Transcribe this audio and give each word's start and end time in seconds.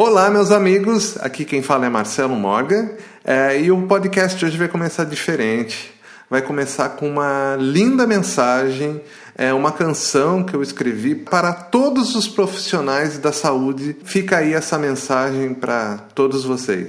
Olá, 0.00 0.30
meus 0.30 0.52
amigos. 0.52 1.16
Aqui 1.18 1.44
quem 1.44 1.60
fala 1.60 1.86
é 1.86 1.88
Marcelo 1.88 2.36
Morgan 2.36 2.90
é, 3.24 3.60
e 3.60 3.72
o 3.72 3.82
podcast 3.88 4.44
hoje 4.44 4.56
vai 4.56 4.68
começar 4.68 5.02
diferente. 5.02 5.92
Vai 6.30 6.40
começar 6.40 6.90
com 6.90 7.08
uma 7.08 7.56
linda 7.58 8.06
mensagem, 8.06 9.00
é 9.36 9.52
uma 9.52 9.72
canção 9.72 10.44
que 10.44 10.54
eu 10.54 10.62
escrevi 10.62 11.16
para 11.16 11.52
todos 11.52 12.14
os 12.14 12.28
profissionais 12.28 13.18
da 13.18 13.32
saúde. 13.32 13.96
Fica 14.04 14.36
aí 14.36 14.54
essa 14.54 14.78
mensagem 14.78 15.52
para 15.52 15.98
todos 16.14 16.44
vocês. 16.44 16.86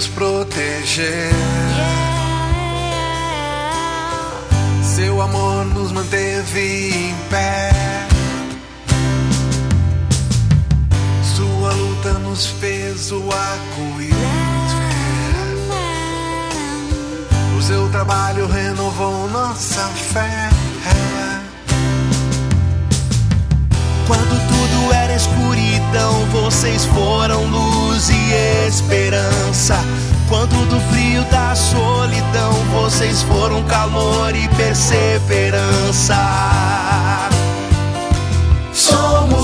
Nos 0.00 0.08
proteger. 0.08 1.30
Seu 4.82 5.20
amor 5.20 5.66
nos 5.66 5.92
manteve 5.92 6.88
em 6.88 7.14
pé. 7.28 7.70
Sua 11.36 11.72
luta 11.72 12.14
nos 12.14 12.46
fez 12.46 13.12
o 13.12 13.22
arco-íris. 13.30 14.14
O 17.58 17.62
seu 17.62 17.90
trabalho 17.90 18.46
renovou 18.46 19.28
nossa 19.28 19.86
fé. 19.88 20.48
Quando 24.06 24.39
tudo 24.80 24.92
era 24.94 25.14
escuridão, 25.14 26.24
vocês 26.26 26.84
foram 26.86 27.44
luz 27.44 28.08
e 28.08 28.66
esperança. 28.66 29.76
Quando 30.28 30.68
do 30.68 30.80
frio 30.92 31.24
da 31.24 31.54
solidão, 31.54 32.52
vocês 32.72 33.22
foram 33.22 33.62
calor 33.64 34.34
e 34.34 34.48
perseverança. 34.48 36.16
Somos 38.72 39.39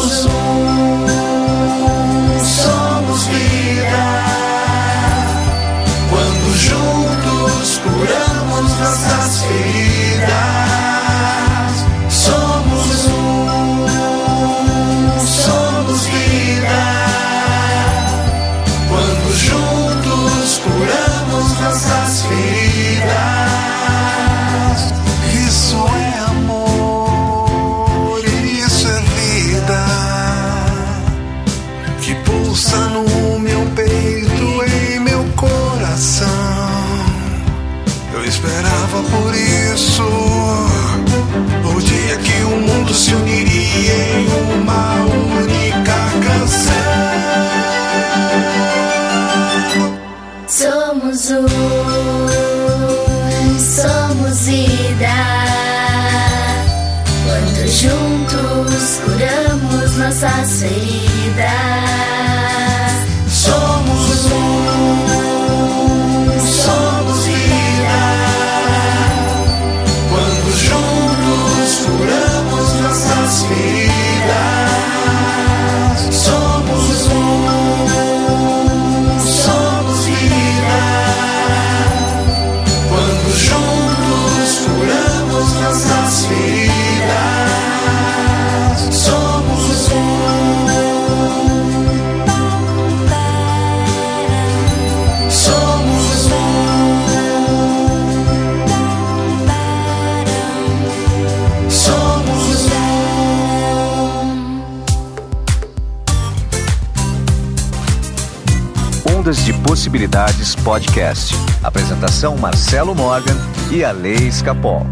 Possibilidades 109.67 110.55
Podcast. 110.55 111.35
Apresentação 111.61 112.37
Marcelo 112.37 112.95
Morgan 112.95 113.35
e 113.73 113.83
a 113.83 113.91
Lei 113.91 114.15
Escapol. 114.15 114.87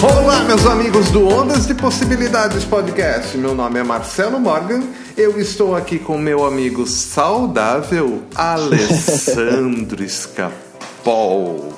Olá, 0.00 0.44
meus 0.44 0.64
amigos 0.64 1.10
do 1.10 1.26
Ondas 1.26 1.66
de 1.66 1.74
Possibilidades 1.74 2.64
Podcast. 2.64 3.36
Meu 3.36 3.56
nome 3.56 3.80
é 3.80 3.82
Marcelo 3.82 4.38
Morgan. 4.38 4.84
Eu 5.16 5.40
estou 5.40 5.74
aqui 5.74 5.98
com 5.98 6.16
meu 6.16 6.46
amigo 6.46 6.86
saudável 6.86 8.22
Alessandro 8.32 10.04
Escapol 10.04 10.67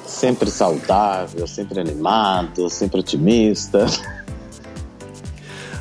sempre 0.06 0.50
saudável, 0.50 1.46
sempre 1.46 1.80
animado, 1.80 2.70
sempre 2.70 3.00
otimista. 3.00 3.86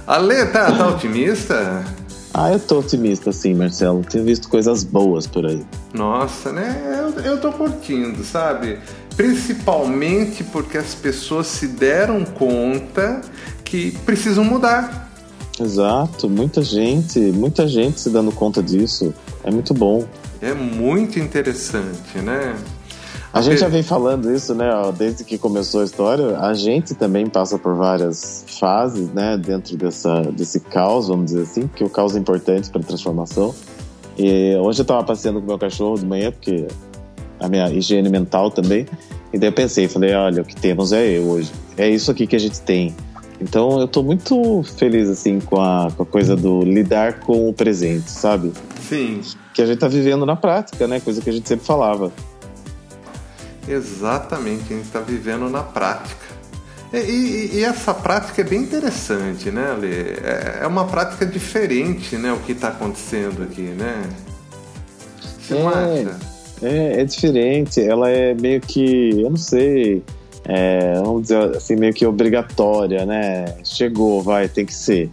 Ale, 0.05 0.47
tá, 0.47 0.71
tá 0.71 0.87
otimista? 0.87 1.85
Ah, 2.33 2.51
eu 2.51 2.59
tô 2.59 2.79
otimista 2.79 3.31
sim, 3.31 3.53
Marcelo. 3.53 4.03
Tenho 4.03 4.23
visto 4.23 4.49
coisas 4.49 4.83
boas 4.83 5.27
por 5.27 5.45
aí. 5.45 5.63
Nossa, 5.93 6.51
né? 6.51 7.11
Eu, 7.17 7.23
eu 7.23 7.41
tô 7.41 7.51
curtindo, 7.51 8.23
sabe? 8.23 8.79
Principalmente 9.15 10.43
porque 10.43 10.77
as 10.77 10.95
pessoas 10.95 11.47
se 11.47 11.67
deram 11.67 12.23
conta 12.23 13.21
que 13.63 13.91
precisam 14.05 14.43
mudar. 14.43 15.09
Exato, 15.59 16.29
muita 16.29 16.61
gente, 16.61 17.19
muita 17.19 17.67
gente 17.67 17.99
se 17.99 18.09
dando 18.09 18.31
conta 18.31 18.63
disso. 18.63 19.13
É 19.43 19.51
muito 19.51 19.73
bom. 19.73 20.05
É 20.41 20.53
muito 20.53 21.19
interessante, 21.19 22.17
né? 22.19 22.55
A 23.31 23.41
gente 23.41 23.59
já 23.59 23.67
vem 23.67 23.83
falando 23.83 24.33
isso, 24.33 24.55
né? 24.55 24.73
Ó, 24.73 24.91
desde 24.91 25.23
que 25.23 25.37
começou 25.37 25.81
a 25.81 25.83
história, 25.83 26.39
a 26.39 26.53
gente 26.53 26.95
também 26.95 27.27
passa 27.27 27.59
por 27.59 27.75
várias 27.75 28.43
fases, 28.59 29.07
né? 29.13 29.37
Dentro 29.37 29.77
dessa, 29.77 30.23
desse 30.23 30.59
caos, 30.59 31.07
vamos 31.07 31.27
dizer 31.27 31.43
assim, 31.43 31.67
que 31.67 31.83
o 31.83 31.89
caos 31.89 32.15
é 32.15 32.19
importante 32.19 32.69
para 32.71 32.81
a 32.81 32.83
transformação. 32.83 33.53
E 34.17 34.55
hoje 34.55 34.79
eu 34.79 34.83
estava 34.83 35.03
passeando 35.03 35.39
com 35.39 35.45
meu 35.45 35.59
cachorro 35.59 35.97
de 35.97 36.05
manhã, 36.05 36.31
porque 36.31 36.67
a 37.39 37.47
minha 37.47 37.69
higiene 37.69 38.09
mental 38.09 38.49
também. 38.49 38.87
E 39.31 39.37
daí 39.37 39.49
eu 39.49 39.53
pensei, 39.53 39.87
falei, 39.87 40.13
olha, 40.15 40.41
o 40.41 40.45
que 40.45 40.55
temos 40.55 40.91
é 40.91 41.05
eu 41.05 41.29
hoje. 41.29 41.51
É 41.77 41.87
isso 41.87 42.09
aqui 42.09 42.25
que 42.25 42.35
a 42.35 42.39
gente 42.39 42.59
tem. 42.61 42.95
Então 43.39 43.79
eu 43.79 43.85
estou 43.85 44.03
muito 44.03 44.63
feliz, 44.75 45.07
assim, 45.07 45.39
com 45.39 45.61
a, 45.61 45.89
com 45.95 46.03
a 46.03 46.05
coisa 46.05 46.35
do 46.35 46.61
lidar 46.61 47.19
com 47.19 47.47
o 47.47 47.53
presente, 47.53 48.09
sabe? 48.09 48.51
Sim. 48.81 49.21
Que 49.53 49.61
a 49.61 49.65
gente 49.65 49.75
está 49.75 49.87
vivendo 49.87 50.25
na 50.25 50.35
prática, 50.35 50.87
né? 50.87 50.99
Coisa 50.99 51.21
que 51.21 51.29
a 51.29 51.33
gente 51.33 51.47
sempre 51.47 51.65
falava. 51.65 52.11
Exatamente, 53.69 54.73
a 54.73 54.77
gente 54.77 54.85
está 54.85 54.99
vivendo 54.99 55.49
na 55.49 55.61
prática. 55.61 56.39
E, 56.91 56.97
e, 56.97 57.49
e, 57.57 57.63
essa 57.63 57.93
prática 57.93 58.41
é 58.41 58.43
bem 58.43 58.61
interessante, 58.61 59.51
né, 59.51 59.71
Ale? 59.71 59.87
É, 59.87 60.59
é 60.63 60.67
uma 60.67 60.85
prática 60.85 61.23
diferente, 61.25 62.17
né, 62.17 62.33
o 62.33 62.39
que 62.39 62.53
está 62.53 62.69
acontecendo 62.69 63.43
aqui, 63.43 63.61
né? 63.61 64.09
Você 65.39 65.55
é? 65.55 66.29
É, 66.61 67.01
é 67.01 67.05
diferente. 67.05 67.81
Ela 67.81 68.09
é 68.09 68.33
meio 68.33 68.61
que, 68.61 69.21
eu 69.21 69.29
não 69.29 69.37
sei, 69.37 70.03
é, 70.45 70.93
vamos 70.95 71.23
dizer 71.23 71.55
assim, 71.55 71.75
meio 71.75 71.93
que 71.93 72.05
obrigatória, 72.05 73.05
né? 73.05 73.55
Chegou, 73.63 74.21
vai, 74.21 74.47
tem 74.49 74.65
que 74.65 74.73
ser. 74.73 75.09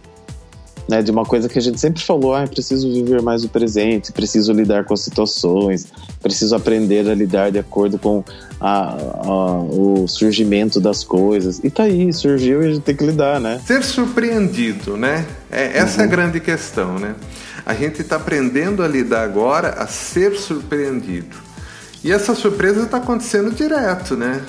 Né, 0.87 1.01
de 1.01 1.11
uma 1.11 1.25
coisa 1.25 1.49
que 1.49 1.59
a 1.59 1.61
gente 1.61 1.79
sempre 1.79 2.01
falou, 2.01 2.33
ah, 2.33 2.47
preciso 2.47 2.91
viver 2.91 3.21
mais 3.21 3.43
o 3.43 3.49
presente, 3.49 4.11
preciso 4.11 4.53
lidar 4.53 4.85
com 4.85 4.93
as 4.93 5.01
situações, 5.01 5.87
preciso 6.21 6.55
aprender 6.55 7.09
a 7.09 7.13
lidar 7.13 7.51
de 7.51 7.59
acordo 7.59 7.99
com 7.99 8.23
a, 8.59 8.93
a, 8.93 9.59
o 9.59 10.07
surgimento 10.07 10.79
das 10.79 11.03
coisas. 11.03 11.59
E 11.63 11.69
tá 11.69 11.83
aí, 11.83 12.11
surgiu 12.13 12.63
e 12.63 12.67
a 12.67 12.73
gente 12.73 12.83
tem 12.83 12.95
que 12.95 13.05
lidar, 13.05 13.39
né? 13.39 13.61
Ser 13.65 13.83
surpreendido, 13.83 14.95
né? 14.95 15.25
É, 15.51 15.77
essa 15.77 15.97
uhum. 15.97 16.01
é 16.01 16.03
a 16.03 16.05
uhum. 16.05 16.09
grande 16.09 16.39
questão, 16.39 16.99
né? 16.99 17.15
A 17.65 17.73
gente 17.73 18.01
está 18.01 18.15
aprendendo 18.15 18.81
a 18.81 18.87
lidar 18.87 19.23
agora 19.23 19.69
a 19.71 19.87
ser 19.87 20.37
surpreendido. 20.37 21.35
E 22.03 22.11
essa 22.11 22.33
surpresa 22.33 22.83
está 22.83 22.97
acontecendo 22.97 23.53
direto, 23.53 24.15
né? 24.15 24.41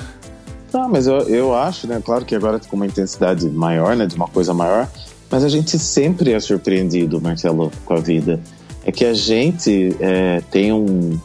Tá, 0.71 0.87
mas 0.87 1.07
eu, 1.07 1.19
eu 1.23 1.55
acho, 1.55 1.87
né? 1.87 2.01
Claro 2.05 2.25
que 2.25 2.35
agora 2.35 2.61
com 2.61 2.77
uma 2.77 2.87
intensidade 2.87 3.49
maior, 3.49 3.97
né? 3.97 4.07
De 4.07 4.15
uma 4.15 4.29
coisa 4.29 4.53
maior, 4.53 4.89
mas 5.31 5.45
a 5.45 5.49
gente 5.49 5.79
sempre 5.79 6.33
é 6.33 6.41
surpreendido, 6.41 7.21
Marcelo, 7.21 7.71
com 7.85 7.95
a 7.95 8.01
vida. 8.01 8.41
É 8.85 8.91
que 8.91 9.05
a 9.05 9.13
gente 9.13 9.95
é, 10.01 10.43
tem 10.51 10.73
um, 10.73 11.19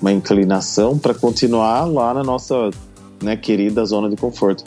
uma 0.00 0.12
inclinação 0.12 0.96
para 0.96 1.12
continuar 1.12 1.84
lá 1.84 2.14
na 2.14 2.22
nossa 2.22 2.70
né, 3.22 3.36
querida 3.36 3.84
zona 3.84 4.08
de 4.08 4.16
conforto. 4.16 4.64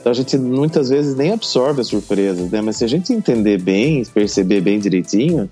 Então 0.00 0.10
a 0.10 0.14
gente 0.14 0.36
muitas 0.36 0.88
vezes 0.88 1.14
nem 1.14 1.32
absorve 1.32 1.80
as 1.80 1.86
surpresas, 1.86 2.50
né? 2.50 2.60
Mas 2.60 2.78
se 2.78 2.84
a 2.84 2.88
gente 2.88 3.12
entender 3.12 3.60
bem, 3.60 4.04
perceber 4.04 4.60
bem 4.60 4.78
direitinho, 4.80 5.48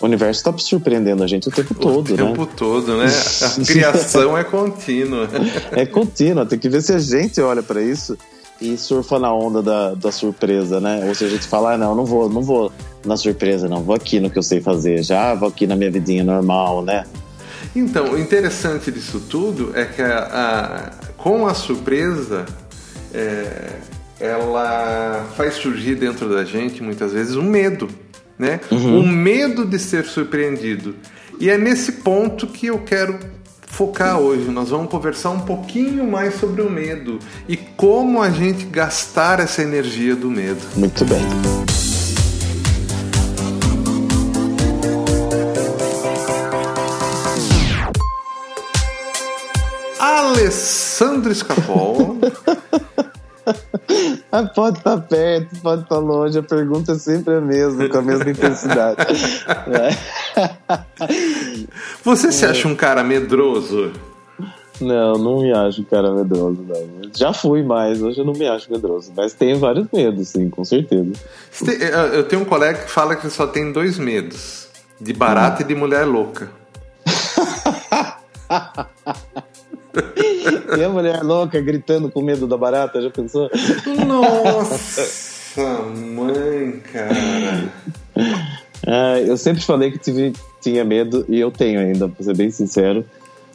o 0.00 0.04
universo 0.04 0.38
está 0.38 0.56
surpreendendo 0.56 1.24
a 1.24 1.26
gente 1.26 1.48
o 1.48 1.50
tempo 1.50 1.74
todo, 1.74 2.12
o 2.12 2.16
né? 2.16 2.22
O 2.22 2.26
tempo 2.26 2.46
todo, 2.46 2.96
né? 2.96 3.06
A 3.42 3.64
criação 3.64 4.38
é 4.38 4.44
contínua. 4.44 5.28
É 5.72 5.84
contínua, 5.84 6.46
tem 6.46 6.58
que 6.58 6.68
ver 6.68 6.82
se 6.82 6.92
a 6.92 6.98
gente 6.98 7.40
olha 7.40 7.62
para 7.62 7.82
isso 7.82 8.16
e 8.60 8.76
surfa 8.76 9.18
na 9.18 9.32
onda 9.32 9.62
da, 9.62 9.94
da 9.94 10.10
surpresa, 10.10 10.80
né? 10.80 11.04
Ou 11.06 11.14
se 11.14 11.24
a 11.24 11.28
gente 11.28 11.46
fala, 11.46 11.74
ah, 11.74 11.78
não, 11.78 11.94
não 11.94 12.04
vou, 12.04 12.28
não 12.28 12.42
vou 12.42 12.72
na 13.04 13.16
surpresa, 13.16 13.68
não, 13.68 13.82
vou 13.82 13.94
aqui 13.94 14.18
no 14.18 14.30
que 14.30 14.38
eu 14.38 14.42
sei 14.42 14.60
fazer, 14.60 15.02
já 15.02 15.34
vou 15.34 15.48
aqui 15.48 15.66
na 15.66 15.76
minha 15.76 15.90
vidinha 15.90 16.24
normal, 16.24 16.82
né? 16.82 17.04
Então, 17.74 18.12
o 18.12 18.18
interessante 18.18 18.90
disso 18.90 19.22
tudo 19.28 19.72
é 19.74 19.84
que 19.84 20.02
a, 20.02 20.90
a 21.04 21.08
com 21.18 21.46
a 21.46 21.54
surpresa, 21.54 22.46
é, 23.12 23.80
ela 24.20 25.26
faz 25.36 25.54
surgir 25.54 25.96
dentro 25.96 26.28
da 26.28 26.44
gente 26.44 26.82
muitas 26.82 27.12
vezes 27.12 27.36
um 27.36 27.42
medo, 27.42 27.88
né? 28.38 28.60
Uhum. 28.70 29.00
O 29.00 29.06
medo 29.06 29.64
de 29.64 29.78
ser 29.78 30.04
surpreendido. 30.04 30.94
E 31.40 31.50
é 31.50 31.58
nesse 31.58 31.92
ponto 31.92 32.46
que 32.46 32.66
eu 32.66 32.78
quero 32.78 33.18
focar 33.78 34.18
hoje. 34.18 34.50
Nós 34.50 34.70
vamos 34.70 34.90
conversar 34.90 35.30
um 35.30 35.38
pouquinho 35.38 36.04
mais 36.04 36.34
sobre 36.34 36.62
o 36.62 36.68
medo 36.68 37.20
e 37.48 37.56
como 37.56 38.20
a 38.20 38.28
gente 38.28 38.64
gastar 38.64 39.38
essa 39.38 39.62
energia 39.62 40.16
do 40.16 40.28
medo. 40.28 40.60
Muito 40.74 41.04
bem. 41.04 41.22
Alessandro 50.00 51.30
Escapol. 51.30 52.18
Pode 54.54 54.78
estar 54.78 54.96
tá 54.96 54.98
perto, 54.98 55.60
pode 55.62 55.82
estar 55.82 55.94
tá 55.94 56.00
longe, 56.00 56.38
a 56.38 56.42
pergunta 56.42 56.92
é 56.92 56.98
sempre 56.98 57.34
a 57.34 57.40
mesma, 57.40 57.88
com 57.88 57.98
a 57.98 58.02
mesma 58.02 58.30
intensidade. 58.30 58.96
Você 62.04 62.32
se 62.32 62.44
acha 62.44 62.68
um 62.68 62.74
cara 62.74 63.02
medroso? 63.02 63.92
Não, 64.80 65.14
não 65.14 65.40
me 65.40 65.52
acho 65.52 65.80
um 65.80 65.84
cara 65.84 66.12
medroso, 66.12 66.64
não. 66.66 67.10
Já 67.16 67.32
fui 67.32 67.62
mais, 67.62 68.00
hoje 68.00 68.20
eu 68.20 68.24
não 68.24 68.32
me 68.32 68.46
acho 68.46 68.70
medroso. 68.70 69.12
Mas 69.16 69.34
tenho 69.34 69.58
vários 69.58 69.88
medos, 69.92 70.28
sim, 70.28 70.48
com 70.48 70.64
certeza. 70.64 71.12
Eu 72.12 72.24
tenho 72.24 72.42
um 72.42 72.44
colega 72.44 72.80
que 72.80 72.90
fala 72.90 73.16
que 73.16 73.28
só 73.28 73.46
tem 73.46 73.72
dois 73.72 73.98
medos: 73.98 74.68
de 75.00 75.12
barata 75.12 75.62
hum. 75.62 75.64
e 75.64 75.68
de 75.68 75.74
mulher 75.74 76.06
louca. 76.06 76.50
e 80.78 80.84
a 80.84 80.88
mulher 80.88 81.22
louca 81.22 81.60
gritando 81.60 82.10
com 82.10 82.22
medo 82.22 82.46
da 82.46 82.56
barata, 82.56 83.00
já 83.00 83.10
pensou? 83.10 83.50
Nossa, 84.06 85.82
mãe, 86.14 86.80
cara. 86.92 87.72
Ah, 88.86 89.18
eu 89.20 89.36
sempre 89.36 89.62
falei 89.62 89.90
que 89.90 89.98
tive, 89.98 90.32
tinha 90.60 90.84
medo, 90.84 91.24
e 91.28 91.38
eu 91.38 91.50
tenho 91.50 91.80
ainda, 91.80 92.08
pra 92.08 92.24
ser 92.24 92.36
bem 92.36 92.50
sincero, 92.50 93.04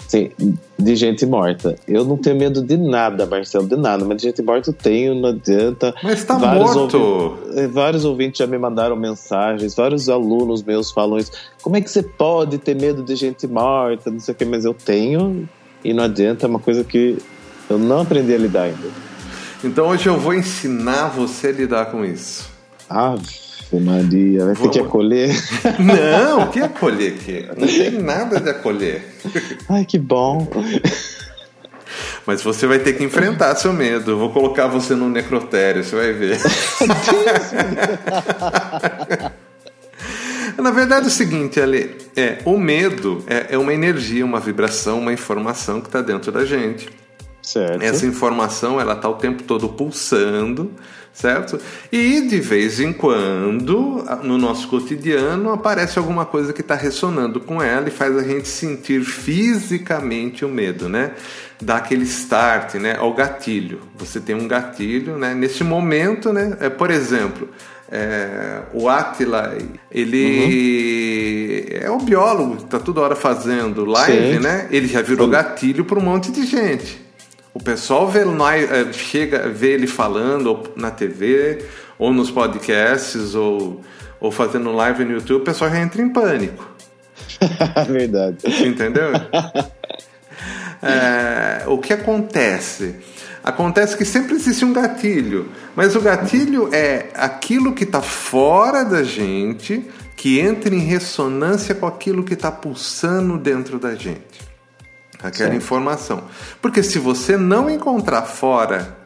sim, 0.07 0.31
de 0.77 0.95
gente 0.95 1.25
morta. 1.25 1.75
Eu 1.87 2.03
não 2.05 2.17
tenho 2.17 2.35
medo 2.35 2.61
de 2.61 2.77
nada, 2.77 3.25
Marcelo, 3.25 3.67
de 3.67 3.75
nada, 3.75 4.05
mas 4.05 4.17
de 4.17 4.23
gente 4.23 4.41
morta 4.41 4.69
eu 4.69 4.73
tenho, 4.73 5.15
não 5.15 5.29
adianta. 5.29 5.95
Mas 6.03 6.23
tá 6.23 6.37
vários 6.37 6.75
morto! 6.75 6.97
Ouvintes, 6.97 7.57
eh, 7.57 7.67
vários 7.67 8.05
ouvintes 8.05 8.37
já 8.39 8.47
me 8.47 8.57
mandaram 8.57 8.95
mensagens, 8.95 9.73
vários 9.73 10.09
alunos 10.09 10.61
meus 10.61 10.91
falam 10.91 11.17
isso. 11.17 11.31
Como 11.61 11.77
é 11.77 11.81
que 11.81 11.89
você 11.89 12.03
pode 12.03 12.57
ter 12.57 12.75
medo 12.75 13.01
de 13.01 13.15
gente 13.15 13.47
morta? 13.47 14.11
Não 14.11 14.19
sei 14.19 14.33
o 14.33 14.37
que, 14.37 14.45
mas 14.45 14.65
eu 14.65 14.73
tenho, 14.73 15.47
e 15.83 15.93
não 15.93 16.03
adianta, 16.03 16.45
é 16.45 16.49
uma 16.49 16.59
coisa 16.59 16.83
que 16.83 17.17
eu 17.69 17.77
não 17.77 18.01
aprendi 18.01 18.33
a 18.33 18.37
lidar 18.37 18.63
ainda. 18.63 19.03
Então 19.63 19.87
hoje 19.87 20.07
eu 20.07 20.19
vou 20.19 20.33
ensinar 20.33 21.07
você 21.07 21.47
a 21.47 21.51
lidar 21.51 21.85
com 21.87 22.03
isso. 22.03 22.49
Ave 22.89 23.43
Maria, 23.79 24.45
vai 24.45 24.55
ter 24.55 24.69
que 24.69 24.79
acolher? 24.79 25.31
Não, 25.79 26.51
que 26.51 26.59
acolher 26.59 27.17
que? 27.17 27.47
Não 27.57 27.67
tem 27.67 27.91
nada 27.91 28.39
de 28.39 28.49
acolher. 28.49 29.03
Ai, 29.67 29.83
que 29.83 29.97
bom. 29.97 30.47
Mas 32.25 32.43
você 32.43 32.67
vai 32.67 32.79
ter 32.79 32.93
que 32.93 33.03
enfrentar 33.03 33.55
seu 33.55 33.73
medo. 33.73 34.11
Eu 34.11 34.19
vou 34.19 34.29
colocar 34.29 34.67
você 34.67 34.93
no 34.93 35.09
necrotério, 35.09 35.83
você 35.83 35.95
vai 35.95 36.13
ver. 36.13 36.39
Na 40.57 40.71
verdade 40.71 41.05
é 41.05 41.07
o 41.07 41.11
seguinte, 41.11 41.59
Ale, 41.59 41.95
é, 42.15 42.39
o 42.45 42.57
medo 42.57 43.23
é, 43.27 43.55
é 43.55 43.57
uma 43.57 43.73
energia, 43.73 44.25
uma 44.25 44.39
vibração, 44.39 44.99
uma 44.99 45.13
informação 45.13 45.81
que 45.81 45.87
está 45.87 46.01
dentro 46.01 46.31
da 46.31 46.45
gente. 46.45 46.89
Certo. 47.43 47.83
Essa 47.83 48.05
informação 48.05 48.79
ela 48.79 48.93
está 48.93 49.09
o 49.09 49.15
tempo 49.15 49.43
todo 49.43 49.67
pulsando, 49.67 50.71
certo? 51.11 51.59
E 51.91 52.21
de 52.21 52.39
vez 52.39 52.79
em 52.79 52.93
quando, 52.93 54.05
no 54.23 54.37
nosso 54.37 54.69
cotidiano, 54.69 55.51
aparece 55.51 55.99
alguma 55.99 56.25
coisa 56.25 56.53
que 56.53 56.61
está 56.61 56.73
ressonando 56.73 57.41
com 57.41 57.61
ela 57.61 57.89
e 57.89 57.91
faz 57.91 58.17
a 58.17 58.23
gente 58.23 58.47
sentir 58.47 59.03
fisicamente 59.03 60.45
o 60.45 60.49
medo, 60.49 60.87
né? 60.87 61.11
Dá 61.61 61.77
aquele 61.77 62.03
start, 62.03 62.75
né? 62.75 62.95
Ao 62.97 63.13
gatilho. 63.13 63.81
Você 63.97 64.21
tem 64.21 64.35
um 64.35 64.47
gatilho, 64.47 65.17
né? 65.17 65.33
Nesse 65.33 65.65
momento, 65.65 66.31
né? 66.31 66.55
É, 66.61 66.69
por 66.69 66.89
exemplo, 66.89 67.49
é, 67.91 68.61
o 68.73 68.89
Atila, 68.89 69.55
ele 69.91 71.67
uhum. 71.71 71.85
é 71.85 71.91
um 71.91 72.03
biólogo, 72.03 72.55
está 72.55 72.79
toda 72.79 73.01
hora 73.01 73.15
fazendo 73.15 73.85
live, 73.85 74.35
Sim. 74.35 74.39
né? 74.39 74.67
Ele 74.71 74.87
já 74.87 75.01
virou 75.01 75.27
gatilho 75.27 75.85
para 75.85 75.99
um 75.99 76.01
monte 76.01 76.31
de 76.31 76.45
gente. 76.45 77.03
O 77.53 77.61
pessoal 77.61 78.07
vê, 78.07 78.21
é, 78.21 78.91
chega, 78.91 79.47
vê 79.47 79.73
ele 79.73 79.85
falando 79.85 80.71
na 80.75 80.89
TV, 80.89 81.63
ou 81.99 82.11
nos 82.11 82.31
podcasts, 82.31 83.35
ou, 83.35 83.81
ou 84.19 84.31
fazendo 84.31 84.71
live 84.71 85.05
no 85.05 85.11
YouTube, 85.13 85.41
o 85.41 85.45
pessoal 85.45 85.69
já 85.69 85.79
entra 85.79 86.01
em 86.01 86.09
pânico. 86.09 86.73
Verdade. 87.87 88.37
Entendeu? 88.65 89.11
é, 90.81 91.63
o 91.67 91.77
que 91.77 91.93
acontece? 91.93 92.95
Acontece 93.43 93.97
que 93.97 94.05
sempre 94.05 94.35
existe 94.35 94.63
um 94.63 94.71
gatilho, 94.71 95.49
mas 95.75 95.95
o 95.97 96.01
gatilho 96.01 96.69
é 96.73 97.09
aquilo 97.13 97.73
que 97.73 97.83
está 97.83 98.01
fora 98.01 98.85
da 98.85 99.03
gente, 99.03 99.85
que 100.15 100.39
entra 100.39 100.73
em 100.73 100.79
ressonância 100.79 101.75
com 101.75 101.85
aquilo 101.85 102.23
que 102.23 102.35
está 102.35 102.49
pulsando 102.49 103.37
dentro 103.37 103.77
da 103.77 103.95
gente. 103.95 104.41
Aquela 105.21 105.51
Sim. 105.51 105.57
informação. 105.57 106.23
Porque 106.61 106.81
se 106.81 106.97
você 106.99 107.35
não 107.35 107.69
encontrar 107.69 108.21
fora 108.21 108.97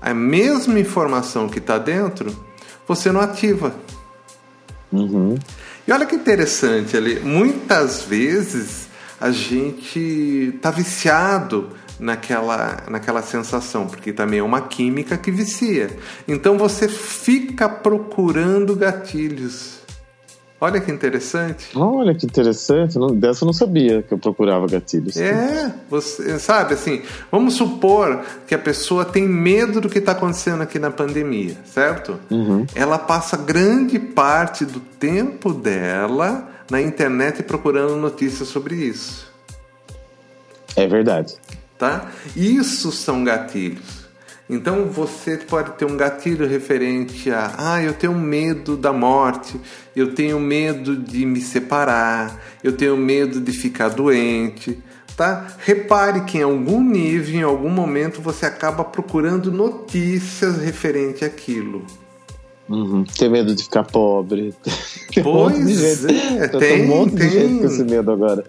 a 0.00 0.12
mesma 0.12 0.78
informação 0.78 1.48
que 1.48 1.58
está 1.58 1.78
dentro, 1.78 2.34
você 2.86 3.10
não 3.10 3.20
ativa. 3.20 3.74
Uhum. 4.92 5.38
E 5.86 5.92
olha 5.92 6.04
que 6.04 6.14
interessante 6.14 6.94
ali, 6.94 7.20
muitas 7.20 8.02
vezes 8.02 8.88
a 9.18 9.30
gente 9.30 10.52
está 10.56 10.70
viciado 10.70 11.70
naquela, 11.98 12.84
naquela 12.88 13.22
sensação, 13.22 13.86
porque 13.86 14.12
também 14.12 14.40
é 14.40 14.42
uma 14.42 14.62
química 14.62 15.16
que 15.16 15.30
vicia. 15.30 15.90
Então 16.26 16.58
você 16.58 16.88
fica 16.88 17.68
procurando 17.68 18.74
gatilhos. 18.74 19.82
Olha 20.62 20.80
que 20.80 20.92
interessante. 20.92 21.76
Olha 21.76 22.14
que 22.14 22.24
interessante. 22.24 22.96
dessa 23.16 23.42
eu 23.42 23.46
não 23.46 23.52
sabia 23.52 24.00
que 24.00 24.14
eu 24.14 24.18
procurava 24.18 24.64
gatilhos. 24.68 25.16
É, 25.16 25.74
você 25.90 26.38
sabe 26.38 26.74
assim. 26.74 27.02
Vamos 27.32 27.54
supor 27.54 28.24
que 28.46 28.54
a 28.54 28.58
pessoa 28.58 29.04
tem 29.04 29.26
medo 29.26 29.80
do 29.80 29.88
que 29.88 29.98
está 29.98 30.12
acontecendo 30.12 30.62
aqui 30.62 30.78
na 30.78 30.88
pandemia, 30.88 31.56
certo? 31.64 32.16
Uhum. 32.30 32.64
Ela 32.76 32.96
passa 32.96 33.36
grande 33.36 33.98
parte 33.98 34.64
do 34.64 34.78
tempo 34.78 35.52
dela 35.52 36.48
na 36.70 36.80
internet 36.80 37.42
procurando 37.42 37.96
notícias 37.96 38.46
sobre 38.46 38.76
isso. 38.76 39.32
É 40.76 40.86
verdade 40.86 41.34
tá? 41.82 42.12
Isso 42.36 42.92
são 42.92 43.24
gatilhos. 43.24 44.06
Então 44.48 44.84
você 44.86 45.36
pode 45.36 45.72
ter 45.72 45.84
um 45.84 45.96
gatilho 45.96 46.46
referente 46.46 47.28
a, 47.28 47.52
ah, 47.58 47.82
eu 47.82 47.92
tenho 47.92 48.14
medo 48.14 48.76
da 48.76 48.92
morte, 48.92 49.60
eu 49.96 50.14
tenho 50.14 50.38
medo 50.38 50.96
de 50.96 51.26
me 51.26 51.40
separar, 51.40 52.40
eu 52.62 52.72
tenho 52.76 52.96
medo 52.96 53.40
de 53.40 53.50
ficar 53.50 53.88
doente, 53.88 54.80
tá? 55.16 55.48
Repare 55.58 56.20
que 56.20 56.38
em 56.38 56.42
algum 56.42 56.80
nível, 56.80 57.34
em 57.34 57.42
algum 57.42 57.70
momento 57.70 58.22
você 58.22 58.46
acaba 58.46 58.84
procurando 58.84 59.50
notícias 59.50 60.58
referente 60.58 61.24
àquilo. 61.24 61.84
Uhum. 62.72 63.04
Tem 63.04 63.28
medo 63.28 63.54
de 63.54 63.64
ficar 63.64 63.84
pobre. 63.84 64.54
Tem 65.12 65.22
um 65.22 65.32
monte 65.32 65.58
de 65.58 65.78
Pois 65.78 66.04
é, 66.04 66.48
tem, 66.48 66.82
um 66.84 66.86
monte 66.86 67.16
tem. 67.16 67.28
de 67.28 67.34
gente 67.34 67.60
com 67.60 67.66
esse 67.66 67.84
medo 67.84 68.10
agora. 68.10 68.44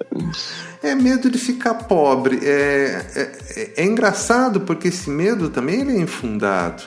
É 0.81 0.95
medo 0.95 1.29
de 1.29 1.37
ficar 1.37 1.73
pobre. 1.73 2.39
É, 2.41 3.05
é, 3.15 3.73
é 3.77 3.85
engraçado 3.85 4.61
porque 4.61 4.87
esse 4.87 5.09
medo 5.09 5.49
também 5.49 5.81
ele 5.81 5.91
é 5.91 5.99
infundado. 5.99 6.83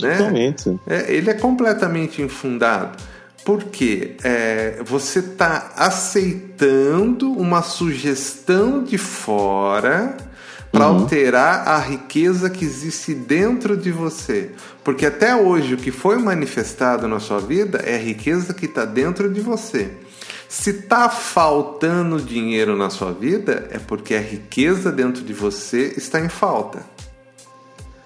Né? 0.00 0.16
Totalmente. 0.16 0.80
É, 0.86 1.12
ele 1.12 1.30
é 1.30 1.34
completamente 1.34 2.22
infundado. 2.22 2.96
Porque 3.44 4.16
é, 4.22 4.80
você 4.84 5.18
está 5.18 5.72
aceitando 5.76 7.32
uma 7.32 7.60
sugestão 7.60 8.84
de 8.84 8.96
fora 8.96 10.16
para 10.72 10.86
alterar 10.86 11.68
a 11.68 11.78
riqueza 11.78 12.48
que 12.48 12.64
existe 12.64 13.14
dentro 13.14 13.76
de 13.76 13.92
você. 13.92 14.52
Porque 14.82 15.04
até 15.04 15.36
hoje 15.36 15.74
o 15.74 15.76
que 15.76 15.92
foi 15.92 16.16
manifestado 16.16 17.06
na 17.06 17.20
sua 17.20 17.40
vida 17.40 17.78
é 17.84 17.94
a 17.94 17.98
riqueza 17.98 18.54
que 18.54 18.64
está 18.64 18.86
dentro 18.86 19.30
de 19.30 19.40
você. 19.42 19.90
Se 20.48 20.70
está 20.70 21.10
faltando 21.10 22.20
dinheiro 22.20 22.74
na 22.76 22.88
sua 22.88 23.12
vida, 23.12 23.68
é 23.70 23.78
porque 23.78 24.14
a 24.14 24.20
riqueza 24.20 24.90
dentro 24.90 25.22
de 25.22 25.32
você 25.32 25.92
está 25.96 26.18
em 26.18 26.28
falta. 26.28 26.80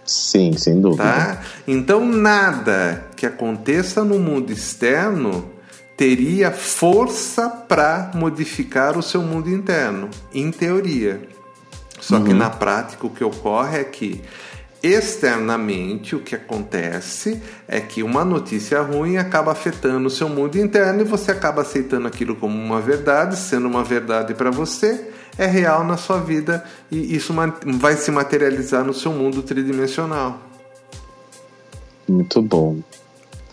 Sim, 0.04 0.52
sem 0.56 0.80
dúvida. 0.80 1.04
Tá? 1.04 1.42
Então 1.66 2.04
nada 2.04 3.06
que 3.16 3.26
aconteça 3.26 4.04
no 4.04 4.18
mundo 4.18 4.52
externo 4.52 5.50
teria 5.96 6.50
força 6.50 7.49
para 7.49 8.11
modificar 8.14 8.99
o 8.99 9.02
seu 9.02 9.23
mundo 9.23 9.49
interno, 9.49 10.11
em 10.32 10.50
teoria. 10.50 11.36
Só 12.00 12.21
que 12.21 12.33
na 12.35 12.50
prática 12.50 13.07
o 13.07 13.11
que 13.11 13.25
ocorre 13.25 13.81
é 13.81 13.85
que 13.85 14.23
externamente 14.83 16.15
o 16.15 16.21
que 16.21 16.35
acontece 16.35 17.43
é 17.67 17.81
que 17.81 18.03
uma 18.03 18.25
notícia 18.25 18.81
ruim 18.83 19.17
acaba 19.17 19.50
afetando 19.50 20.07
o 20.07 20.11
seu 20.11 20.29
mundo 20.29 20.57
interno 20.59 21.00
e 21.00 21.05
você 21.05 21.33
acaba 21.33 21.62
aceitando 21.62 22.07
aquilo 22.07 22.37
como 22.37 22.57
uma 22.57 22.81
verdade, 22.81 23.37
sendo 23.37 23.67
uma 23.67 23.83
verdade 23.83 24.35
para 24.35 24.50
você, 24.50 25.11
é 25.38 25.47
real 25.47 25.85
na 25.85 25.97
sua 25.97 26.19
vida 26.19 26.65
e 26.91 27.17
isso 27.17 27.35
vai 27.79 27.97
se 27.97 28.11
materializar 28.11 28.85
no 28.85 28.95
seu 28.95 29.12
mundo 29.12 29.43
tridimensional. 29.43 30.41
Muito 32.09 32.41
bom. 32.41 32.79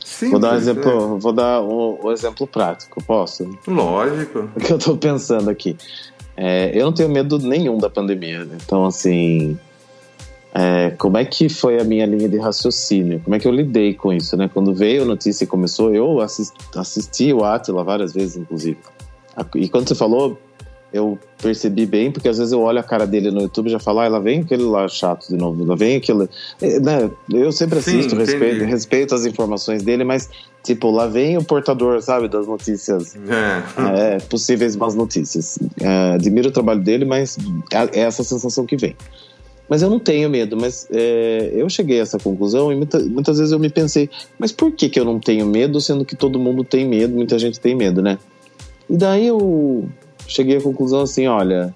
Sim, 0.05 0.29
Vou 0.29 0.39
dar 0.39 0.53
um 0.53 0.57
exemplo, 0.57 1.17
vou 1.17 1.33
dar 1.33 1.61
o, 1.61 1.99
o 2.03 2.11
exemplo 2.11 2.45
prático, 2.45 3.03
posso? 3.03 3.57
Lógico. 3.65 4.49
O 4.55 4.59
que 4.59 4.71
eu 4.71 4.77
tô 4.77 4.95
pensando 4.95 5.49
aqui. 5.49 5.75
É, 6.35 6.71
eu 6.73 6.85
não 6.85 6.93
tenho 6.93 7.09
medo 7.09 7.37
nenhum 7.39 7.77
da 7.77 7.89
pandemia. 7.89 8.43
né? 8.45 8.57
Então, 8.63 8.85
assim, 8.85 9.57
é, 10.53 10.91
como 10.91 11.17
é 11.17 11.25
que 11.25 11.49
foi 11.49 11.79
a 11.79 11.83
minha 11.83 12.05
linha 12.05 12.29
de 12.29 12.37
raciocínio? 12.37 13.19
Como 13.23 13.35
é 13.35 13.39
que 13.39 13.47
eu 13.47 13.51
lidei 13.51 13.93
com 13.93 14.13
isso, 14.13 14.37
né? 14.37 14.49
Quando 14.51 14.73
veio 14.73 15.03
a 15.03 15.05
notícia 15.05 15.43
e 15.43 15.47
começou, 15.47 15.93
eu 15.93 16.19
assisti, 16.19 16.57
assisti 16.75 17.33
o 17.33 17.43
Atila 17.43 17.83
várias 17.83 18.13
vezes, 18.13 18.37
inclusive. 18.37 18.77
E 19.55 19.67
quando 19.67 19.87
você 19.87 19.95
falou, 19.95 20.39
eu 20.93 21.17
percebi 21.41 21.85
bem, 21.87 22.11
porque 22.11 22.29
às 22.29 22.37
vezes 22.37 22.53
eu 22.53 22.61
olho 22.61 22.79
a 22.79 22.83
cara 22.83 23.07
dele 23.07 23.31
no 23.31 23.41
YouTube 23.41 23.67
e 23.67 23.71
já 23.71 23.79
falo, 23.79 23.99
ah, 23.99 24.07
lá 24.07 24.19
vem 24.19 24.41
aquele 24.41 24.61
lá 24.63 24.87
chato 24.87 25.27
de 25.27 25.35
novo, 25.35 25.65
lá 25.65 25.75
vem 25.75 25.95
aquele. 25.97 26.29
É, 26.61 26.79
né? 26.79 27.09
Eu 27.33 27.51
sempre 27.51 27.81
Sim, 27.81 27.97
assisto, 27.97 28.15
entendi. 28.15 28.31
respeito, 28.31 28.63
respeito 28.65 29.15
as 29.15 29.25
informações 29.25 29.81
dele, 29.81 30.03
mas, 30.03 30.29
tipo, 30.63 30.91
lá 30.91 31.07
vem 31.07 31.35
o 31.37 31.43
portador, 31.43 32.01
sabe, 32.01 32.27
das 32.27 32.45
notícias 32.47 33.15
É. 33.15 34.15
é, 34.15 34.17
possíveis 34.19 34.75
más 34.75 34.93
notícias. 34.93 35.57
É, 35.81 36.13
admiro 36.13 36.49
o 36.49 36.51
trabalho 36.51 36.81
dele, 36.81 37.05
mas 37.05 37.37
é 37.91 38.01
essa 38.01 38.23
sensação 38.23 38.65
que 38.65 38.77
vem. 38.77 38.95
Mas 39.67 39.81
eu 39.81 39.89
não 39.89 39.97
tenho 39.97 40.29
medo, 40.29 40.55
mas 40.55 40.87
é, 40.91 41.51
eu 41.55 41.67
cheguei 41.69 41.99
a 41.99 42.03
essa 42.03 42.19
conclusão 42.19 42.71
e 42.71 42.75
muita- 42.75 42.99
muitas 42.99 43.37
vezes 43.39 43.51
eu 43.51 43.57
me 43.57 43.69
pensei, 43.69 44.09
mas 44.37 44.51
por 44.51 44.71
que, 44.73 44.89
que 44.89 44.99
eu 44.99 45.05
não 45.05 45.19
tenho 45.19 45.45
medo, 45.47 45.81
sendo 45.81 46.05
que 46.05 46.15
todo 46.15 46.37
mundo 46.37 46.63
tem 46.63 46.87
medo, 46.87 47.15
muita 47.15 47.39
gente 47.39 47.59
tem 47.59 47.73
medo, 47.73 48.01
né? 48.01 48.19
E 48.89 48.95
daí 48.97 49.25
eu 49.25 49.87
cheguei 50.27 50.57
à 50.57 50.61
conclusão 50.61 51.01
assim, 51.01 51.27
olha, 51.27 51.73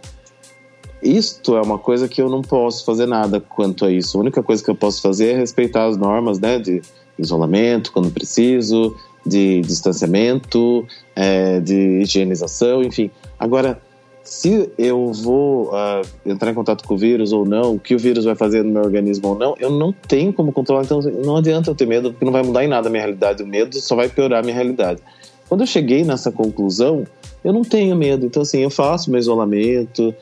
isto 1.02 1.56
é 1.56 1.62
uma 1.62 1.78
coisa 1.78 2.08
que 2.08 2.22
eu 2.22 2.30
não 2.30 2.42
posso 2.42 2.84
fazer 2.84 3.06
nada 3.06 3.40
quanto 3.40 3.86
a 3.86 3.92
isso. 3.92 4.18
A 4.18 4.22
única 4.22 4.42
coisa 4.42 4.64
que 4.64 4.70
eu 4.70 4.76
posso 4.76 5.02
fazer 5.02 5.34
é 5.34 5.38
respeitar 5.38 5.86
as 5.86 5.98
normas, 5.98 6.40
né, 6.40 6.60
de 6.60 6.82
isolamento 7.18 7.92
quando 7.92 8.12
preciso, 8.12 8.96
de 9.26 9.62
distanciamento, 9.62 10.86
é, 11.16 11.60
de 11.60 12.02
higienização, 12.02 12.82
enfim. 12.84 13.12
Agora, 13.40 13.82
se 14.24 14.70
eu 14.78 15.14
vou 15.14 15.74
ah, 15.74 16.02
entrar 16.26 16.52
em 16.52 16.54
contato 16.54 16.86
com 16.86 16.96
o 16.96 16.98
vírus 16.98 17.32
ou 17.32 17.46
não, 17.46 17.76
o 17.76 17.80
que 17.80 17.96
o 17.96 18.00
vírus 18.00 18.26
vai 18.26 18.36
fazer 18.36 18.64
no 18.64 18.72
meu 18.72 18.84
organismo 18.84 19.30
ou 19.30 19.36
não, 19.36 19.56
eu 19.58 19.70
não 19.70 19.94
tenho 19.94 20.34
como 20.34 20.52
controlar. 20.52 20.84
Então, 20.84 21.00
não 21.00 21.38
adianta 21.38 21.70
eu 21.70 21.76
ter 21.76 21.88
medo, 21.88 22.12
porque 22.12 22.26
não 22.26 22.34
vai 22.34 22.44
mudar 22.44 22.64
em 22.64 22.68
nada 22.68 22.90
a 22.90 22.92
minha 22.92 23.04
realidade. 23.04 23.42
O 23.42 23.48
medo 23.48 23.80
só 23.80 23.96
vai 23.96 24.10
piorar 24.10 24.40
a 24.40 24.42
minha 24.44 24.54
realidade. 24.54 25.02
Quando 25.48 25.62
eu 25.62 25.68
cheguei 25.68 26.04
nessa 26.04 26.30
conclusão, 26.30 27.06
eu 27.44 27.54
não 27.54 27.62
tenho 27.62 27.96
medo. 27.96 28.26
Então, 28.26 28.42
assim, 28.42 28.60
eu 28.60 28.70
faço 28.70 29.10
meu 29.10 29.20
isolamento, 29.20 30.14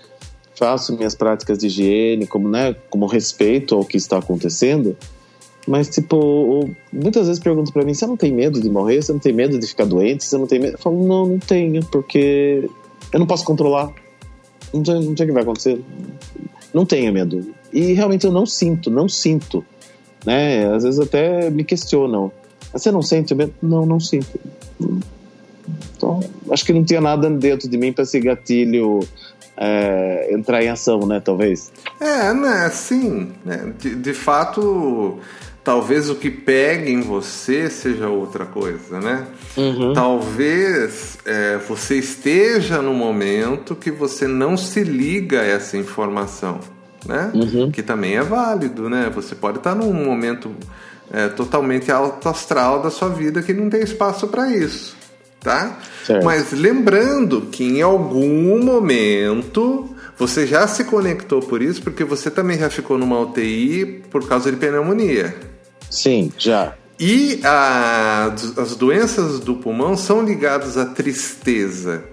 faço 0.55 0.95
minhas 0.95 1.15
práticas 1.15 1.57
de 1.57 1.67
higiene, 1.67 2.27
como, 2.27 2.49
né, 2.49 2.75
como 2.89 3.05
respeito 3.05 3.75
ao 3.75 3.85
que 3.85 3.97
está 3.97 4.17
acontecendo. 4.17 4.95
Mas, 5.67 5.89
tipo, 5.89 6.69
muitas 6.93 7.27
vezes 7.27 7.41
perguntam 7.41 7.73
pra 7.73 7.83
mim: 7.83 7.93
você 7.93 8.05
não 8.05 8.15
tem 8.15 8.31
medo 8.31 8.61
de 8.61 8.69
morrer? 8.69 9.01
Você 9.01 9.11
não 9.11 9.19
tem 9.19 9.33
medo 9.33 9.57
de 9.57 9.65
ficar 9.65 9.85
doente? 9.85 10.23
Você 10.23 10.37
não 10.37 10.45
tem 10.45 10.59
medo? 10.59 10.73
Eu 10.73 10.79
falo: 10.79 11.05
não, 11.05 11.25
não 11.25 11.39
tenho, 11.39 11.83
porque 11.87 12.69
eu 13.11 13.19
não 13.19 13.25
posso 13.25 13.43
controlar. 13.43 13.91
Não 14.73 14.85
sei, 14.85 14.93
não 14.95 15.17
sei 15.17 15.25
o 15.25 15.27
que 15.27 15.31
vai 15.31 15.43
acontecer. 15.43 15.81
Não 16.73 16.85
tenho 16.85 17.11
medo. 17.11 17.53
E 17.73 17.93
realmente 17.93 18.25
eu 18.25 18.31
não 18.31 18.45
sinto, 18.45 18.91
não 18.91 19.09
sinto. 19.09 19.65
Né? 20.25 20.67
Às 20.71 20.83
vezes 20.83 20.99
até 20.99 21.49
me 21.49 21.63
questionam: 21.63 22.31
você 22.71 22.91
não 22.91 23.01
sente 23.01 23.33
medo? 23.33 23.53
Não, 23.61 23.85
não 23.85 23.99
sinto. 23.99 24.39
Então, 25.95 26.19
acho 26.51 26.65
que 26.65 26.73
não 26.73 26.83
tinha 26.83 27.01
nada 27.01 27.29
dentro 27.29 27.69
de 27.69 27.77
mim 27.77 27.91
para 27.93 28.03
esse 28.03 28.19
gatilho 28.19 28.99
é, 29.57 30.29
entrar 30.31 30.63
em 30.63 30.69
ação, 30.69 30.99
né? 31.05 31.19
Talvez. 31.19 31.71
É, 31.99 32.33
né? 32.33 32.69
Sim. 32.69 33.31
Né? 33.43 33.73
De, 33.79 33.95
de 33.95 34.13
fato, 34.13 35.19
talvez 35.63 36.09
o 36.09 36.15
que 36.15 36.29
pegue 36.29 36.91
em 36.91 37.01
você 37.01 37.69
seja 37.69 38.07
outra 38.07 38.45
coisa, 38.45 38.99
né? 38.99 39.25
Talvez 39.93 41.17
é, 41.25 41.57
você 41.57 41.97
esteja 41.97 42.81
no 42.81 42.93
momento 42.93 43.75
que 43.75 43.89
você 43.89 44.27
não 44.27 44.55
se 44.55 44.83
liga 44.83 45.41
a 45.41 45.45
essa 45.45 45.77
informação, 45.77 46.59
né? 47.05 47.31
Que 47.73 47.81
também 47.81 48.15
é 48.15 48.23
válido, 48.23 48.89
né? 48.89 49.11
Você 49.15 49.33
pode 49.33 49.57
estar 49.57 49.73
num 49.73 49.91
momento 49.91 50.51
é, 51.11 51.29
totalmente 51.29 51.91
alto 51.91 52.29
astral 52.29 52.81
da 52.81 52.89
sua 52.89 53.09
vida 53.09 53.41
que 53.41 53.53
não 53.53 53.69
tem 53.69 53.81
espaço 53.81 54.27
para 54.27 54.51
isso, 54.51 54.95
tá? 55.45 55.77
Certo. 56.03 56.25
Mas 56.25 56.51
lembrando 56.51 57.43
que 57.51 57.63
em 57.63 57.81
algum 57.81 58.61
momento 58.63 59.95
você 60.17 60.45
já 60.47 60.67
se 60.67 60.83
conectou 60.83 61.39
por 61.39 61.61
isso, 61.61 61.81
porque 61.81 62.03
você 62.03 62.29
também 62.31 62.57
já 62.57 62.69
ficou 62.69 62.97
numa 62.97 63.19
UTI 63.19 64.03
por 64.09 64.27
causa 64.27 64.51
de 64.51 64.57
pneumonia. 64.57 65.35
Sim, 65.89 66.31
já. 66.37 66.73
E 66.99 67.39
a- 67.43 68.33
as 68.57 68.75
doenças 68.75 69.39
do 69.39 69.55
pulmão 69.55 69.95
são 69.95 70.23
ligadas 70.23 70.77
à 70.77 70.85
tristeza, 70.85 72.03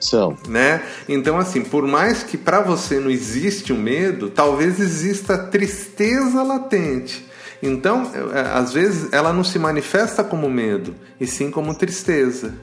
São. 0.00 0.36
né? 0.48 0.82
Então, 1.08 1.36
assim, 1.36 1.60
por 1.62 1.86
mais 1.86 2.22
que 2.22 2.38
para 2.38 2.60
você 2.60 2.98
não 3.00 3.10
existe 3.10 3.72
o 3.72 3.76
medo, 3.76 4.30
talvez 4.30 4.78
exista 4.80 5.34
a 5.34 5.38
tristeza 5.38 6.42
latente. 6.42 7.26
Então, 7.60 8.08
é, 8.32 8.40
às 8.56 8.72
vezes, 8.72 9.12
ela 9.12 9.32
não 9.32 9.42
se 9.42 9.58
manifesta 9.58 10.22
como 10.22 10.48
medo, 10.48 10.94
e 11.20 11.26
sim 11.26 11.50
como 11.50 11.74
tristeza. 11.74 12.54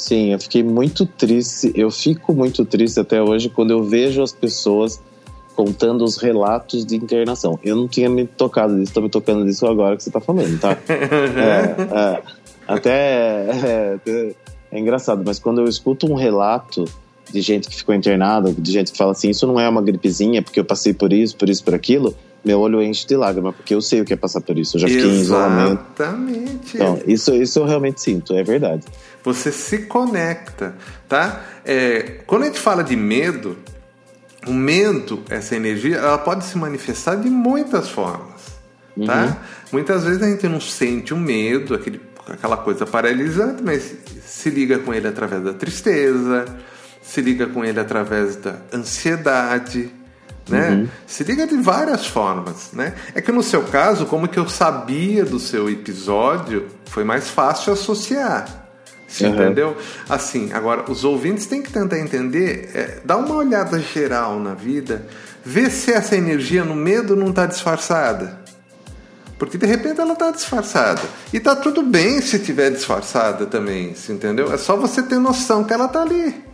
Sim, 0.00 0.32
eu 0.32 0.40
fiquei 0.40 0.62
muito 0.62 1.04
triste. 1.04 1.70
Eu 1.74 1.90
fico 1.90 2.32
muito 2.32 2.64
triste 2.64 2.98
até 2.98 3.22
hoje 3.22 3.50
quando 3.50 3.70
eu 3.70 3.84
vejo 3.84 4.22
as 4.22 4.32
pessoas 4.32 4.98
contando 5.54 6.02
os 6.04 6.16
relatos 6.16 6.86
de 6.86 6.96
internação. 6.96 7.58
Eu 7.62 7.76
não 7.76 7.86
tinha 7.86 8.08
me 8.08 8.26
tocado 8.26 8.80
disso, 8.80 8.94
tô 8.94 9.02
me 9.02 9.10
tocando 9.10 9.44
disso 9.44 9.66
agora 9.66 9.98
que 9.98 10.02
você 10.02 10.10
tá 10.10 10.18
falando, 10.18 10.58
tá? 10.58 10.74
É, 10.88 12.16
é, 12.16 12.22
até 12.66 12.90
é, 12.96 14.00
é, 14.72 14.78
engraçado, 14.78 15.22
mas 15.24 15.38
quando 15.38 15.60
eu 15.60 15.66
escuto 15.66 16.10
um 16.10 16.14
relato 16.14 16.86
de 17.30 17.42
gente 17.42 17.68
que 17.68 17.76
ficou 17.76 17.94
internada, 17.94 18.50
de 18.50 18.72
gente 18.72 18.90
que 18.90 18.96
fala 18.96 19.12
assim, 19.12 19.28
isso 19.28 19.46
não 19.46 19.60
é 19.60 19.68
uma 19.68 19.82
gripezinha, 19.82 20.40
porque 20.40 20.60
eu 20.60 20.64
passei 20.64 20.94
por 20.94 21.12
isso, 21.12 21.36
por 21.36 21.50
isso, 21.50 21.62
por 21.62 21.74
aquilo, 21.74 22.16
meu 22.42 22.58
olho 22.58 22.82
enche 22.82 23.06
de 23.06 23.16
lágrima, 23.16 23.52
porque 23.52 23.74
eu 23.74 23.82
sei 23.82 24.00
o 24.00 24.04
que 24.04 24.14
é 24.14 24.16
passar 24.16 24.40
por 24.40 24.58
isso. 24.58 24.76
Eu 24.76 24.80
já 24.80 24.88
fiquei 24.88 25.04
em 25.04 25.20
isolamento. 25.20 25.84
Exatamente. 25.94 26.74
Então, 26.74 26.98
isso, 27.06 27.34
isso 27.34 27.58
eu 27.58 27.66
realmente 27.66 28.00
sinto, 28.00 28.34
é 28.34 28.42
verdade. 28.42 28.82
Você 29.22 29.52
se 29.52 29.78
conecta, 29.78 30.74
tá? 31.08 31.42
É, 31.64 32.20
quando 32.26 32.44
a 32.44 32.46
gente 32.46 32.58
fala 32.58 32.82
de 32.82 32.96
medo, 32.96 33.58
o 34.46 34.52
medo, 34.52 35.22
essa 35.28 35.54
energia, 35.54 35.96
ela 35.96 36.18
pode 36.18 36.44
se 36.44 36.56
manifestar 36.56 37.16
de 37.16 37.28
muitas 37.28 37.90
formas, 37.90 38.40
tá? 39.06 39.36
Muitas 39.70 40.04
vezes 40.04 40.22
a 40.22 40.26
gente 40.26 40.48
não 40.48 40.60
sente 40.60 41.12
o 41.12 41.16
medo, 41.16 41.74
aquele, 41.74 42.00
aquela 42.26 42.56
coisa 42.56 42.86
paralisante, 42.86 43.62
mas 43.62 43.94
se 44.24 44.48
liga 44.48 44.78
com 44.78 44.94
ele 44.94 45.06
através 45.06 45.42
da 45.44 45.52
tristeza, 45.52 46.46
se 47.02 47.20
liga 47.20 47.46
com 47.46 47.64
ele 47.64 47.78
através 47.78 48.36
da 48.36 48.56
ansiedade, 48.72 49.90
né? 50.48 50.88
Se 51.06 51.22
liga 51.22 51.46
de 51.46 51.56
várias 51.56 52.06
formas, 52.06 52.72
né? 52.72 52.94
É 53.14 53.20
que 53.20 53.30
no 53.30 53.42
seu 53.42 53.62
caso, 53.64 54.06
como 54.06 54.26
que 54.26 54.38
eu 54.38 54.48
sabia 54.48 55.24
do 55.24 55.38
seu 55.38 55.68
episódio, 55.68 56.68
foi 56.86 57.04
mais 57.04 57.28
fácil 57.28 57.72
associar. 57.72 58.59
Você 59.10 59.26
Uhum. 59.26 59.34
entendeu? 59.34 59.76
Assim, 60.08 60.52
agora, 60.52 60.88
os 60.88 61.02
ouvintes 61.04 61.44
têm 61.46 61.60
que 61.60 61.72
tentar 61.72 61.98
entender, 61.98 62.70
é, 62.74 62.98
dar 63.04 63.16
uma 63.16 63.34
olhada 63.34 63.78
geral 63.80 64.38
na 64.38 64.54
vida, 64.54 65.04
ver 65.44 65.68
se 65.70 65.92
essa 65.92 66.14
energia 66.16 66.64
no 66.64 66.76
medo 66.76 67.16
não 67.16 67.30
está 67.30 67.44
disfarçada. 67.44 68.38
Porque 69.36 69.58
de 69.58 69.66
repente 69.66 70.00
ela 70.00 70.12
está 70.12 70.30
disfarçada. 70.30 71.00
E 71.32 71.40
tá 71.40 71.56
tudo 71.56 71.82
bem 71.82 72.20
se 72.20 72.38
tiver 72.38 72.70
disfarçada 72.70 73.46
também, 73.46 73.94
você 73.94 74.12
entendeu? 74.12 74.52
É 74.52 74.56
só 74.58 74.76
você 74.76 75.02
ter 75.02 75.18
noção 75.18 75.64
que 75.64 75.72
ela 75.72 75.88
tá 75.88 76.02
ali. 76.02 76.44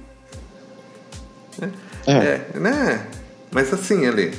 É. 2.06 2.12
É, 2.12 2.58
né? 2.58 3.06
Mas 3.50 3.72
assim, 3.72 4.06
Ale, 4.06 4.32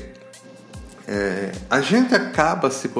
é, 1.07 1.53
a 1.69 1.79
gente 1.79 2.13
acaba 2.13 2.69
se. 2.69 2.91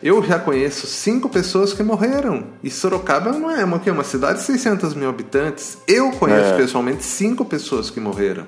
Eu 0.00 0.22
já 0.22 0.38
conheço 0.38 0.86
cinco 0.86 1.28
pessoas 1.28 1.72
que 1.72 1.82
morreram. 1.82 2.44
E 2.62 2.70
Sorocaba 2.70 3.32
não 3.32 3.50
é 3.50 3.64
uma, 3.64 3.78
uma 3.78 4.04
cidade 4.04 4.38
de 4.38 4.44
600 4.44 4.94
mil 4.94 5.08
habitantes. 5.08 5.76
Eu 5.88 6.12
conheço 6.12 6.54
É. 6.54 6.56
pessoalmente 6.56 7.02
cinco 7.04 7.44
pessoas 7.44 7.90
que 7.90 7.98
morreram. 7.98 8.46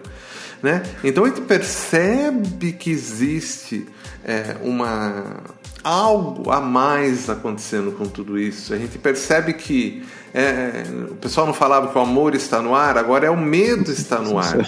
Né? 0.62 0.82
Então 1.02 1.24
a 1.24 1.28
gente 1.28 1.40
percebe 1.40 2.72
que 2.72 2.90
existe 2.90 3.88
é, 4.24 4.56
uma 4.62 5.42
algo 5.82 6.50
a 6.50 6.60
mais 6.60 7.28
acontecendo 7.30 7.92
com 7.92 8.06
tudo 8.06 8.38
isso. 8.38 8.72
A 8.72 8.76
gente 8.76 8.98
percebe 8.98 9.52
que 9.52 10.04
é, 10.34 10.84
o 11.10 11.14
pessoal 11.16 11.46
não 11.46 11.54
falava 11.54 11.88
que 11.88 11.98
o 11.98 12.00
amor 12.00 12.34
está 12.34 12.60
no 12.60 12.74
ar, 12.74 12.98
agora 12.98 13.26
é 13.26 13.30
o 13.30 13.36
medo 13.36 13.90
está 13.90 14.18
no 14.18 14.38
ar. 14.38 14.58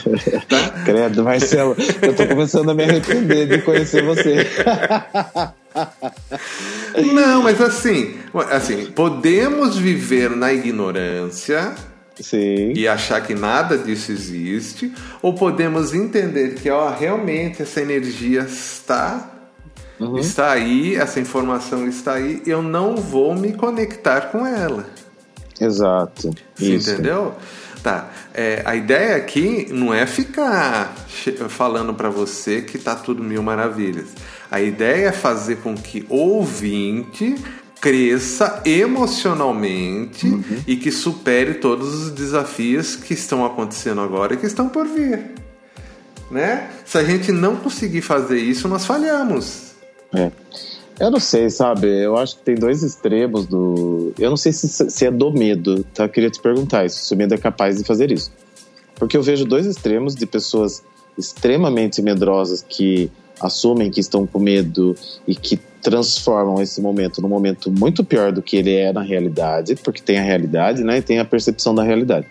Tá? 0.48 0.70
Credo, 0.84 1.22
Marcelo, 1.24 1.76
eu 2.02 2.14
tô 2.14 2.26
começando 2.26 2.70
a 2.70 2.74
me 2.74 2.84
arrepender 2.84 3.46
de 3.46 3.58
conhecer 3.62 4.02
você. 4.02 4.46
Não, 7.14 7.42
mas 7.42 7.60
assim, 7.60 8.16
assim, 8.50 8.86
podemos 8.86 9.78
viver 9.78 10.30
na 10.30 10.52
ignorância 10.52 11.74
Sim. 12.18 12.72
e 12.74 12.88
achar 12.88 13.20
que 13.20 13.34
nada 13.34 13.78
disso 13.78 14.10
existe, 14.10 14.92
ou 15.22 15.34
podemos 15.34 15.94
entender 15.94 16.54
que 16.54 16.68
ó, 16.68 16.90
realmente 16.90 17.62
essa 17.62 17.80
energia 17.80 18.40
está 18.40 19.36
está 20.18 20.52
aí, 20.52 20.96
essa 20.96 21.20
informação 21.20 21.86
está 21.86 22.14
aí, 22.14 22.42
eu 22.46 22.62
não 22.62 22.96
vou 22.96 23.34
me 23.34 23.52
conectar 23.52 24.32
com 24.32 24.46
ela. 24.46 24.86
Exato. 25.60 26.30
Isso. 26.58 26.90
entendeu? 26.90 27.34
Tá. 27.82 28.10
É, 28.34 28.62
a 28.64 28.76
ideia 28.76 29.16
aqui 29.16 29.68
não 29.70 29.92
é 29.94 30.06
ficar 30.06 30.94
falando 31.48 31.94
para 31.94 32.10
você 32.10 32.62
que 32.62 32.78
tá 32.78 32.94
tudo 32.94 33.22
mil 33.22 33.42
maravilhas. 33.42 34.08
A 34.50 34.60
ideia 34.60 35.08
é 35.08 35.12
fazer 35.12 35.56
com 35.56 35.74
que 35.74 36.04
o 36.08 36.16
ouvinte 36.16 37.34
cresça 37.80 38.60
emocionalmente 38.66 40.26
Uhum. 40.26 40.42
e 40.66 40.76
que 40.76 40.90
supere 40.92 41.54
todos 41.54 41.94
os 41.94 42.10
desafios 42.10 42.94
que 42.96 43.14
estão 43.14 43.44
acontecendo 43.44 44.00
agora 44.02 44.34
e 44.34 44.36
que 44.36 44.46
estão 44.46 44.68
por 44.68 44.86
vir. 44.86 45.30
Né? 46.30 46.68
Se 46.84 46.98
a 46.98 47.02
gente 47.04 47.32
não 47.32 47.56
conseguir 47.56 48.02
fazer 48.02 48.38
isso, 48.38 48.68
nós 48.68 48.84
falhamos. 48.84 49.70
É. 50.14 50.30
Eu 51.00 51.10
não 51.10 51.18
sei, 51.18 51.48
sabe? 51.48 51.86
Eu 51.86 52.18
acho 52.18 52.36
que 52.36 52.42
tem 52.42 52.54
dois 52.54 52.82
extremos 52.82 53.46
do. 53.46 54.12
Eu 54.18 54.28
não 54.28 54.36
sei 54.36 54.52
se, 54.52 54.68
se 54.68 55.06
é 55.06 55.10
do 55.10 55.32
medo, 55.32 55.82
tá? 55.94 56.04
Eu 56.04 56.08
queria 56.10 56.28
te 56.28 56.38
perguntar 56.38 56.84
isso, 56.84 57.02
se 57.02 57.14
o 57.14 57.16
medo 57.16 57.32
é 57.32 57.38
capaz 57.38 57.78
de 57.78 57.84
fazer 57.84 58.12
isso. 58.12 58.30
Porque 58.96 59.16
eu 59.16 59.22
vejo 59.22 59.46
dois 59.46 59.64
extremos 59.64 60.14
de 60.14 60.26
pessoas 60.26 60.82
extremamente 61.16 62.02
medrosas 62.02 62.62
que 62.68 63.10
assumem 63.40 63.90
que 63.90 63.98
estão 63.98 64.26
com 64.26 64.38
medo 64.38 64.94
e 65.26 65.34
que 65.34 65.58
transformam 65.80 66.60
esse 66.60 66.82
momento 66.82 67.22
num 67.22 67.28
momento 67.28 67.70
muito 67.70 68.04
pior 68.04 68.30
do 68.30 68.42
que 68.42 68.56
ele 68.56 68.74
é 68.74 68.92
na 68.92 69.00
realidade, 69.00 69.76
porque 69.76 70.02
tem 70.02 70.18
a 70.18 70.22
realidade, 70.22 70.84
né? 70.84 70.98
E 70.98 71.02
tem 71.02 71.18
a 71.18 71.24
percepção 71.24 71.74
da 71.74 71.82
realidade. 71.82 72.26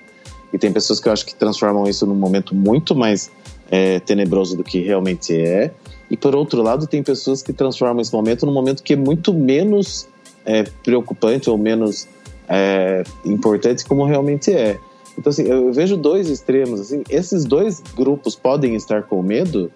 E 0.53 0.59
tem 0.59 0.71
pessoas 0.71 0.99
que 0.99 1.07
eu 1.07 1.13
acho 1.13 1.25
que 1.25 1.33
transformam 1.33 1.87
isso 1.87 2.05
num 2.05 2.13
momento 2.13 2.53
muito 2.53 2.93
mais 2.93 3.31
é, 3.71 3.99
tenebroso 3.99 4.55
do 4.55 4.63
que 4.63 4.79
realmente 4.79 5.35
é. 5.35 5.71
E 6.09 6.17
por 6.17 6.35
outro 6.35 6.61
lado, 6.61 6.87
tem 6.87 7.03
pessoas 7.03 7.41
que 7.41 7.53
transformam 7.53 8.01
esse 8.01 8.13
momento 8.13 8.45
num 8.45 8.53
momento 8.53 8.81
que 8.81 8.93
é 8.93 8.95
muito 8.95 9.33
menos 9.33 10.07
é, 10.45 10.63
preocupante 10.83 11.49
ou 11.49 11.57
menos 11.57 12.07
é, 12.47 13.03
importante 13.23 13.85
como 13.85 14.03
realmente 14.05 14.51
é. 14.51 14.79
Então, 15.17 15.29
assim, 15.29 15.43
eu 15.43 15.71
vejo 15.71 15.97
dois 15.97 16.29
extremos. 16.29 16.79
Assim, 16.79 17.03
esses 17.09 17.43
dois 17.45 17.81
grupos 17.95 18.35
podem 18.35 18.75
estar 18.75 19.03
com 19.03 19.21
medo. 19.21 19.71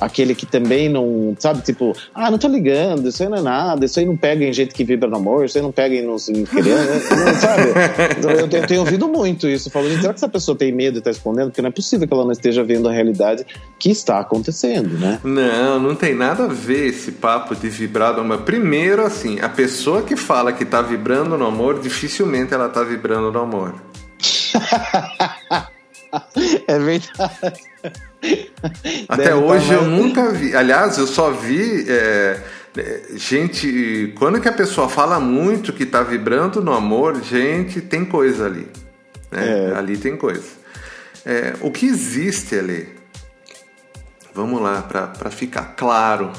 Aquele 0.00 0.34
que 0.34 0.46
também 0.46 0.88
não, 0.88 1.34
sabe, 1.38 1.62
tipo, 1.62 1.92
ah, 2.14 2.30
não 2.30 2.38
tô 2.38 2.48
ligando, 2.48 3.08
isso 3.08 3.22
aí 3.22 3.28
não 3.28 3.38
é 3.38 3.42
nada, 3.42 3.84
isso 3.84 3.98
aí 3.98 4.06
não 4.06 4.16
pega 4.16 4.44
em 4.44 4.52
gente 4.52 4.72
que 4.74 4.84
vibra 4.84 5.08
no 5.08 5.16
amor, 5.16 5.44
isso 5.44 5.58
aí 5.58 5.62
não 5.62 5.72
pega 5.72 5.94
em 5.94 6.02
não, 6.02 6.16
em 6.16 6.44
criança, 6.44 7.16
não, 7.16 7.34
sabe? 7.34 7.62
Então, 8.18 8.30
eu, 8.30 8.48
tenho- 8.48 8.62
eu 8.62 8.66
tenho 8.66 8.80
ouvido 8.80 9.08
muito 9.08 9.48
isso, 9.48 9.70
falando, 9.70 10.00
será 10.00 10.12
que 10.12 10.18
essa 10.18 10.28
pessoa 10.28 10.56
tem 10.56 10.70
medo 10.72 10.98
e 10.98 11.00
tá 11.00 11.10
escondendo? 11.10 11.46
Porque 11.48 11.60
não 11.62 11.68
é 11.68 11.72
possível 11.72 12.06
que 12.06 12.14
ela 12.14 12.24
não 12.24 12.32
esteja 12.32 12.62
vendo 12.64 12.88
a 12.88 12.92
realidade 12.92 13.44
que 13.78 13.90
está 13.90 14.18
acontecendo, 14.20 14.98
né? 14.98 15.18
Não, 15.24 15.80
não 15.80 15.94
tem 15.94 16.14
nada 16.14 16.44
a 16.44 16.48
ver 16.48 16.86
esse 16.88 17.12
papo 17.12 17.54
de 17.56 17.68
vibrar 17.68 18.14
no 18.14 18.20
amor. 18.20 18.38
Primeiro, 18.42 19.02
assim, 19.04 19.38
a 19.40 19.48
pessoa 19.48 20.02
que 20.02 20.16
fala 20.16 20.52
que 20.52 20.64
tá 20.64 20.80
vibrando 20.82 21.36
no 21.36 21.46
amor, 21.46 21.80
dificilmente 21.80 22.54
ela 22.54 22.68
tá 22.68 22.82
vibrando 22.82 23.30
no 23.32 23.38
amor. 23.40 23.74
É 26.66 26.78
verdade. 26.78 27.62
Até 29.08 29.24
Deve 29.24 29.34
hoje 29.34 29.68
tá 29.68 29.74
eu 29.74 29.82
mais- 29.84 29.92
nunca 30.02 30.30
vi. 30.30 30.54
Aliás, 30.56 30.98
eu 30.98 31.06
só 31.06 31.30
vi 31.30 31.84
é, 31.88 32.40
é, 32.76 33.02
gente. 33.16 34.12
Quando 34.18 34.40
que 34.40 34.48
a 34.48 34.52
pessoa 34.52 34.88
fala 34.88 35.20
muito 35.20 35.72
que 35.72 35.86
tá 35.86 36.02
vibrando 36.02 36.62
no 36.62 36.72
amor, 36.72 37.22
gente, 37.22 37.80
tem 37.80 38.04
coisa 38.04 38.46
ali. 38.46 38.66
né? 39.30 39.70
É. 39.72 39.76
Ali 39.76 39.96
tem 39.96 40.16
coisa. 40.16 40.44
É, 41.24 41.54
o 41.60 41.70
que 41.70 41.86
existe 41.86 42.58
ali? 42.58 42.88
Vamos 44.34 44.60
lá, 44.62 44.82
para 44.82 45.30
ficar 45.30 45.74
claro. 45.76 46.32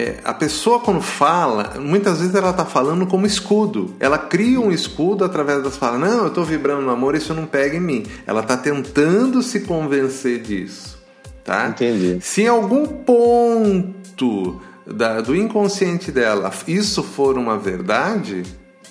É, 0.00 0.20
a 0.22 0.32
pessoa 0.32 0.78
quando 0.78 1.00
fala, 1.00 1.74
muitas 1.80 2.20
vezes 2.20 2.32
ela 2.32 2.50
está 2.50 2.64
falando 2.64 3.04
como 3.04 3.26
escudo. 3.26 3.96
Ela 3.98 4.16
cria 4.16 4.60
um 4.60 4.70
escudo 4.70 5.24
através 5.24 5.60
das 5.60 5.76
falas. 5.76 5.98
Não, 5.98 6.18
eu 6.20 6.28
estou 6.28 6.44
vibrando 6.44 6.82
no 6.82 6.90
amor, 6.92 7.16
isso 7.16 7.34
não 7.34 7.46
pega 7.46 7.76
em 7.76 7.80
mim. 7.80 8.06
Ela 8.24 8.42
está 8.42 8.56
tentando 8.56 9.42
se 9.42 9.58
convencer 9.62 10.40
disso. 10.40 10.96
Tá? 11.42 11.66
Entendi. 11.66 12.18
Se 12.20 12.42
em 12.42 12.46
algum 12.46 12.86
ponto 12.86 14.60
da- 14.86 15.20
do 15.20 15.34
inconsciente 15.34 16.12
dela 16.12 16.52
isso 16.68 17.02
for 17.02 17.36
uma 17.36 17.58
verdade, 17.58 18.44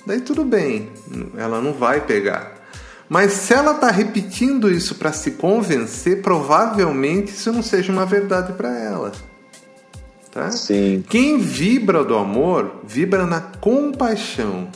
daí 0.06 0.20
tudo 0.20 0.44
bem, 0.44 0.90
ela 1.38 1.62
não 1.62 1.72
vai 1.72 2.02
pegar. 2.02 2.56
Mas 3.08 3.32
se 3.32 3.54
ela 3.54 3.72
está 3.72 3.90
repetindo 3.90 4.70
isso 4.70 4.96
para 4.96 5.14
se 5.14 5.32
convencer, 5.32 6.22
provavelmente 6.22 7.32
isso 7.32 7.50
não 7.54 7.64
seja 7.64 7.94
uma 7.94 8.06
verdade 8.06 8.52
para 8.52 8.78
ela. 8.78 9.14
Tá? 10.38 10.52
Sim. 10.52 11.04
Quem 11.10 11.40
vibra 11.40 12.04
do 12.04 12.16
amor, 12.16 12.82
vibra 12.88 13.26
na 13.26 13.42
compaixão. 13.42 14.70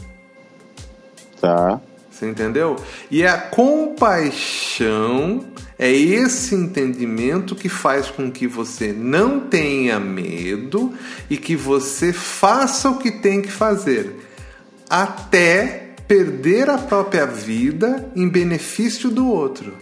Tá. 1.40 1.80
Você 2.10 2.28
entendeu? 2.28 2.78
E 3.12 3.24
a 3.24 3.38
compaixão 3.38 5.46
é 5.78 5.92
esse 5.92 6.56
entendimento 6.56 7.54
que 7.54 7.70
faz 7.70 8.10
com 8.10 8.32
que 8.32 8.48
você 8.48 8.92
não 8.92 9.40
tenha 9.40 10.00
medo 10.00 10.96
e 11.30 11.38
que 11.38 11.56
você 11.56 12.12
faça 12.12 12.90
o 12.90 12.98
que 12.98 13.12
tem 13.12 13.40
que 13.40 13.52
fazer, 13.52 14.16
até 14.90 15.94
perder 16.08 16.72
a 16.72 16.80
própria 16.80 17.28
vida 17.28 18.12
em 18.16 18.28
benefício 18.28 19.12
do 19.12 19.28
outro. 19.28 19.78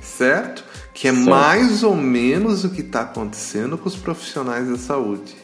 Certo? 0.00 0.67
Que 1.00 1.06
é 1.08 1.12
Certo. 1.12 1.30
mais 1.30 1.82
ou 1.84 1.94
menos 1.94 2.64
o 2.64 2.70
que 2.70 2.80
está 2.80 3.02
acontecendo 3.02 3.78
com 3.78 3.88
os 3.88 3.94
profissionais 3.94 4.68
da 4.68 4.76
saúde. 4.76 5.36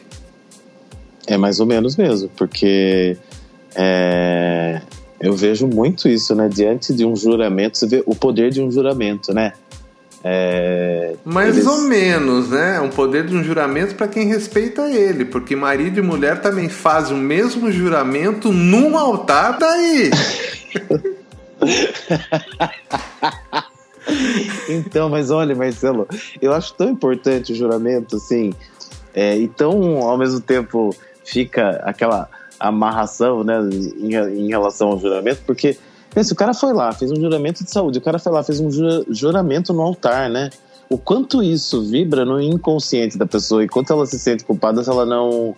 É 1.27 1.37
mais 1.37 1.59
ou 1.61 1.65
menos 1.65 1.95
mesmo, 1.95 2.29
porque 2.35 3.15
é, 3.73 4.81
eu 5.19 5.33
vejo 5.33 5.65
muito 5.65 6.09
isso, 6.09 6.35
né? 6.35 6.49
Diante 6.49 6.93
de 6.93 7.05
um 7.05 7.15
juramento, 7.15 7.77
você 7.77 7.87
vê 7.87 8.03
o 8.05 8.13
poder 8.13 8.51
de 8.51 8.61
um 8.61 8.69
juramento, 8.69 9.33
né? 9.33 9.53
É, 10.23 11.15
Mais 11.23 11.55
eles- 11.55 11.65
ou 11.67 11.81
menos, 11.83 12.49
né? 12.49 12.81
Um 12.81 12.89
poder 12.89 13.25
de 13.25 13.33
um 13.35 13.41
juramento 13.43 13.95
para 13.95 14.07
quem 14.09 14.27
respeita 14.27 14.89
ele, 14.89 15.23
porque 15.23 15.55
marido 15.55 15.99
e 15.99 16.01
mulher 16.01 16.41
também 16.41 16.67
fazem 16.67 17.15
o 17.15 17.19
mesmo 17.19 17.71
juramento 17.71 18.51
num 18.51 18.97
altar 18.97 19.57
daí. 19.57 20.11
Então, 24.69 25.09
mas 25.09 25.31
olha, 25.31 25.55
Marcelo, 25.55 26.07
eu 26.41 26.53
acho 26.53 26.73
tão 26.73 26.89
importante 26.89 27.51
o 27.51 27.55
juramento, 27.55 28.17
assim. 28.17 28.53
É, 29.13 29.37
então, 29.37 29.99
ao 29.99 30.17
mesmo 30.17 30.41
tempo, 30.41 30.95
fica 31.23 31.81
aquela 31.83 32.29
amarração 32.59 33.43
né, 33.43 33.57
em, 33.97 34.13
em 34.13 34.47
relação 34.47 34.89
ao 34.89 34.99
juramento, 34.99 35.41
porque 35.45 35.77
pensa, 36.13 36.33
o 36.33 36.35
cara 36.35 36.53
foi 36.53 36.73
lá, 36.73 36.91
fez 36.91 37.11
um 37.11 37.19
juramento 37.19 37.63
de 37.63 37.71
saúde, 37.71 37.99
o 37.99 38.01
cara 38.01 38.19
foi 38.19 38.31
lá, 38.31 38.43
fez 38.43 38.59
um 38.59 38.69
juramento 39.09 39.73
no 39.73 39.81
altar, 39.81 40.29
né? 40.29 40.49
O 40.89 40.97
quanto 40.97 41.41
isso 41.41 41.83
vibra 41.83 42.23
no 42.23 42.39
inconsciente 42.39 43.17
da 43.17 43.25
pessoa 43.25 43.63
e 43.63 43.67
quanto 43.67 43.91
ela 43.91 44.05
se 44.05 44.19
sente 44.19 44.45
culpada 44.45 44.83
se 44.83 44.89
ela 44.89 45.05
não 45.05 45.55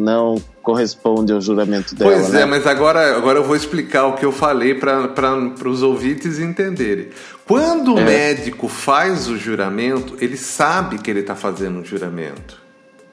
não 0.00 0.40
corresponde 0.62 1.32
ao 1.32 1.40
juramento 1.40 1.94
dela. 1.94 2.12
Pois 2.12 2.30
né? 2.30 2.42
é, 2.42 2.46
mas 2.46 2.66
agora, 2.66 3.16
agora 3.16 3.38
eu 3.38 3.44
vou 3.44 3.54
explicar 3.54 4.06
o 4.06 4.14
que 4.14 4.24
eu 4.24 4.32
falei 4.32 4.74
para 4.74 5.68
os 5.68 5.82
ouvintes 5.82 6.38
entenderem. 6.38 7.08
Quando 7.46 7.98
é. 7.98 8.02
o 8.02 8.04
médico 8.04 8.68
faz 8.68 9.28
o 9.28 9.36
juramento, 9.36 10.16
ele 10.20 10.36
sabe 10.36 10.98
que 10.98 11.10
ele 11.10 11.20
está 11.20 11.34
fazendo 11.34 11.80
um 11.80 11.84
juramento. 11.84 12.60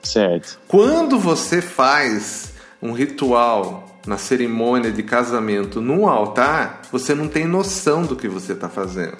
Certo. 0.01 0.59
Quando 0.67 1.19
você 1.19 1.61
faz 1.61 2.53
um 2.81 2.91
ritual 2.91 3.99
na 4.05 4.17
cerimônia 4.17 4.91
de 4.91 5.03
casamento 5.03 5.81
num 5.81 6.07
altar, 6.07 6.81
você 6.91 7.13
não 7.13 7.27
tem 7.27 7.45
noção 7.45 8.03
do 8.03 8.15
que 8.15 8.27
você 8.27 8.53
está 8.53 8.69
fazendo. 8.69 9.17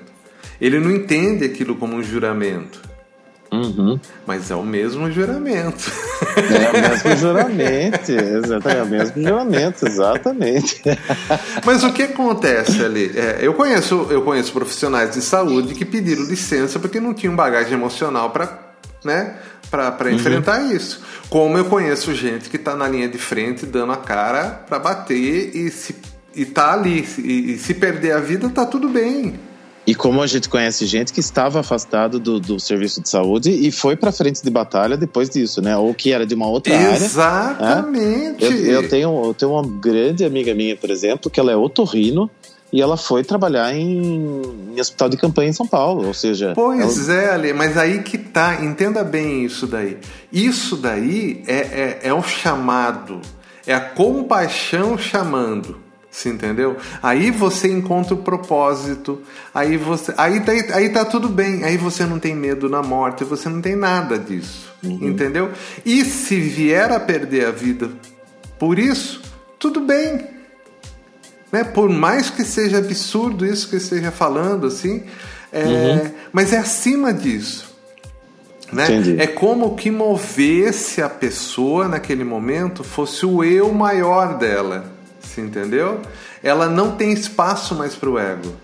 Ele 0.62 0.80
não 0.80 0.90
entende 0.90 1.46
aquilo 1.46 1.76
como 1.76 1.96
um 1.96 2.04
juramento. 2.04 2.87
Uhum. 3.52 4.00
Mas 4.26 4.52
é 4.52 4.56
o 4.56 4.64
mesmo 4.64 5.12
juramento. 5.12 5.92
É 6.38 6.70
o 6.70 6.90
mesmo 6.90 7.18
juramento, 7.18 8.12
exatamente, 8.12 8.78
é 8.78 8.84
o 8.84 8.86
mesmo 8.86 9.24
juramento, 9.24 9.88
exatamente. 9.88 10.82
Mas 11.66 11.84
o 11.84 11.94
que 11.94 12.04
acontece 12.04 12.84
ali? 12.84 13.12
É, 13.16 13.40
eu, 13.42 13.54
conheço, 13.54 14.08
eu 14.10 14.22
conheço 14.22 14.52
profissionais 14.52 15.12
de 15.12 15.22
saúde 15.22 15.74
que 15.74 15.86
pediram 15.86 16.24
licença 16.24 16.80
porque 16.80 17.00
não 17.00 17.14
tinham 17.14 17.36
bagagem 17.36 17.74
emocional 17.74 18.30
para 18.32 18.68
né, 19.04 19.36
para 19.70 20.12
enfrentar 20.12 20.60
uhum. 20.62 20.72
isso. 20.72 21.02
Como 21.30 21.58
eu 21.58 21.66
conheço 21.66 22.14
gente 22.14 22.50
que 22.50 22.58
está 22.58 22.76
na 22.76 22.88
linha 22.88 23.08
de 23.08 23.18
frente 23.18 23.66
dando 23.66 23.92
a 23.94 23.98
cara 23.98 24.64
para 24.68 24.80
bater 24.80 25.56
e 25.56 25.70
se 25.70 25.96
e 26.36 26.46
tá 26.46 26.74
ali 26.74 27.08
e, 27.18 27.54
e 27.54 27.58
se 27.58 27.74
perder 27.74 28.12
a 28.12 28.20
vida 28.20 28.50
tá 28.50 28.66
tudo 28.66 28.88
bem. 28.88 29.40
E 29.88 29.96
como 29.96 30.22
a 30.22 30.28
gente 30.28 30.50
conhece 30.50 30.86
gente 30.86 31.14
que 31.14 31.22
estava 31.22 31.62
afastado 31.62 32.20
do, 32.20 32.42
do 32.42 32.60
serviço 32.60 33.02
de 33.02 33.08
saúde 33.08 33.50
e 33.50 33.72
foi 33.72 33.96
para 33.96 34.12
frente 34.12 34.44
de 34.44 34.50
batalha 34.50 34.98
depois 34.98 35.30
disso, 35.30 35.62
né? 35.62 35.78
Ou 35.78 35.94
que 35.94 36.12
era 36.12 36.26
de 36.26 36.36
uma 36.36 36.46
outra 36.46 36.74
Exatamente. 36.76 37.18
área. 37.18 37.56
Exatamente. 37.56 38.44
Eu, 38.44 38.52
eu, 38.52 38.90
tenho, 38.90 39.26
eu 39.28 39.34
tenho 39.34 39.52
uma 39.54 39.66
grande 39.66 40.26
amiga 40.26 40.54
minha, 40.54 40.76
por 40.76 40.90
exemplo, 40.90 41.32
que 41.32 41.40
ela 41.40 41.54
é 41.54 41.56
otorrino 41.56 42.30
e 42.72 42.82
ela 42.82 42.98
foi 42.98 43.24
trabalhar 43.24 43.74
em, 43.74 44.42
em, 44.76 44.78
hospital 44.78 45.08
de 45.08 45.16
campanha 45.16 45.52
em 45.52 45.54
São 45.54 45.66
Paulo, 45.66 46.06
ou 46.06 46.14
seja... 46.14 46.52
Pois 46.54 47.08
ela... 47.08 47.22
é, 47.22 47.30
Ale, 47.32 47.54
mas 47.54 47.78
aí 47.78 48.04
que 48.04 48.18
tá, 48.18 48.62
entenda 48.62 49.06
bem 49.06 49.46
isso 49.46 49.66
daí. 49.66 49.98
Isso 50.34 50.76
daí 50.76 51.44
é, 51.48 51.56
é, 51.56 52.00
é 52.04 52.14
o 52.14 52.22
chamado, 52.22 53.22
é 53.66 53.74
a 53.74 53.80
compaixão 53.80 54.98
chamando. 54.98 55.87
Você 56.18 56.30
entendeu? 56.30 56.78
Aí 57.04 57.30
você 57.30 57.72
encontra 57.72 58.16
o 58.16 58.18
propósito, 58.18 59.22
aí 59.54 59.78
você. 59.78 60.12
Aí 60.18 60.40
tá, 60.40 60.52
aí 60.76 60.90
tá 60.90 61.06
tudo 61.06 61.30
bem, 61.30 61.64
aí 61.64 61.78
você 61.78 62.08
não 62.08 62.18
tem 62.18 62.36
medo 62.36 62.68
na 62.68 62.82
morte, 62.82 63.24
você 63.24 63.48
não 63.48 63.62
tem 63.62 63.76
nada 63.76 64.18
disso. 64.18 64.74
Uhum. 64.84 65.10
Entendeu? 65.10 65.52
E 65.86 66.04
se 66.04 66.42
vier 66.42 66.92
a 66.92 67.00
perder 67.00 67.46
a 67.46 67.52
vida 67.52 67.92
por 68.58 68.80
isso, 68.80 69.22
tudo 69.60 69.80
bem. 69.80 70.26
Né? 71.52 71.64
Por 71.64 71.88
mais 71.88 72.32
que 72.32 72.44
seja 72.44 72.80
absurdo 72.80 73.46
isso 73.46 73.70
que 73.70 73.76
eu 73.76 73.80
esteja 73.80 74.10
falando, 74.10 74.66
assim, 74.66 75.04
é, 75.54 75.66
uhum. 75.66 76.12
mas 76.34 76.52
é 76.52 76.58
acima 76.58 77.14
disso. 77.14 77.78
Né? 78.74 78.88
É 79.20 79.28
como 79.28 79.76
que 79.76 79.92
movesse 79.92 81.00
a 81.00 81.10
pessoa 81.10 81.88
naquele 81.88 82.24
momento 82.24 82.84
fosse 82.84 83.24
o 83.24 83.44
eu 83.44 83.72
maior 83.72 84.40
dela. 84.40 84.97
Você 85.38 85.42
entendeu? 85.42 86.02
Ela 86.42 86.68
não 86.68 86.96
tem 86.96 87.12
espaço 87.12 87.76
mais 87.76 87.94
para 87.94 88.10
o 88.10 88.18
ego. 88.18 88.56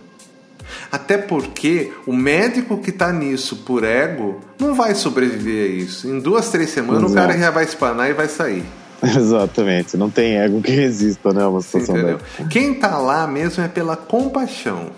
Até 0.92 1.20
porque 1.20 1.94
o 2.08 2.14
médico 2.14 2.80
que 2.80 2.90
está 2.90 3.12
nisso 3.12 3.58
por 3.58 3.84
ego 3.84 4.40
não 4.60 4.74
vai 4.74 4.96
sobreviver 4.96 5.70
a 5.70 5.74
isso. 5.76 6.08
Em 6.08 6.20
duas, 6.20 6.50
três 6.50 6.72
semanas 6.72 7.04
Exato. 7.04 7.14
o 7.14 7.16
cara 7.16 7.38
já 7.38 7.52
vai 7.52 7.64
espanar 7.64 8.10
e 8.10 8.14
vai 8.14 8.28
sair. 8.28 8.66
Exatamente, 9.04 9.96
não 9.98 10.10
tem 10.10 10.38
ego 10.38 10.62
que 10.64 10.72
resista, 10.72 11.32
né? 11.32 11.46
Uma 11.46 11.62
situação 11.62 11.96
Entendeu? 11.96 12.20
Quem 12.50 12.74
está 12.74 12.98
lá 12.98 13.28
mesmo 13.28 13.64
é 13.64 13.68
pela 13.68 13.96
compaixão, 13.96 14.92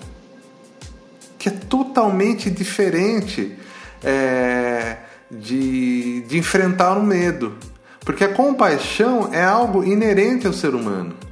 que 1.37 1.49
é 1.49 1.51
totalmente 1.51 2.49
diferente 2.49 3.53
é, 4.01 4.95
de, 5.29 6.21
de 6.21 6.37
enfrentar 6.37 6.97
o 6.97 7.03
medo. 7.03 7.53
Porque 7.99 8.23
a 8.23 8.29
compaixão 8.29 9.29
é 9.33 9.43
algo 9.43 9.83
inerente 9.83 10.47
ao 10.47 10.53
ser 10.53 10.73
humano. 10.75 11.24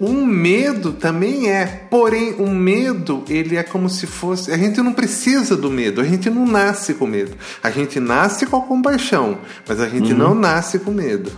Um 0.00 0.24
medo 0.24 0.94
também 0.94 1.50
é, 1.50 1.66
porém 1.90 2.32
o 2.38 2.48
medo 2.48 3.22
ele 3.28 3.56
é 3.56 3.62
como 3.62 3.90
se 3.90 4.06
fosse. 4.06 4.50
A 4.50 4.56
gente 4.56 4.80
não 4.80 4.94
precisa 4.94 5.54
do 5.54 5.70
medo, 5.70 6.00
a 6.00 6.04
gente 6.04 6.30
não 6.30 6.46
nasce 6.46 6.94
com 6.94 7.06
medo. 7.06 7.36
A 7.62 7.70
gente 7.70 8.00
nasce 8.00 8.46
com 8.46 8.56
a 8.56 8.62
compaixão, 8.62 9.38
mas 9.68 9.78
a 9.78 9.86
gente 9.86 10.12
uhum. 10.12 10.18
não 10.18 10.34
nasce 10.34 10.78
com 10.78 10.90
medo. 10.90 11.30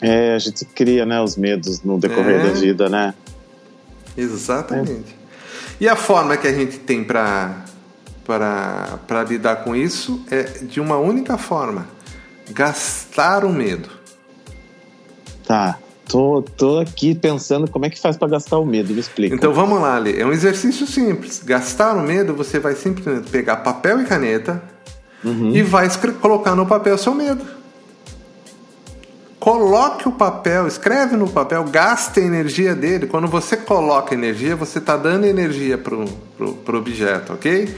É, 0.00 0.34
a 0.34 0.38
gente 0.38 0.64
cria, 0.64 1.04
né, 1.04 1.20
os 1.20 1.36
medos 1.36 1.82
no 1.82 1.98
decorrer 1.98 2.40
é. 2.40 2.44
da 2.44 2.52
vida, 2.52 2.88
né? 2.88 3.12
Exatamente. 4.16 5.14
É. 5.14 5.20
E 5.78 5.88
a 5.88 5.94
forma 5.94 6.38
que 6.38 6.48
a 6.48 6.52
gente 6.52 6.78
tem 6.78 7.04
para 7.04 7.64
para 8.24 9.24
lidar 9.28 9.56
com 9.64 9.74
isso 9.74 10.24
é 10.30 10.42
de 10.62 10.80
uma 10.80 10.96
única 10.96 11.36
forma: 11.36 11.86
gastar 12.50 13.44
o 13.44 13.52
medo. 13.52 13.90
Tá. 15.44 15.78
Tô, 16.10 16.42
tô 16.42 16.78
aqui 16.80 17.14
pensando 17.14 17.70
como 17.70 17.86
é 17.86 17.90
que 17.90 18.00
faz 18.00 18.16
para 18.16 18.26
gastar 18.26 18.58
o 18.58 18.66
medo, 18.66 18.92
me 18.92 18.98
explica. 18.98 19.32
Então 19.32 19.52
vamos 19.52 19.80
lá, 19.80 19.94
Ali. 19.94 20.20
É 20.20 20.26
um 20.26 20.32
exercício 20.32 20.84
simples. 20.84 21.40
Gastar 21.44 21.96
o 21.96 22.02
medo, 22.02 22.34
você 22.34 22.58
vai 22.58 22.74
simplesmente 22.74 23.30
pegar 23.30 23.58
papel 23.58 24.02
e 24.02 24.04
caneta 24.04 24.60
uhum. 25.24 25.54
e 25.54 25.62
vai 25.62 25.88
colocar 26.20 26.56
no 26.56 26.66
papel 26.66 26.98
seu 26.98 27.14
medo. 27.14 27.44
Coloque 29.38 30.08
o 30.08 30.12
papel, 30.12 30.66
escreve 30.66 31.16
no 31.16 31.28
papel, 31.28 31.62
gaste 31.64 32.18
a 32.18 32.24
energia 32.24 32.74
dele. 32.74 33.06
Quando 33.06 33.28
você 33.28 33.56
coloca 33.56 34.12
energia, 34.12 34.56
você 34.56 34.78
está 34.78 34.96
dando 34.96 35.26
energia 35.26 35.78
para 35.78 35.94
o 35.94 36.76
objeto, 36.76 37.34
ok? 37.34 37.72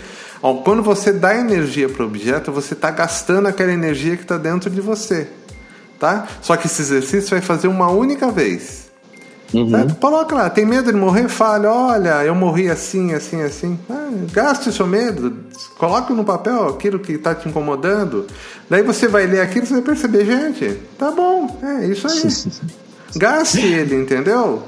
Quando 0.65 0.83
você 0.83 1.13
dá 1.13 1.37
energia 1.37 1.89
para 1.89 2.03
o 2.03 2.07
objeto, 2.07 2.51
você 2.51 2.73
está 2.73 2.91
gastando 2.91 3.47
aquela 3.47 3.73
energia 3.73 4.17
que 4.17 4.23
está 4.23 4.39
dentro 4.39 4.71
de 4.71 4.81
você 4.81 5.29
tá? 6.03 6.27
Só 6.41 6.57
que 6.57 6.67
esse 6.67 6.83
exercício 6.83 7.31
vai 7.31 7.41
fazer 7.41 7.69
uma 7.69 7.89
única 7.89 8.29
vez. 8.29 8.91
Uhum. 9.55 9.71
Certo? 9.71 9.95
Coloca 9.97 10.35
lá, 10.35 10.51
tem 10.51 10.67
medo 10.67 10.91
de 10.91 10.99
morrer? 10.99 11.29
Fale, 11.29 11.67
olha, 11.67 12.25
eu 12.25 12.35
morri 12.35 12.69
assim, 12.69 13.15
assim, 13.15 13.41
assim. 13.41 13.79
Ah, 13.89 14.11
gaste 14.33 14.69
o 14.69 14.73
seu 14.73 14.85
medo, 14.85 15.33
coloque 15.79 16.13
no 16.13 16.25
papel 16.25 16.71
aquilo 16.71 16.99
que 16.99 17.13
está 17.13 17.37
te 17.37 17.49
incomodando. 17.49 18.27
Daí 18.69 18.83
você 18.83 19.07
vai 19.07 19.27
ler 19.27 19.43
aquilo 19.43 19.65
e 19.65 19.69
você 19.69 19.75
vai 19.75 19.83
perceber, 19.83 20.25
gente, 20.25 20.81
tá 20.99 21.13
bom, 21.13 21.61
é 21.63 21.87
isso 21.87 22.09
aí. 22.09 22.82
Gaste 23.17 23.61
ele, 23.61 23.95
entendeu? 23.95 24.63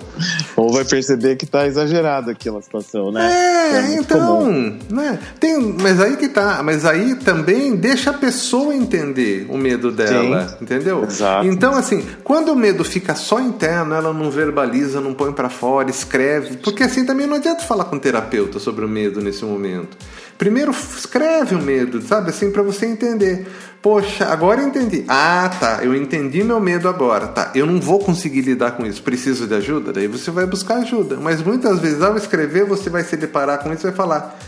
Ou 0.56 0.72
vai 0.72 0.84
perceber 0.84 1.36
que 1.36 1.46
tá 1.46 1.66
exagerado 1.66 2.30
aquela 2.30 2.60
situação, 2.62 3.10
né? 3.10 3.30
É, 3.32 3.76
é 3.76 3.94
então, 3.96 4.38
comum. 4.38 4.78
né? 4.90 5.18
Tem, 5.40 5.58
mas 5.58 6.00
aí 6.00 6.16
que 6.16 6.28
tá, 6.28 6.62
mas 6.62 6.84
aí 6.84 7.16
também 7.16 7.74
deixa 7.74 8.10
a 8.10 8.14
pessoa 8.14 8.74
entender 8.74 9.46
o 9.48 9.56
medo 9.56 9.90
dela, 9.90 10.48
Sim, 10.48 10.56
entendeu? 10.62 11.04
Exato. 11.04 11.46
Então 11.46 11.74
assim, 11.74 12.04
quando 12.22 12.52
o 12.52 12.56
medo 12.56 12.84
fica 12.84 13.14
só 13.14 13.40
interno, 13.40 13.94
ela 13.94 14.12
não 14.12 14.30
verbaliza, 14.30 15.00
não 15.00 15.14
põe 15.14 15.32
para 15.32 15.48
fora, 15.48 15.90
escreve, 15.90 16.58
porque 16.58 16.82
assim 16.82 17.04
também 17.04 17.26
não 17.26 17.36
adianta 17.36 17.64
falar 17.64 17.84
com 17.84 17.96
o 17.96 18.00
terapeuta 18.00 18.58
sobre 18.58 18.84
o 18.84 18.88
medo 18.88 19.20
nesse 19.20 19.44
momento. 19.44 19.96
Primeiro 20.38 20.72
escreve 20.72 21.54
o 21.54 21.62
medo, 21.62 22.02
sabe? 22.02 22.30
Assim, 22.30 22.50
para 22.50 22.62
você 22.62 22.86
entender. 22.86 23.46
Poxa, 23.80 24.24
agora 24.24 24.62
eu 24.62 24.68
entendi. 24.68 25.04
Ah, 25.08 25.50
tá. 25.60 25.84
Eu 25.84 25.94
entendi 25.94 26.42
meu 26.42 26.58
medo 26.58 26.88
agora. 26.88 27.28
Tá. 27.28 27.52
Eu 27.54 27.66
não 27.66 27.80
vou 27.80 27.98
conseguir 27.98 28.40
lidar 28.40 28.72
com 28.72 28.86
isso. 28.86 29.02
Preciso 29.02 29.46
de 29.46 29.54
ajuda? 29.54 29.92
Daí 29.92 30.06
você 30.06 30.30
vai 30.30 30.46
buscar 30.46 30.76
ajuda. 30.76 31.16
Mas 31.16 31.42
muitas 31.42 31.80
vezes, 31.80 32.02
ao 32.02 32.16
escrever, 32.16 32.64
você 32.64 32.88
vai 32.88 33.04
se 33.04 33.16
deparar 33.16 33.62
com 33.62 33.72
isso 33.72 33.86
e 33.86 33.90
vai 33.90 33.96
falar: 33.96 34.38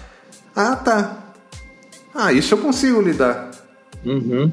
Ah, 0.54 0.74
tá. 0.74 1.18
Ah, 2.14 2.32
isso 2.32 2.54
eu 2.54 2.58
consigo 2.58 3.00
lidar. 3.02 3.50
Uhum. 4.04 4.50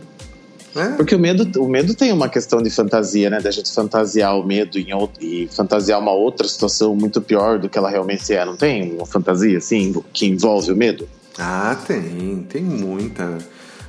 É? 0.76 0.88
Porque 0.98 1.16
o 1.16 1.20
medo, 1.20 1.64
o 1.64 1.68
medo 1.68 1.94
tem 1.94 2.12
uma 2.12 2.28
questão 2.28 2.62
de 2.62 2.70
fantasia, 2.70 3.30
né? 3.30 3.40
Da 3.40 3.52
gente 3.52 3.72
fantasiar 3.72 4.38
o 4.38 4.44
medo 4.44 4.78
em, 4.78 4.88
e 5.22 5.48
fantasiar 5.48 6.00
uma 6.00 6.12
outra 6.12 6.48
situação 6.48 6.96
muito 6.96 7.22
pior 7.22 7.60
do 7.60 7.70
que 7.70 7.78
ela 7.78 7.90
realmente 7.90 8.34
é. 8.34 8.44
Não 8.44 8.58
tem 8.58 8.92
uma 8.94 9.06
fantasia, 9.06 9.58
assim, 9.58 9.94
que 10.12 10.26
envolve 10.26 10.72
o 10.72 10.76
medo? 10.76 11.08
Ah, 11.38 11.76
tem, 11.88 12.46
tem 12.50 12.64
muita. 12.64 13.38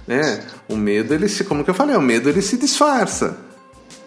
Né? 0.06 0.44
O 0.68 0.76
medo, 0.76 1.14
ele 1.14 1.28
se. 1.28 1.44
Como 1.44 1.64
que 1.64 1.70
eu 1.70 1.74
falei, 1.74 1.96
o 1.96 2.02
medo 2.02 2.28
ele 2.28 2.42
se 2.42 2.56
disfarça. 2.56 3.36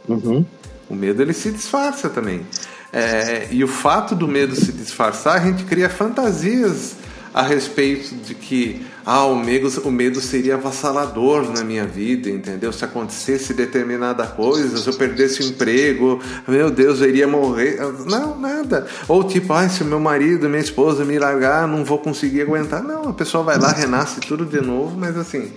Uhum. 0.07 0.45
O 0.89 0.95
medo 0.95 1.21
ele 1.21 1.33
se 1.33 1.51
disfarça 1.51 2.09
também. 2.09 2.45
É, 2.91 3.47
e 3.51 3.63
o 3.63 3.67
fato 3.67 4.15
do 4.15 4.27
medo 4.27 4.55
se 4.55 4.71
disfarçar, 4.71 5.35
a 5.35 5.45
gente 5.45 5.65
cria 5.65 5.89
fantasias 5.89 6.95
a 7.37 7.43
respeito 7.43 8.15
de 8.15 8.33
que 8.33 8.83
ah, 9.05 9.25
o 9.25 9.35
medo, 9.35 9.69
o 9.87 9.91
medo 9.91 10.19
seria 10.19 10.55
avassalador 10.55 11.53
na 11.53 11.63
minha 11.63 11.85
vida, 11.85 12.31
entendeu? 12.31 12.73
Se 12.73 12.83
acontecesse 12.83 13.53
determinada 13.53 14.25
coisa, 14.25 14.75
se 14.75 14.87
eu 14.87 14.95
perdesse 14.95 15.43
o 15.43 15.45
emprego, 15.45 16.19
meu 16.47 16.71
Deus, 16.71 16.99
eu 16.99 17.07
iria 17.07 17.27
morrer. 17.27 17.77
Não, 18.07 18.39
nada. 18.39 18.87
Ou 19.07 19.23
tipo, 19.23 19.53
ah, 19.53 19.69
se 19.69 19.83
meu 19.83 19.99
marido, 19.99 20.49
minha 20.49 20.59
esposa 20.59 21.05
me 21.05 21.19
largar, 21.19 21.67
não 21.67 21.85
vou 21.85 21.99
conseguir 21.99 22.41
aguentar. 22.41 22.81
Não, 22.81 23.09
a 23.09 23.13
pessoa 23.13 23.43
vai 23.43 23.59
lá, 23.59 23.71
renasce 23.71 24.19
tudo 24.21 24.43
de 24.43 24.59
novo, 24.59 24.97
mas 24.97 25.15
assim, 25.15 25.51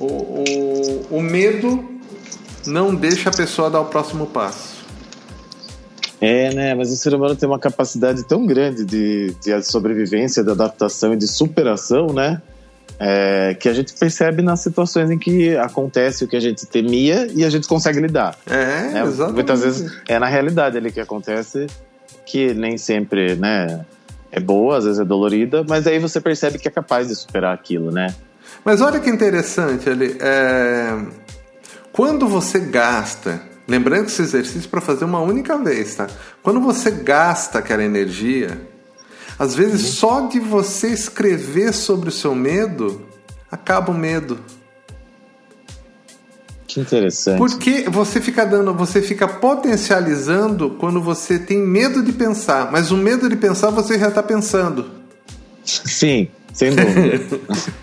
o, 0.00 0.06
o, 0.06 1.06
o 1.18 1.22
medo 1.22 1.88
não 2.66 2.92
deixa 2.92 3.30
a 3.30 3.32
pessoa 3.32 3.70
dar 3.70 3.80
o 3.80 3.84
próximo 3.84 4.26
passo. 4.26 4.71
É, 6.22 6.54
né? 6.54 6.72
Mas 6.72 6.92
o 6.92 6.96
ser 6.96 7.12
humano 7.14 7.34
tem 7.34 7.48
uma 7.48 7.58
capacidade 7.58 8.22
tão 8.22 8.46
grande 8.46 8.84
de, 8.84 9.34
de 9.42 9.62
sobrevivência, 9.64 10.44
de 10.44 10.52
adaptação 10.52 11.12
e 11.14 11.16
de 11.16 11.26
superação, 11.26 12.12
né? 12.12 12.40
É, 12.96 13.56
que 13.58 13.68
a 13.68 13.72
gente 13.72 13.92
percebe 13.92 14.40
nas 14.40 14.60
situações 14.60 15.10
em 15.10 15.18
que 15.18 15.56
acontece 15.56 16.24
o 16.24 16.28
que 16.28 16.36
a 16.36 16.40
gente 16.40 16.64
temia 16.64 17.28
e 17.34 17.44
a 17.44 17.50
gente 17.50 17.66
consegue 17.66 17.98
lidar. 17.98 18.38
É, 18.48 18.98
é 18.98 19.02
exatamente. 19.02 19.34
Muitas 19.34 19.62
vezes 19.62 19.92
é 20.06 20.16
na 20.20 20.28
realidade 20.28 20.76
ali 20.76 20.92
que 20.92 21.00
acontece 21.00 21.66
que 22.24 22.54
nem 22.54 22.78
sempre, 22.78 23.34
né? 23.34 23.84
É 24.30 24.38
boa, 24.38 24.78
às 24.78 24.84
vezes 24.84 25.00
é 25.00 25.04
dolorida, 25.04 25.64
mas 25.68 25.88
aí 25.88 25.98
você 25.98 26.20
percebe 26.20 26.56
que 26.56 26.68
é 26.68 26.70
capaz 26.70 27.08
de 27.08 27.16
superar 27.16 27.52
aquilo, 27.52 27.90
né? 27.90 28.14
Mas 28.64 28.80
olha 28.80 29.00
que 29.00 29.10
interessante 29.10 29.90
ali. 29.90 30.16
É... 30.20 30.96
Quando 31.92 32.28
você 32.28 32.60
gasta 32.60 33.51
Lembrando 33.66 34.06
que 34.06 34.12
esse 34.12 34.22
exercício 34.22 34.66
é 34.66 34.70
para 34.70 34.80
fazer 34.80 35.04
uma 35.04 35.20
única 35.20 35.56
vez, 35.56 35.94
tá? 35.94 36.08
Quando 36.42 36.60
você 36.60 36.90
gasta 36.90 37.58
aquela 37.58 37.82
energia, 37.82 38.60
às 39.38 39.54
vezes 39.54 39.82
uhum. 39.82 39.92
só 39.92 40.20
de 40.26 40.40
você 40.40 40.88
escrever 40.88 41.72
sobre 41.72 42.08
o 42.08 42.12
seu 42.12 42.34
medo, 42.34 43.06
acaba 43.50 43.92
o 43.92 43.94
medo. 43.94 44.38
Que 46.66 46.80
interessante. 46.80 47.38
Porque 47.38 47.84
você 47.88 48.20
fica 48.20 48.44
dando, 48.46 48.74
você 48.74 49.02
fica 49.02 49.28
potencializando 49.28 50.70
quando 50.70 51.02
você 51.02 51.38
tem 51.38 51.58
medo 51.58 52.02
de 52.02 52.12
pensar, 52.12 52.72
mas 52.72 52.90
o 52.90 52.96
medo 52.96 53.28
de 53.28 53.36
pensar 53.36 53.70
você 53.70 53.98
já 53.98 54.08
está 54.08 54.22
pensando. 54.22 54.90
Sim, 55.64 56.28
sem 56.52 56.74
dúvida. 56.74 57.40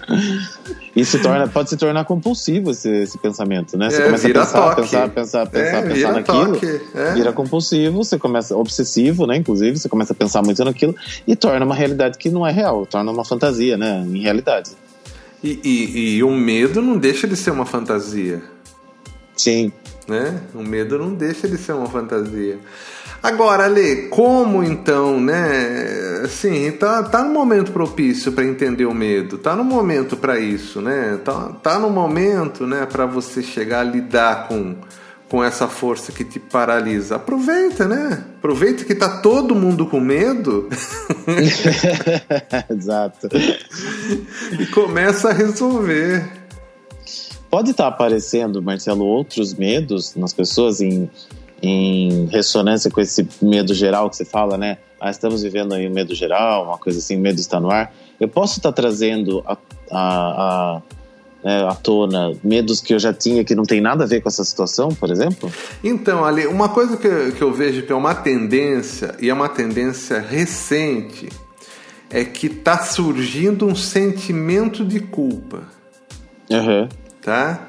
E 1.00 1.06
se 1.06 1.20
torna, 1.20 1.48
pode 1.48 1.70
se 1.70 1.78
tornar 1.78 2.04
compulsivo 2.04 2.72
esse, 2.72 2.90
esse 2.90 3.18
pensamento, 3.18 3.78
né? 3.78 3.90
Você 3.90 4.02
é, 4.02 4.06
começa 4.06 4.28
a 4.28 4.32
pensar, 4.34 4.52
toque. 4.52 4.82
pensar, 4.82 5.10
pensar, 5.10 5.48
pensar, 5.48 5.78
é, 5.78 5.82
pensar 5.82 6.12
naquilo. 6.14 6.54
Toque. 6.54 6.82
É. 6.94 7.14
Vira 7.14 7.32
compulsivo, 7.32 8.04
você 8.04 8.18
começa 8.18 8.56
obsessivo, 8.56 9.26
né? 9.26 9.38
Inclusive, 9.38 9.78
você 9.78 9.88
começa 9.88 10.14
a 10.14 10.16
pensar 10.16 10.42
muito 10.42 10.64
naquilo 10.64 10.94
e 11.26 11.36
torna 11.36 11.66
uma 11.66 11.76
realidade 11.76 12.18
que 12.18 12.30
não 12.30 12.46
é 12.46 12.52
real, 12.52 12.86
torna 12.86 13.12
uma 13.12 13.24
fantasia, 13.24 13.78
né? 13.78 14.06
Em 14.06 14.22
realidade. 14.22 14.72
E, 15.42 15.60
e, 15.64 16.16
e 16.18 16.24
o 16.24 16.32
medo 16.32 16.82
não 16.82 16.98
deixa 16.98 17.28
de 17.28 17.36
ser 17.36 17.52
uma 17.52 17.66
fantasia. 17.66 18.42
Sim. 19.38 19.72
Né? 20.06 20.42
O 20.54 20.62
medo 20.62 20.98
não 20.98 21.14
deixa 21.14 21.48
de 21.48 21.58
ser 21.58 21.74
uma 21.74 21.88
fantasia. 21.88 22.60
Agora, 23.22 23.66
Ale, 23.66 24.08
como 24.10 24.64
então, 24.64 25.20
né? 25.20 26.22
Assim, 26.24 26.72
tá, 26.72 27.04
tá 27.04 27.24
no 27.24 27.34
momento 27.34 27.72
propício 27.72 28.32
para 28.32 28.46
entender 28.46 28.86
o 28.86 28.94
medo, 28.94 29.38
tá 29.38 29.56
no 29.56 29.64
momento 29.64 30.16
para 30.16 30.40
isso, 30.40 30.82
né? 30.82 31.20
Tá, 31.24 31.50
tá 31.62 31.80
no 31.80 31.90
momento, 31.90 32.66
né, 32.66 32.86
para 32.86 33.06
você 33.06 33.44
chegar 33.44 33.82
a 33.82 33.84
lidar 33.84 34.48
com, 34.48 34.76
com 35.30 35.44
essa 35.44 35.68
força 35.68 36.12
que 36.14 36.24
te 36.24 36.40
paralisa. 36.40 37.18
Aproveita, 37.18 37.88
né? 37.88 38.24
Aproveita 38.38 38.86
que 38.86 38.96
tá 38.96 39.18
todo 39.22 39.54
mundo 39.54 39.86
com 39.86 40.00
medo. 40.00 40.70
Exato. 42.70 43.28
e 44.58 44.66
começa 44.68 45.30
a 45.30 45.34
resolver. 45.34 46.40
Pode 47.50 47.72
estar 47.72 47.84
tá 47.84 47.90
aparecendo, 47.90 48.62
Marcelo, 48.62 49.04
outros 49.04 49.54
medos 49.54 50.16
nas 50.16 50.34
pessoas 50.34 50.80
em 50.80 51.10
em 51.62 52.26
ressonância 52.28 52.90
com 52.90 53.02
esse 53.02 53.28
medo 53.42 53.74
geral 53.74 54.10
que 54.10 54.16
você 54.16 54.26
fala, 54.26 54.58
né? 54.58 54.78
Ah, 55.00 55.10
estamos 55.10 55.42
vivendo 55.44 55.74
aí 55.74 55.88
um 55.88 55.94
medo 55.94 56.14
geral, 56.14 56.66
uma 56.66 56.78
coisa 56.78 57.00
assim, 57.00 57.16
o 57.16 57.20
medo 57.20 57.40
está 57.40 57.60
no 57.60 57.72
ar. 57.72 57.94
Eu 58.20 58.28
posso 58.28 58.60
estar 58.60 58.72
trazendo 58.72 59.44
a, 59.46 59.58
a, 59.92 60.78
a 60.78 60.82
né, 61.44 61.64
à 61.66 61.74
tona 61.74 62.34
medos 62.44 62.82
que 62.82 62.94
eu 62.94 63.00
já 63.00 63.14
tinha 63.14 63.44
que 63.44 63.56
não 63.56 63.64
tem 63.64 63.80
nada 63.80 64.04
a 64.04 64.08
ver 64.08 64.22
com 64.22 64.30
essa 64.30 64.44
situação, 64.44 64.90
por 64.90 65.10
exemplo? 65.10 65.52
Então, 65.84 66.24
Ali, 66.26 66.46
uma 66.48 66.70
coisa 66.70 66.98
que, 66.98 67.32
que 67.32 67.42
eu 67.42 67.54
vejo 67.54 67.84
que 67.84 67.92
é 67.92 67.96
uma 67.96 68.14
tendência, 68.14 69.16
e 69.20 69.30
é 69.30 69.34
uma 69.34 69.50
tendência 69.50 70.20
recente, 70.20 71.30
é 72.10 72.26
que 72.26 72.48
está 72.48 72.80
surgindo 72.80 73.66
um 73.66 73.76
sentimento 73.76 74.84
de 74.84 75.00
culpa. 75.00 75.64
Uhum. 76.50 76.90
Tá? 77.22 77.68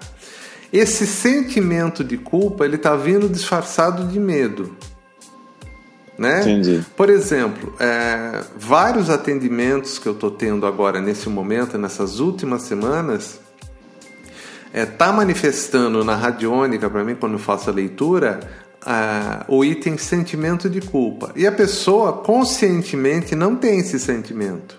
Esse 0.72 1.06
sentimento 1.06 2.04
de 2.04 2.16
culpa 2.16 2.64
ele 2.64 2.76
está 2.76 2.94
vindo 2.94 3.28
disfarçado 3.28 4.06
de 4.06 4.20
medo. 4.20 4.76
Né? 6.16 6.42
Entendi. 6.42 6.84
Por 6.96 7.08
exemplo, 7.08 7.74
é, 7.80 8.44
vários 8.56 9.08
atendimentos 9.08 9.98
que 9.98 10.06
eu 10.06 10.12
estou 10.12 10.30
tendo 10.30 10.66
agora 10.66 11.00
nesse 11.00 11.28
momento, 11.28 11.78
nessas 11.78 12.20
últimas 12.20 12.62
semanas, 12.62 13.40
está 14.66 14.74
é, 14.74 14.86
tá 14.86 15.12
manifestando 15.12 16.04
na 16.04 16.14
radiônica 16.14 16.88
para 16.88 17.02
mim 17.02 17.14
quando 17.14 17.32
eu 17.32 17.38
faço 17.38 17.70
a 17.70 17.72
leitura 17.72 18.40
o 19.46 19.64
item 19.64 19.98
sentimento 19.98 20.68
de 20.68 20.80
culpa 20.80 21.32
e 21.36 21.46
a 21.46 21.52
pessoa 21.52 22.14
conscientemente 22.14 23.34
não 23.34 23.56
tem 23.56 23.78
esse 23.78 23.98
sentimento. 23.98 24.78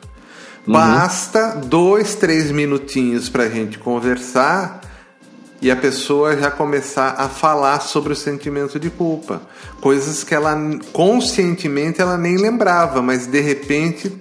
Uhum. 0.65 0.73
Basta 0.73 1.55
dois, 1.55 2.15
três 2.15 2.51
minutinhos 2.51 3.29
para 3.29 3.43
a 3.43 3.49
gente 3.49 3.77
conversar 3.77 4.81
e 5.61 5.69
a 5.69 5.75
pessoa 5.75 6.35
já 6.35 6.49
começar 6.49 7.15
a 7.17 7.29
falar 7.29 7.81
sobre 7.81 8.13
o 8.13 8.15
sentimento 8.15 8.79
de 8.79 8.89
culpa, 8.89 9.41
coisas 9.79 10.23
que 10.23 10.33
ela 10.33 10.57
conscientemente 10.91 12.01
ela 12.01 12.17
nem 12.17 12.35
lembrava, 12.35 13.01
mas 13.01 13.27
de 13.27 13.39
repente, 13.39 14.11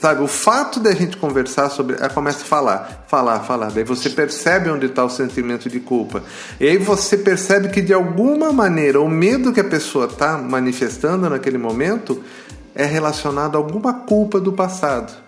sabe, 0.00 0.22
o 0.22 0.26
fato 0.26 0.80
da 0.80 0.92
gente 0.92 1.18
conversar 1.18 1.68
sobre, 1.68 1.96
ela 1.96 2.08
começa 2.08 2.40
a 2.40 2.46
falar, 2.46 3.04
falar, 3.06 3.40
falar, 3.40 3.70
daí 3.70 3.84
você 3.84 4.08
percebe 4.08 4.70
onde 4.70 4.86
está 4.86 5.04
o 5.04 5.10
sentimento 5.10 5.68
de 5.68 5.78
culpa, 5.78 6.22
e 6.58 6.66
aí 6.66 6.78
você 6.78 7.18
percebe 7.18 7.68
que 7.68 7.82
de 7.82 7.92
alguma 7.92 8.50
maneira 8.50 8.98
o 8.98 9.08
medo 9.10 9.52
que 9.52 9.60
a 9.60 9.64
pessoa 9.64 10.06
está 10.06 10.38
manifestando 10.38 11.28
naquele 11.28 11.58
momento 11.58 12.24
é 12.74 12.86
relacionado 12.86 13.56
a 13.56 13.58
alguma 13.58 13.92
culpa 13.92 14.40
do 14.40 14.54
passado. 14.54 15.27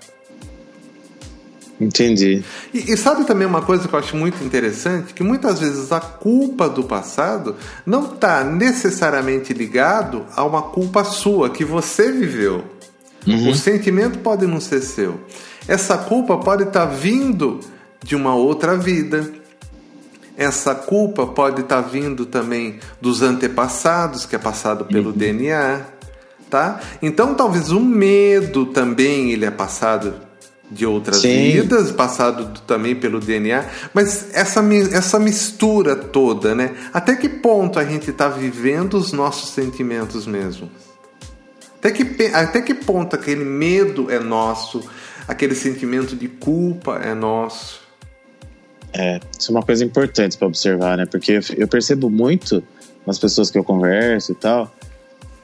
Entendi. 1.81 2.45
E, 2.75 2.93
e, 2.93 2.97
sabe 2.97 3.25
também 3.25 3.47
uma 3.47 3.63
coisa 3.63 3.89
que 3.89 3.95
eu 3.95 3.99
acho 3.99 4.15
muito 4.15 4.45
interessante? 4.45 5.15
Que 5.15 5.23
muitas 5.23 5.59
vezes 5.59 5.91
a 5.91 6.01
culpa 6.01 6.69
do 6.69 6.85
passado 6.85 7.57
não 7.87 8.13
está 8.13 8.45
necessariamente 8.45 9.55
ligado 9.55 10.27
a 10.37 10.45
uma 10.45 10.61
culpa 10.61 11.03
sua 11.05 11.49
que 11.49 11.65
você 11.65 12.13
viveu. 12.13 12.63
Uhum. 13.27 13.51
O 13.51 13.55
sentimento 13.55 14.19
pode 14.19 14.47
não 14.47 14.61
ser 14.61 14.83
seu. 14.83 15.21
Essa 15.67 15.97
culpa 15.97 16.37
pode 16.37 16.65
estar 16.65 16.87
tá 16.87 16.93
vindo 16.93 17.61
de 18.05 18.15
uma 18.15 18.35
outra 18.35 18.77
vida. 18.77 19.31
Essa 20.37 20.75
culpa 20.75 21.27
pode 21.27 21.63
estar 21.63 21.83
tá 21.83 21.89
vindo 21.89 22.27
também 22.27 22.79
dos 23.01 23.23
antepassados, 23.23 24.27
que 24.27 24.37
é 24.37 24.39
passado 24.39 24.85
pelo 24.85 25.11
uhum. 25.11 25.17
DNA, 25.17 25.81
tá? 26.51 26.81
Então 27.01 27.35
talvez 27.35 27.71
o 27.71 27.81
medo 27.81 28.67
também 28.67 29.33
ele 29.33 29.47
é 29.47 29.51
passado 29.51 30.30
de 30.71 30.87
outras 30.87 31.19
Sim. 31.19 31.53
vidas, 31.53 31.91
passado 31.91 32.61
também 32.67 32.95
pelo 32.95 33.19
DNA, 33.19 33.65
mas 33.93 34.29
essa, 34.33 34.63
essa 34.93 35.19
mistura 35.19 35.97
toda, 35.97 36.55
né? 36.55 36.75
Até 36.93 37.17
que 37.17 37.29
ponto 37.29 37.79
a 37.79 37.85
gente 37.85 38.11
está 38.11 38.29
vivendo 38.29 38.95
os 38.95 39.13
nossos 39.13 39.51
sentimentos 39.51 40.27
mesmo? 40.27 40.71
Até 41.79 41.91
que, 41.91 42.27
até 42.27 42.61
que 42.61 42.75
ponto 42.75 43.17
aquele 43.17 43.45
medo 43.45 44.11
é 44.11 44.21
nosso, 44.21 44.83
aquele 45.27 45.55
sentimento 45.55 46.15
de 46.15 46.29
culpa 46.29 47.01
é 47.03 47.15
nosso? 47.15 47.81
É, 48.93 49.19
isso 49.39 49.51
é 49.51 49.55
uma 49.55 49.63
coisa 49.63 49.85
importante 49.85 50.37
para 50.37 50.47
observar, 50.47 50.97
né? 50.97 51.07
Porque 51.07 51.41
eu 51.57 51.67
percebo 51.67 52.11
muito 52.11 52.63
nas 53.07 53.19
pessoas 53.19 53.51
que 53.51 53.59
eu 53.59 53.65
converso 53.65 54.33
e 54.33 54.35
tal, 54.35 54.73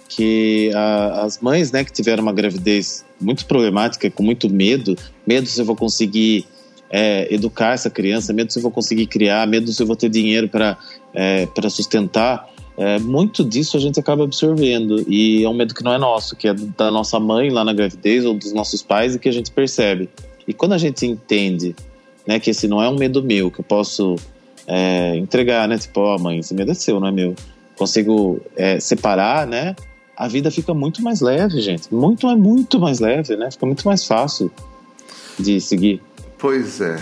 que 0.09 0.71
a, 0.75 1.25
as 1.25 1.41
mães, 1.41 1.73
né, 1.73 1.85
que 1.85 1.93
tiveram 1.93 2.23
uma 2.23 2.33
gravidez 2.33 3.05
muito 3.21 3.47
problemática, 3.47 4.11
com 4.11 4.23
muito 4.23 4.49
medo, 4.49 4.97
medo 5.27 5.47
se 5.47 5.61
eu 5.61 5.65
vou 5.65 5.77
conseguir 5.77 6.47
é, 6.91 7.33
educar 7.33 7.73
essa 7.75 7.91
criança, 7.91 8.33
medo 8.33 8.53
se 8.53 8.59
eu 8.59 8.63
vou 8.63 8.71
conseguir 8.71 9.07
criar, 9.07 9.47
medo 9.47 9.73
se 9.73 9.83
eu 9.83 9.87
vou 9.87 9.97
ter 9.97 10.09
dinheiro 10.09 10.49
para 10.49 10.79
é, 11.15 11.47
para 11.47 11.69
sustentar. 11.71 12.49
É, 12.79 12.99
muito 12.99 13.43
disso 13.43 13.77
a 13.77 13.81
gente 13.81 13.99
acaba 13.99 14.25
absorvendo 14.25 15.03
e 15.09 15.43
é 15.43 15.49
um 15.49 15.55
medo 15.55 15.75
que 15.75 15.83
não 15.83 15.95
é 15.95 15.99
nosso, 15.99 16.37
que 16.37 16.47
é 16.47 16.55
da 16.55 16.91
nossa 16.91 17.19
mãe 17.19 17.49
lá 17.49 17.65
na 17.65 17.73
gravidez 17.73 18.25
ou 18.25 18.35
dos 18.35 18.53
nossos 18.53 18.83
pais 18.83 19.15
e 19.15 19.19
que 19.19 19.29
a 19.29 19.33
gente 19.33 19.51
percebe. 19.51 20.11
E 20.47 20.53
quando 20.53 20.75
a 20.75 20.79
gente 20.79 21.07
entende, 21.07 21.75
né, 22.27 22.39
que 22.39 22.51
esse 22.51 22.69
não 22.69 22.83
é 22.83 22.89
um 22.89 22.97
medo 22.97 23.23
meu, 23.23 23.51
que 23.51 23.61
eu 23.61 23.65
posso 23.65 24.17
é, 24.67 25.17
entregar, 25.17 25.67
né, 25.67 25.79
tipo, 25.79 26.01
ó, 26.01 26.17
oh, 26.17 26.19
mãe, 26.19 26.39
esse 26.39 26.53
medo 26.53 26.71
é 26.71 26.75
seu, 26.75 27.01
não 27.01 27.09
é 27.09 27.13
meu. 27.13 27.35
Consigo 27.77 28.41
é, 28.55 28.79
separar, 28.79 29.47
né, 29.47 29.75
a 30.17 30.29
vida 30.29 30.51
fica 30.51 30.73
muito 30.73 31.03
mais 31.03 31.21
leve, 31.21 31.61
gente. 31.61 31.93
Muito, 31.93 32.29
é 32.29 32.35
muito 32.37 32.81
mais 32.81 33.01
leve, 33.01 33.37
né? 33.37 33.51
Fica 33.51 33.67
muito 33.67 33.87
mais 33.87 34.05
fácil. 34.05 34.51
de 35.39 35.61
seguir. 35.61 36.03
Pois 36.39 36.81
é. 36.81 36.97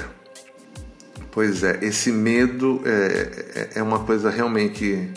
Pois 1.30 1.62
é, 1.64 1.78
esse 1.82 2.12
medo 2.12 2.80
é, 2.84 3.70
é, 3.74 3.78
é 3.80 3.82
uma 3.82 4.00
coisa 4.00 4.30
realmente 4.30 5.08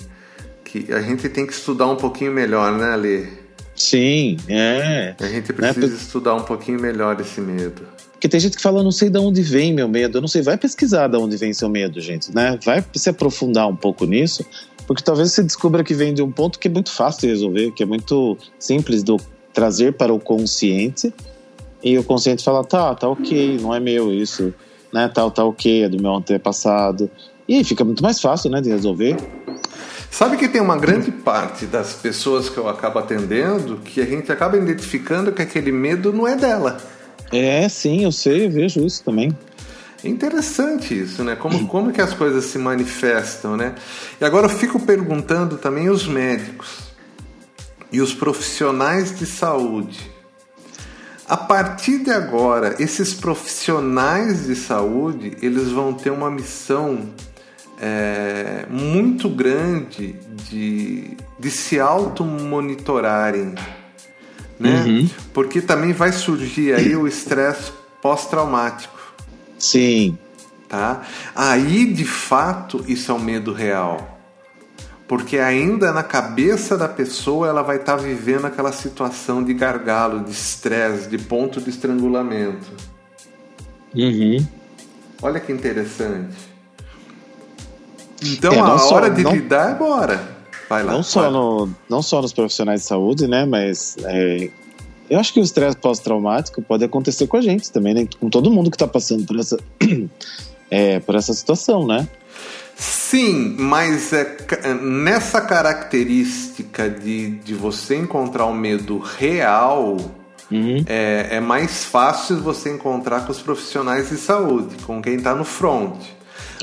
que 0.63 0.91
a 0.91 0.99
gente 1.01 1.29
tem 1.29 1.45
que 1.45 1.53
estudar 1.53 1.85
um 1.87 1.95
pouquinho 1.95 2.31
melhor, 2.31 2.71
né, 2.75 2.91
Ale? 2.91 3.29
Sim, 3.75 4.37
é. 4.49 5.15
A 5.19 5.27
gente 5.27 5.53
precisa 5.53 5.87
Né, 5.87 5.93
estudar 5.93 6.33
um 6.33 6.43
pouquinho 6.43 6.81
melhor 6.81 7.19
esse 7.21 7.39
medo. 7.39 7.83
Porque 8.13 8.27
tem 8.27 8.39
gente 8.39 8.57
que 8.57 8.61
fala, 8.63 8.79
eu 8.79 8.83
não 8.83 8.91
sei 8.91 9.11
de 9.11 9.19
onde 9.19 9.43
vem 9.43 9.71
meu 9.71 9.87
medo. 9.87 10.17
Eu 10.17 10.21
não 10.21 10.27
sei, 10.27 10.41
vai 10.41 10.57
pesquisar 10.57 11.07
de 11.07 11.17
onde 11.17 11.37
vem 11.37 11.53
seu 11.53 11.69
medo, 11.69 12.01
gente, 12.01 12.33
né? 12.33 12.57
Vai 12.65 12.83
se 12.95 13.09
aprofundar 13.09 13.67
um 13.69 13.75
pouco 13.75 14.05
nisso, 14.05 14.43
porque 14.87 15.03
talvez 15.03 15.33
você 15.33 15.43
descubra 15.43 15.83
que 15.83 15.93
vem 15.93 16.13
de 16.13 16.23
um 16.23 16.31
ponto 16.31 16.57
que 16.57 16.69
é 16.69 16.71
muito 16.71 16.91
fácil 16.91 17.21
de 17.21 17.27
resolver, 17.27 17.71
que 17.71 17.83
é 17.83 17.85
muito 17.85 18.37
simples 18.57 19.03
do 19.03 19.17
trazer 19.53 19.93
para 19.93 20.13
o 20.13 20.19
consciente 20.19 21.13
e 21.83 21.97
o 21.97 22.03
consciente 22.03 22.43
fala, 22.43 22.63
tá, 22.63 22.95
tá 22.95 23.07
ok, 23.07 23.59
não 23.61 23.75
é 23.75 23.79
meu 23.79 24.13
isso, 24.13 24.53
né? 24.91 25.07
Tá, 25.09 25.29
tá 25.29 25.43
ok, 25.43 25.83
é 25.83 25.89
do 25.89 26.01
meu 26.01 26.15
antepassado. 26.15 27.11
E 27.47 27.55
aí 27.55 27.63
fica 27.63 27.83
muito 27.83 28.01
mais 28.01 28.19
fácil, 28.19 28.49
né, 28.49 28.61
de 28.61 28.69
resolver. 28.69 29.17
Sabe 30.09 30.37
que 30.37 30.47
tem 30.47 30.61
uma 30.61 30.77
grande 30.77 31.11
parte 31.11 31.65
das 31.65 31.93
pessoas 31.93 32.49
que 32.49 32.57
eu 32.57 32.67
acabo 32.67 32.97
atendendo 32.97 33.77
que 33.77 34.01
a 34.01 34.05
gente 34.05 34.31
acaba 34.31 34.57
identificando 34.57 35.31
que 35.31 35.41
aquele 35.41 35.71
medo 35.71 36.13
não 36.13 36.27
é 36.27 36.35
dela. 36.35 36.77
É, 37.31 37.67
sim, 37.67 38.03
eu 38.03 38.11
sei, 38.11 38.45
eu 38.45 38.51
vejo 38.51 38.85
isso 38.85 39.03
também. 39.03 39.35
É 40.03 40.07
interessante 40.07 40.97
isso, 40.97 41.23
né? 41.23 41.35
Como, 41.35 41.67
como 41.67 41.91
que 41.91 42.01
as 42.01 42.13
coisas 42.13 42.45
se 42.45 42.57
manifestam, 42.57 43.57
né? 43.57 43.73
E 44.21 44.25
agora 44.25 44.45
eu 44.45 44.49
fico 44.49 44.79
perguntando 44.79 45.57
também 45.57 45.89
os 45.89 46.07
médicos 46.07 46.91
e 47.91 47.99
os 47.99 48.13
profissionais 48.13 49.17
de 49.17 49.25
saúde. 49.25 50.11
A 51.27 51.35
partir 51.35 51.99
de 51.99 52.11
agora, 52.11 52.75
esses 52.79 53.13
profissionais 53.13 54.45
de 54.45 54.55
saúde, 54.55 55.35
eles 55.41 55.69
vão 55.69 55.93
ter 55.93 56.11
uma 56.11 56.29
missão 56.29 57.09
é, 57.81 58.65
muito 58.69 59.27
grande 59.27 60.15
de, 60.47 61.17
de 61.37 61.51
se 61.51 61.79
auto-monitorarem, 61.79 63.55
né? 64.59 64.83
Uhum. 64.83 65.09
Porque 65.33 65.59
também 65.59 65.91
vai 65.91 66.11
surgir 66.11 66.73
aí 66.73 66.95
o 66.95 67.07
estresse 67.07 67.71
pós-traumático 68.01 68.96
Sim, 69.57 70.17
tá? 70.69 71.01
Aí, 71.35 71.91
de 71.93 72.05
fato, 72.05 72.83
isso 72.87 73.11
é 73.11 73.15
um 73.15 73.19
medo 73.19 73.51
real. 73.53 74.15
Porque 75.07 75.37
ainda 75.39 75.93
na 75.93 76.03
cabeça 76.03 76.77
da 76.77 76.87
pessoa 76.89 77.47
ela 77.47 77.61
vai 77.63 77.77
estar 77.77 77.95
vivendo 77.95 78.45
aquela 78.45 78.73
situação 78.73 79.41
de 79.41 79.53
gargalo, 79.53 80.19
de 80.25 80.31
estresse, 80.31 81.07
de 81.09 81.17
ponto 81.17 81.61
de 81.61 81.69
estrangulamento. 81.69 82.67
uhum. 83.95 84.45
Olha 85.21 85.39
que 85.39 85.51
interessante. 85.51 86.35
Então 88.21 88.51
É, 88.53 88.59
a 88.59 88.77
só- 88.77 88.95
hora 88.95 89.09
de 89.09 89.23
não- 89.23 89.31
lidar 89.31 89.69
é 89.69 89.71
agora. 89.71 90.37
Vai 90.69 90.83
lá. 90.83 90.91
Não 90.91 91.01
só, 91.03 91.21
vai. 91.21 91.31
no, 91.31 91.69
não 91.89 92.01
só 92.01 92.21
nos 92.21 92.33
profissionais 92.33 92.81
de 92.81 92.87
saúde, 92.87 93.27
né? 93.27 93.45
Mas 93.45 93.95
é, 94.03 94.49
eu 95.09 95.19
acho 95.19 95.33
que 95.33 95.39
o 95.39 95.43
estresse 95.43 95.77
pós-traumático 95.77 96.61
pode 96.61 96.83
acontecer 96.83 97.27
com 97.27 97.37
a 97.37 97.41
gente 97.41 97.71
também, 97.71 97.93
né? 97.93 98.07
Com 98.19 98.29
todo 98.29 98.51
mundo 98.51 98.69
que 98.69 98.75
está 98.75 98.87
passando 98.87 99.25
por 99.25 99.39
essa, 99.39 99.57
é, 100.69 100.99
por 100.99 101.15
essa 101.15 101.33
situação, 101.33 101.85
né? 101.87 102.07
Sim, 102.75 103.55
mas 103.57 104.13
é, 104.13 104.23
ca- 104.25 104.73
nessa 104.75 105.41
característica 105.41 106.89
de, 106.89 107.31
de 107.39 107.53
você 107.53 107.95
encontrar 107.95 108.45
o 108.45 108.53
medo 108.53 108.99
real, 108.99 109.97
Uhum. 110.49 110.81
é, 110.87 111.27
é 111.31 111.39
mais 111.41 111.83
fácil 111.83 112.37
você 112.37 112.73
encontrar 112.73 113.25
com 113.25 113.31
os 113.33 113.41
profissionais 113.41 114.09
de 114.09 114.15
saúde, 114.15 114.75
com 114.85 115.01
quem 115.01 115.15
está 115.15 115.35
no 115.35 115.43
front. 115.43 115.95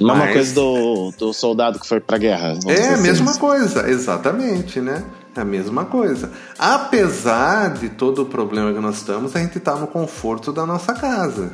Mesma 0.00 0.14
Mas- 0.16 0.33
coisa 0.33 0.54
do, 0.54 1.11
do 1.18 1.33
soldado 1.35 1.78
que 1.78 1.87
foi 1.87 2.00
pra 2.00 2.16
guerra. 2.16 2.59
É 2.66 2.88
a 2.88 2.92
assim. 2.94 3.02
mesma 3.02 3.37
coisa, 3.37 3.88
exatamente, 3.90 4.80
né? 4.80 5.04
É 5.37 5.40
a 5.40 5.44
mesma 5.44 5.85
coisa. 5.85 6.31
Apesar 6.59 7.75
de 7.75 7.88
todo 7.88 8.23
o 8.23 8.27
problema 8.27 8.73
que 8.73 8.81
nós 8.81 8.97
estamos, 8.97 9.35
a 9.35 9.40
gente 9.40 9.59
está 9.59 9.75
no 9.75 9.87
conforto 9.87 10.53
da 10.53 10.64
nossa 10.64 10.94
casa. 10.94 11.53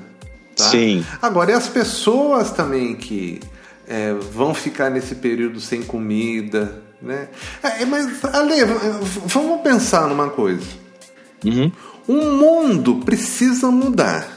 tá? 0.55 0.65
Sim. 0.65 1.05
Agora, 1.21 1.53
e 1.53 1.55
as 1.55 1.67
pessoas 1.69 2.51
também 2.51 2.95
que 2.95 3.41
é, 3.89 4.13
vão 4.13 4.55
ficar 4.55 4.91
nesse 4.91 5.15
período 5.15 5.61
sem 5.61 5.83
comida, 5.83 6.83
né? 7.01 7.29
É, 7.63 7.85
mas, 7.87 8.23
Ale, 8.25 8.57
vamos 9.27 9.63
pensar 9.63 10.07
numa 10.09 10.29
coisa. 10.29 10.67
Uhum. 11.45 11.73
O 12.07 12.15
mundo 12.15 12.97
precisa 12.97 13.71
mudar. 13.71 14.29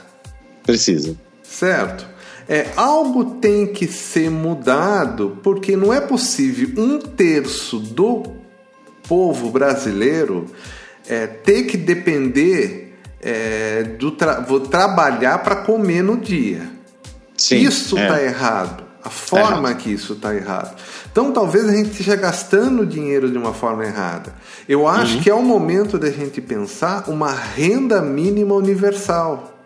Precisa. 0.66 1.18
Certo? 1.44 2.08
É, 2.48 2.72
algo 2.76 3.36
tem 3.36 3.68
que 3.68 3.88
ser 3.88 4.30
mudado 4.30 5.38
porque 5.44 5.76
não 5.76 5.94
é 5.94 6.02
possível 6.02 6.84
um 6.84 7.00
terço 7.00 7.80
do 7.80 8.43
povo 9.08 9.50
brasileiro 9.50 10.48
é, 11.08 11.28
ter 11.28 11.64
que 11.64 11.78
depender 11.78 12.98
é, 13.22 13.84
do 13.84 14.12
tra 14.12 14.40
vou 14.42 14.60
trabalhar 14.60 15.40
para 15.40 15.58
comer 15.58 16.04
no 16.04 16.18
dia. 16.18 16.70
Sim. 17.38 17.58
Isso 17.58 17.98
é. 17.98 18.04
está 18.04 18.22
errado. 18.22 18.84
A 19.04 19.10
forma 19.10 19.74
que 19.74 19.92
isso 19.92 20.14
está 20.14 20.34
errado. 20.34 20.78
Então 21.12 21.34
talvez 21.34 21.68
a 21.68 21.74
gente 21.74 21.92
esteja 21.92 22.16
gastando 22.16 22.86
dinheiro 22.86 23.30
de 23.30 23.38
uma 23.38 23.54
forma 23.54 23.86
errada. 23.86 24.34
Eu 24.68 24.88
acho 24.88 25.20
que 25.22 25.30
é 25.30 25.34
o 25.34 25.42
momento 25.42 26.00
da 26.00 26.10
gente 26.10 26.40
pensar 26.40 27.10
uma 27.10 27.32
renda 27.32 28.02
mínima 28.02 28.56
universal. 28.56 29.60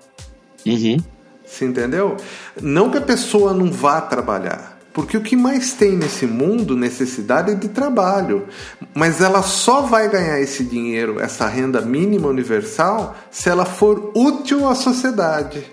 Uhum. 0.66 0.98
Você 1.46 1.66
entendeu? 1.66 2.18
Não 2.60 2.90
que 2.90 2.98
a 2.98 3.02
pessoa 3.02 3.54
não 3.54 3.72
vá 3.72 4.02
trabalhar. 4.02 4.77
Porque 4.98 5.16
o 5.16 5.22
que 5.22 5.36
mais 5.36 5.74
tem 5.74 5.96
nesse 5.96 6.26
mundo, 6.26 6.76
necessidade 6.76 7.52
é 7.52 7.54
de 7.54 7.68
trabalho. 7.68 8.48
Mas 8.96 9.22
ela 9.22 9.44
só 9.44 9.84
vai 9.84 10.10
ganhar 10.10 10.42
esse 10.42 10.64
dinheiro, 10.64 11.20
essa 11.20 11.46
renda 11.46 11.82
mínima 11.82 12.28
universal, 12.28 13.16
se 13.30 13.48
ela 13.48 13.64
for 13.64 14.12
útil 14.16 14.68
à 14.68 14.74
sociedade. 14.74 15.64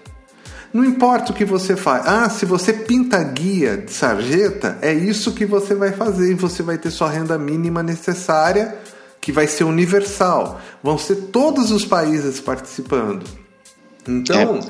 Não 0.74 0.84
importa 0.84 1.32
o 1.32 1.34
que 1.34 1.46
você 1.46 1.74
faz. 1.74 2.06
Ah, 2.06 2.28
se 2.28 2.44
você 2.44 2.70
pinta 2.74 3.18
guia 3.24 3.78
de 3.78 3.94
sarjeta, 3.94 4.76
é 4.82 4.92
isso 4.92 5.32
que 5.32 5.46
você 5.46 5.74
vai 5.74 5.92
fazer 5.92 6.32
e 6.32 6.34
você 6.34 6.62
vai 6.62 6.76
ter 6.76 6.90
sua 6.90 7.08
renda 7.08 7.38
mínima 7.38 7.82
necessária, 7.82 8.76
que 9.22 9.32
vai 9.32 9.46
ser 9.46 9.64
universal. 9.64 10.60
Vão 10.82 10.98
ser 10.98 11.16
todos 11.32 11.70
os 11.70 11.86
países 11.86 12.40
participando. 12.40 13.24
Então, 14.06 14.60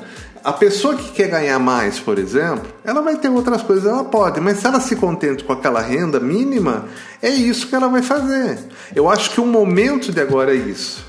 a 0.45 0.53
pessoa 0.53 0.95
que 0.95 1.11
quer 1.11 1.27
ganhar 1.27 1.57
mais, 1.57 1.99
por 1.99 2.19
exemplo, 2.19 2.71
ela 2.83 3.01
vai 3.01 3.17
ter 3.17 3.29
outras 3.29 3.63
coisas, 3.63 3.87
ela 3.87 4.03
pode, 4.03 4.39
mas 4.39 4.59
se 4.59 4.67
ela 4.67 4.79
se 4.79 4.95
contenta 4.95 5.43
com 5.43 5.51
aquela 5.51 5.81
renda 5.81 6.19
mínima, 6.19 6.85
é 7.19 7.29
isso 7.29 7.67
que 7.67 7.73
ela 7.73 7.87
vai 7.87 8.03
fazer. 8.03 8.59
Eu 8.95 9.09
acho 9.09 9.31
que 9.31 9.41
o 9.41 9.45
momento 9.45 10.11
de 10.11 10.21
agora 10.21 10.53
é 10.53 10.55
isso. 10.55 11.03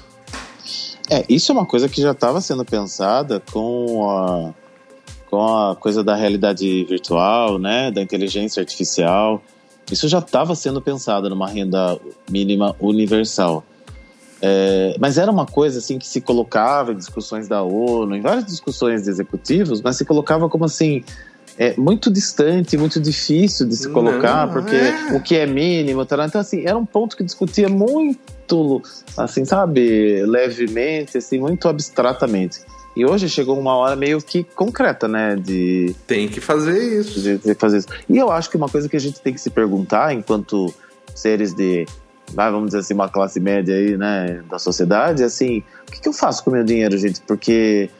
É, 1.11 1.22
isso 1.29 1.53
é 1.53 1.55
uma 1.55 1.66
coisa 1.66 1.87
que 1.87 2.01
já 2.01 2.12
estava 2.12 2.40
sendo 2.40 2.64
pensada 2.64 3.42
com 3.53 4.09
a, 4.09 4.55
com 5.29 5.46
a 5.46 5.77
coisa 5.77 6.03
da 6.03 6.14
realidade 6.14 6.85
virtual, 6.85 7.59
né, 7.59 7.90
da 7.90 8.01
inteligência 8.01 8.62
artificial. 8.62 9.42
Isso 9.92 10.09
já 10.09 10.20
estava 10.20 10.55
sendo 10.55 10.81
pensado 10.81 11.29
numa 11.29 11.46
renda 11.46 12.01
mínima 12.31 12.75
universal. 12.81 13.62
É, 14.40 14.96
mas 15.01 15.16
era 15.16 15.31
uma 15.31 15.46
coisa 15.46 15.79
assim 15.79 15.99
que 15.99 16.07
se 16.07 16.20
colocava 16.20 16.92
em 16.92 16.96
discussões 16.96 17.49
da 17.49 17.62
ONU, 17.62 18.14
em 18.16 18.20
várias 18.20 18.44
discussões 18.44 19.05
de 19.05 19.11
executivos, 19.11 19.81
mas 19.81 19.96
se 19.96 20.05
colocava 20.05 20.49
como 20.49 20.64
assim 20.64 21.03
é 21.59 21.75
muito 21.77 22.11
distante, 22.11 22.77
muito 22.77 23.01
difícil 23.01 23.66
de 23.66 23.75
se 23.77 23.88
colocar, 23.88 24.46
Não, 24.46 24.53
porque 24.53 24.77
é. 24.77 25.16
o 25.16 25.22
que 25.22 25.37
é 25.37 25.46
mínimo, 25.46 26.05
tal. 26.05 26.22
então 26.22 26.38
assim 26.40 26.62
era 26.66 26.77
um 26.77 26.85
ponto 26.85 27.16
que 27.16 27.25
discutia 27.25 27.66
muito, 27.66 28.83
assim 29.16 29.44
sabe, 29.44 30.22
levemente, 30.27 31.16
assim 31.16 31.38
muito 31.38 31.66
abstratamente. 31.66 32.61
E 32.94 33.05
hoje 33.05 33.29
chegou 33.29 33.59
uma 33.59 33.75
hora 33.75 33.96
meio 33.96 34.20
que 34.22 34.42
concreta, 34.42 35.07
né, 35.09 35.37
de 35.37 35.94
Tem 36.07 36.29
que 36.29 36.40
fazer 36.40 37.01
isso. 37.01 37.20
de, 37.20 37.38
de 37.38 37.55
fazer 37.55 37.79
isso. 37.79 37.88
E 38.09 38.16
eu 38.16 38.31
acho 38.31 38.51
que 38.51 38.57
uma 38.57 38.68
coisa 38.68 38.88
que 38.88 38.96
a 38.96 39.01
gente 39.01 39.20
tem 39.20 39.33
que 39.33 39.40
se 39.40 39.51
perguntar 39.51 40.14
enquanto 40.14 40.72
seres 41.14 41.55
de, 41.55 41.87
vai, 42.33 42.51
vamos 42.51 42.67
dizer 42.67 42.79
assim, 42.79 42.95
uma 42.95 43.09
classe 43.09 43.41
média 43.41 43.75
aí, 43.75 43.97
né, 43.97 44.43
da 44.51 44.59
sociedade, 44.59 45.23
assim, 45.23 45.62
o 45.89 45.93
que, 45.93 46.01
que 46.01 46.09
eu 46.09 46.12
faço 46.12 46.43
com 46.45 46.51
o 46.51 46.53
meu 46.53 46.65
dinheiro, 46.65 46.97
gente? 46.99 47.21
Porque 47.23 47.91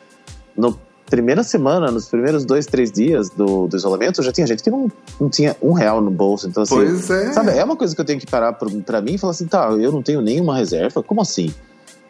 no 0.57 0.79
primeira 1.09 1.42
semana, 1.42 1.90
nos 1.90 2.09
primeiros 2.09 2.44
dois, 2.44 2.67
três 2.67 2.90
dias 2.90 3.31
do, 3.31 3.69
do 3.69 3.77
isolamento, 3.77 4.23
já 4.23 4.33
tinha 4.33 4.46
gente 4.46 4.63
que 4.63 4.71
não, 4.71 4.90
não 5.21 5.29
tinha 5.29 5.57
um 5.63 5.73
real 5.73 6.00
no 6.00 6.11
bolso. 6.11 6.48
Então, 6.48 6.65
assim, 6.65 6.75
Pois 6.75 7.11
é. 7.11 7.33
sabe, 7.33 7.53
é 7.53 7.65
uma 7.65 7.77
coisa 7.77 7.94
que 7.94 8.00
eu 8.00 8.05
tenho 8.05 8.19
que 8.19 8.27
parar 8.27 8.53
pra, 8.53 8.69
pra 8.85 9.00
mim 9.00 9.15
e 9.15 9.19
falar 9.19 9.31
assim, 9.31 9.46
tá, 9.46 9.69
eu 9.71 9.92
não 9.92 10.03
tenho 10.03 10.21
nenhuma 10.21 10.57
reserva, 10.57 11.03
como 11.03 11.21
assim? 11.21 11.55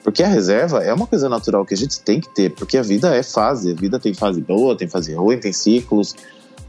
Porque 0.02 0.22
a 0.22 0.28
reserva 0.28 0.82
é 0.82 0.94
uma 0.94 1.06
coisa 1.06 1.28
natural 1.28 1.66
que 1.66 1.74
a 1.74 1.76
gente 1.76 2.00
tem 2.00 2.20
que 2.20 2.28
ter, 2.28 2.50
porque 2.50 2.78
a 2.78 2.82
vida 2.82 3.14
é 3.14 3.22
fase, 3.22 3.72
a 3.72 3.74
vida 3.74 3.98
tem 3.98 4.14
fase 4.14 4.40
boa, 4.40 4.76
tem 4.76 4.88
fase 4.88 5.12
ruim, 5.14 5.38
tem 5.38 5.52
ciclos, 5.52 6.14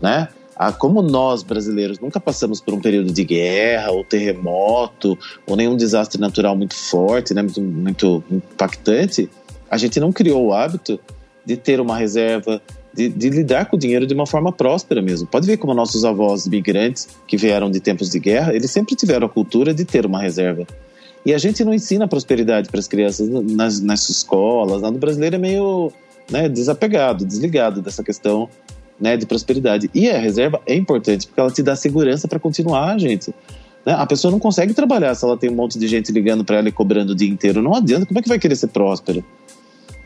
né? 0.01 0.27
Ah, 0.59 0.71
como 0.71 1.03
nós 1.03 1.43
brasileiros 1.43 1.99
nunca 1.99 2.19
passamos 2.19 2.59
por 2.59 2.73
um 2.73 2.79
período 2.79 3.13
de 3.13 3.23
guerra 3.23 3.91
ou 3.91 4.03
terremoto 4.03 5.17
ou 5.45 5.55
nenhum 5.55 5.77
desastre 5.77 6.19
natural 6.19 6.55
muito 6.55 6.73
forte, 6.73 7.33
né, 7.33 7.43
muito, 7.43 7.61
muito 7.61 8.23
impactante, 8.31 9.29
a 9.69 9.77
gente 9.77 9.99
não 9.99 10.11
criou 10.11 10.47
o 10.47 10.53
hábito 10.53 10.99
de 11.45 11.55
ter 11.55 11.79
uma 11.79 11.95
reserva, 11.95 12.59
de, 12.93 13.07
de, 13.07 13.29
lidar 13.29 13.67
com 13.67 13.75
o 13.75 13.79
dinheiro 13.79 14.07
de 14.07 14.13
uma 14.13 14.25
forma 14.25 14.51
próspera 14.51 15.01
mesmo. 15.01 15.27
Pode 15.27 15.45
ver 15.45 15.57
como 15.57 15.73
nossos 15.73 16.03
avós 16.03 16.47
migrantes 16.47 17.07
que 17.27 17.37
vieram 17.37 17.69
de 17.69 17.79
tempos 17.79 18.09
de 18.09 18.19
guerra, 18.19 18.55
eles 18.55 18.71
sempre 18.71 18.95
tiveram 18.95 19.27
a 19.27 19.29
cultura 19.29 19.73
de 19.73 19.85
ter 19.85 20.05
uma 20.05 20.19
reserva. 20.19 20.65
E 21.23 21.33
a 21.33 21.37
gente 21.37 21.63
não 21.63 21.73
ensina 21.73 22.07
prosperidade 22.07 22.69
para 22.69 22.79
as 22.79 22.87
crianças 22.87 23.29
nas, 23.29 23.79
nas 23.79 24.09
escolas. 24.09 24.81
O 24.81 24.91
brasileiro 24.93 25.35
é 25.35 25.39
meio 25.39 25.91
né, 26.31 26.49
desapegado, 26.49 27.25
desligado 27.25 27.81
dessa 27.81 28.03
questão 28.03 28.49
né, 28.99 29.15
de 29.17 29.25
prosperidade. 29.25 29.89
E 29.93 30.09
a 30.09 30.17
reserva 30.17 30.61
é 30.65 30.75
importante 30.75 31.27
porque 31.27 31.39
ela 31.39 31.51
te 31.51 31.61
dá 31.61 31.75
segurança 31.75 32.27
para 32.27 32.39
continuar, 32.39 32.97
gente. 32.99 33.33
Né? 33.85 33.93
A 33.93 34.05
pessoa 34.05 34.31
não 34.31 34.39
consegue 34.39 34.73
trabalhar 34.73 35.15
se 35.15 35.23
ela 35.23 35.37
tem 35.37 35.49
um 35.49 35.55
monte 35.55 35.77
de 35.79 35.87
gente 35.87 36.11
ligando 36.11 36.43
para 36.43 36.57
ela 36.57 36.69
e 36.69 36.71
cobrando 36.71 37.11
o 37.11 37.15
dia 37.15 37.29
inteiro. 37.29 37.61
Não 37.61 37.73
adianta. 37.73 38.05
Como 38.05 38.19
é 38.19 38.21
que 38.21 38.29
vai 38.29 38.39
querer 38.39 38.55
ser 38.55 38.67
próspera? 38.67 39.23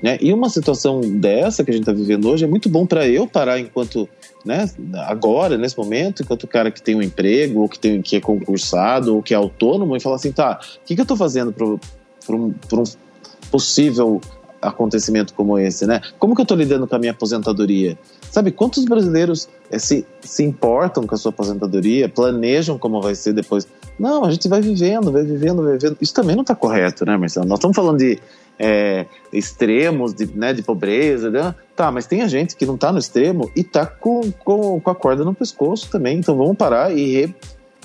Né? 0.02 0.18
E 0.20 0.34
uma 0.34 0.50
situação 0.50 1.00
dessa 1.02 1.64
que 1.64 1.70
a 1.70 1.74
gente 1.74 1.84
está 1.84 1.94
vivendo 1.94 2.28
hoje 2.28 2.44
é 2.44 2.48
muito 2.48 2.68
bom 2.68 2.86
para 2.86 3.08
eu 3.08 3.28
parar 3.28 3.60
enquanto, 3.60 4.10
né, 4.44 4.68
agora, 5.06 5.60
nesse 5.60 5.78
momento, 5.78 6.24
enquanto 6.24 6.44
o 6.44 6.48
cara 6.48 6.72
que 6.72 6.82
tem 6.82 6.96
um 6.96 7.04
emprego, 7.04 7.62
ou 7.62 7.70
que, 7.70 7.78
tem, 7.78 8.02
que 8.02 8.16
é 8.16 8.20
concursado, 8.20 9.16
ou 9.16 9.22
que 9.22 9.32
é 9.32 9.38
autônomo, 9.38 9.96
e 9.96 10.00
falar 10.00 10.16
assim: 10.16 10.32
tá, 10.32 10.60
o 10.82 10.86
que, 10.88 10.96
que 10.96 11.02
eu 11.02 11.04
estou 11.04 11.16
fazendo 11.16 11.54
para 11.54 12.36
um, 12.36 12.46
um 12.74 12.84
possível 13.52 14.20
acontecimento 14.62 15.34
como 15.34 15.58
esse, 15.58 15.86
né? 15.86 16.02
Como 16.20 16.36
que 16.36 16.42
eu 16.42 16.44
estou 16.44 16.58
lidando 16.58 16.88
com 16.88 16.96
a 16.96 17.00
minha 17.00 17.12
aposentadoria? 17.12 17.98
Sabe, 18.30 18.52
quantos 18.52 18.86
brasileiros 18.86 19.50
é, 19.70 19.80
se, 19.80 20.06
se 20.22 20.44
importam 20.44 21.06
com 21.06 21.16
a 21.16 21.18
sua 21.18 21.30
aposentadoria, 21.30 22.08
planejam 22.08 22.78
como 22.78 23.02
vai 23.02 23.16
ser 23.16 23.34
depois? 23.34 23.68
Não, 24.00 24.24
a 24.24 24.32
gente 24.32 24.48
vai 24.48 24.62
vivendo, 24.62 25.12
vai 25.12 25.24
vivendo, 25.24 25.64
vai 25.64 25.74
vivendo. 25.74 25.98
Isso 26.00 26.14
também 26.14 26.36
não 26.36 26.42
está 26.42 26.56
correto, 26.56 27.06
né, 27.06 27.18
Marcelo? 27.18 27.46
Nós 27.46 27.60
estamos 27.60 27.76
falando 27.76 27.98
de 27.98 28.20
é, 28.58 29.06
extremos 29.34 30.14
de, 30.14 30.28
né, 30.38 30.54
de 30.54 30.62
pobreza. 30.62 31.30
Né? 31.30 31.56
Tá, 31.76 31.92
mas 31.92 32.06
tem 32.06 32.22
a 32.22 32.28
gente 32.28 32.56
que 32.56 32.66
não 32.66 32.76
está 32.76 32.92
no 32.92 33.00
extremo 33.00 33.52
e 33.56 33.62
está 33.62 33.86
com, 33.86 34.32
com, 34.32 34.80
com 34.80 34.90
a 34.90 34.96
corda 34.96 35.26
no 35.26 35.34
pescoço 35.34 35.90
também. 35.90 36.20
Então 36.20 36.38
vamos 36.38 36.56
parar 36.56 36.96
e 36.96 37.12
re, 37.12 37.36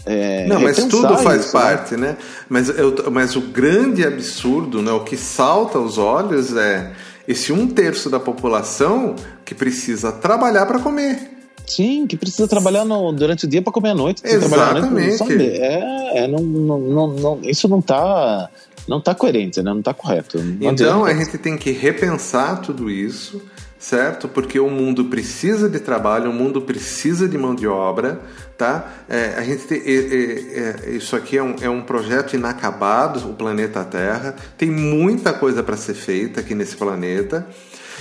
é, 0.07 0.47
não, 0.47 0.61
mas 0.61 0.77
tudo 0.85 1.19
faz 1.19 1.47
isso, 1.47 1.57
né? 1.57 1.63
parte, 1.63 1.97
né? 1.97 2.09
né? 2.09 2.17
Mas, 2.49 2.69
eu, 2.69 2.95
mas 3.11 3.35
o 3.35 3.41
grande 3.41 4.07
absurdo, 4.07 4.81
né, 4.81 4.93
o 4.93 5.01
que 5.01 5.17
salta 5.17 5.79
aos 5.79 5.99
olhos 5.99 6.57
é 6.57 6.93
esse 7.27 7.53
um 7.53 7.67
terço 7.67 8.09
da 8.09 8.21
população 8.21 9.17
que 9.45 9.53
precisa 9.53 10.13
trabalhar 10.13 10.65
para 10.65 10.79
comer. 10.79 11.33
Sim, 11.67 12.07
que 12.07 12.17
precisa 12.17 12.47
trabalhar 12.47 12.85
no, 12.85 13.13
durante 13.13 13.45
o 13.47 13.49
dia 13.49 13.61
para 13.61 13.73
comer 13.73 13.91
à 13.91 13.95
noite. 13.95 14.23
Exatamente. 14.25 15.19
Noite, 15.19 15.43
é, 15.43 16.19
é 16.19 16.29
não, 16.29 16.39
não, 16.39 17.09
não, 17.09 17.41
isso 17.43 17.67
não 17.67 17.81
está 17.81 18.49
não 18.87 18.99
está 18.99 19.13
coerente, 19.15 19.61
né? 19.61 19.73
não 19.73 19.81
está 19.81 19.93
correto. 19.93 20.39
Não 20.39 20.71
então 20.71 21.05
a 21.05 21.13
gente 21.13 21.37
tem 21.39 21.59
que 21.59 21.73
repensar 21.73 22.61
tudo 22.61 22.89
isso, 22.89 23.43
certo? 23.89 24.27
Porque 24.27 24.59
o 24.59 24.69
mundo 24.69 25.05
precisa 25.05 25.69
de 25.69 25.79
trabalho, 25.79 26.31
o 26.31 26.35
mundo 26.35 26.61
precisa 26.61 27.29
de 27.29 27.39
mão 27.39 27.55
de 27.55 27.69
obra, 27.69 28.21
tá? 28.59 28.93
É, 29.09 29.35
a 29.39 29.43
gente 29.45 29.65
tem, 29.65 29.79
é, 29.79 30.87
é, 30.89 30.91
isso 30.91 31.15
aqui 31.15 31.39
é 31.39 31.43
um, 31.43 31.55
é 31.61 31.71
um 31.71 31.83
projeto 31.83 32.35
inacabado, 32.35 33.31
o 33.31 33.35
planeta 33.35 33.85
Terra. 33.85 34.35
Tem 34.59 34.69
muita 34.69 35.33
coisa 35.33 35.63
para 35.63 35.77
ser 35.77 35.95
feita 35.95 36.41
aqui 36.41 36.53
nesse 36.53 36.75
planeta 36.75 37.47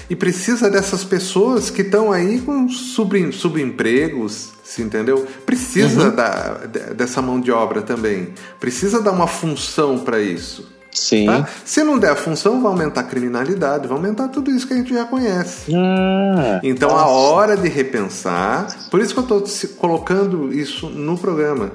e 0.09 0.15
precisa 0.15 0.71
dessas 0.71 1.03
pessoas 1.03 1.69
que 1.69 1.83
estão 1.83 2.11
aí 2.11 2.41
com 2.41 2.67
sub, 2.67 3.31
subempregos, 3.31 4.53
se 4.63 4.81
entendeu? 4.81 5.27
Precisa 5.45 6.09
uhum. 6.09 6.15
da, 6.15 6.53
dessa 6.95 7.21
mão 7.21 7.39
de 7.39 7.51
obra 7.51 7.83
também. 7.83 8.29
Precisa 8.59 9.03
dar 9.03 9.11
uma 9.11 9.27
função 9.27 9.99
para 9.99 10.19
isso. 10.19 10.74
Sim. 10.95 11.25
Tá? 11.25 11.47
Se 11.63 11.83
não 11.83 11.99
der 11.99 12.11
a 12.11 12.15
função, 12.15 12.61
vai 12.61 12.71
aumentar 12.71 13.01
a 13.01 13.03
criminalidade, 13.03 13.87
vai 13.87 13.97
aumentar 13.97 14.29
tudo 14.29 14.49
isso 14.49 14.65
que 14.65 14.73
a 14.73 14.77
gente 14.77 14.93
já 14.93 15.05
conhece. 15.05 15.71
Ah, 15.75 16.59
então, 16.63 16.89
nossa. 16.89 17.03
a 17.03 17.07
hora 17.07 17.57
de 17.57 17.67
repensar. 17.67 18.67
Por 18.89 19.01
isso 19.01 19.13
que 19.13 19.19
eu 19.19 19.37
estou 19.37 19.69
colocando 19.77 20.53
isso 20.53 20.89
no 20.89 21.17
programa. 21.17 21.71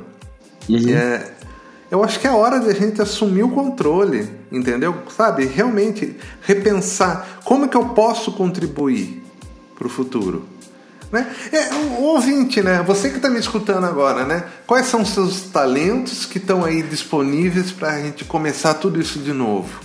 Uhum. 0.68 0.88
É, 0.88 1.32
eu 1.90 2.02
acho 2.02 2.18
que 2.18 2.26
é 2.26 2.30
hora 2.30 2.58
de 2.60 2.70
a 2.70 2.74
gente 2.74 3.02
assumir 3.02 3.42
o 3.42 3.50
controle, 3.50 4.28
entendeu? 4.50 4.94
Sabe? 5.14 5.44
Realmente 5.44 6.16
repensar 6.42 7.40
como 7.44 7.66
é 7.66 7.68
que 7.68 7.76
eu 7.76 7.90
posso 7.90 8.32
contribuir 8.32 9.22
para 9.76 9.86
o 9.86 9.90
futuro. 9.90 10.44
Né? 11.12 11.26
É, 11.50 11.74
o 11.74 12.02
ouvinte, 12.04 12.62
né? 12.62 12.82
Você 12.86 13.10
que 13.10 13.16
está 13.16 13.28
me 13.28 13.40
escutando 13.40 13.84
agora, 13.84 14.24
né? 14.24 14.44
Quais 14.66 14.86
são 14.86 15.02
os 15.02 15.10
seus 15.10 15.42
talentos 15.42 16.24
que 16.24 16.38
estão 16.38 16.64
aí 16.64 16.82
disponíveis 16.82 17.72
para 17.72 17.90
a 17.90 18.00
gente 18.00 18.24
começar 18.24 18.74
tudo 18.74 19.00
isso 19.00 19.18
de 19.18 19.32
novo? 19.32 19.80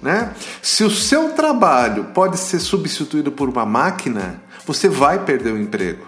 Né? 0.00 0.30
Se 0.62 0.84
o 0.84 0.90
seu 0.90 1.30
trabalho 1.30 2.04
pode 2.14 2.38
ser 2.38 2.60
substituído 2.60 3.32
por 3.32 3.48
uma 3.48 3.66
máquina, 3.66 4.40
você 4.66 4.88
vai 4.88 5.24
perder 5.24 5.52
o 5.52 5.58
emprego. 5.58 6.06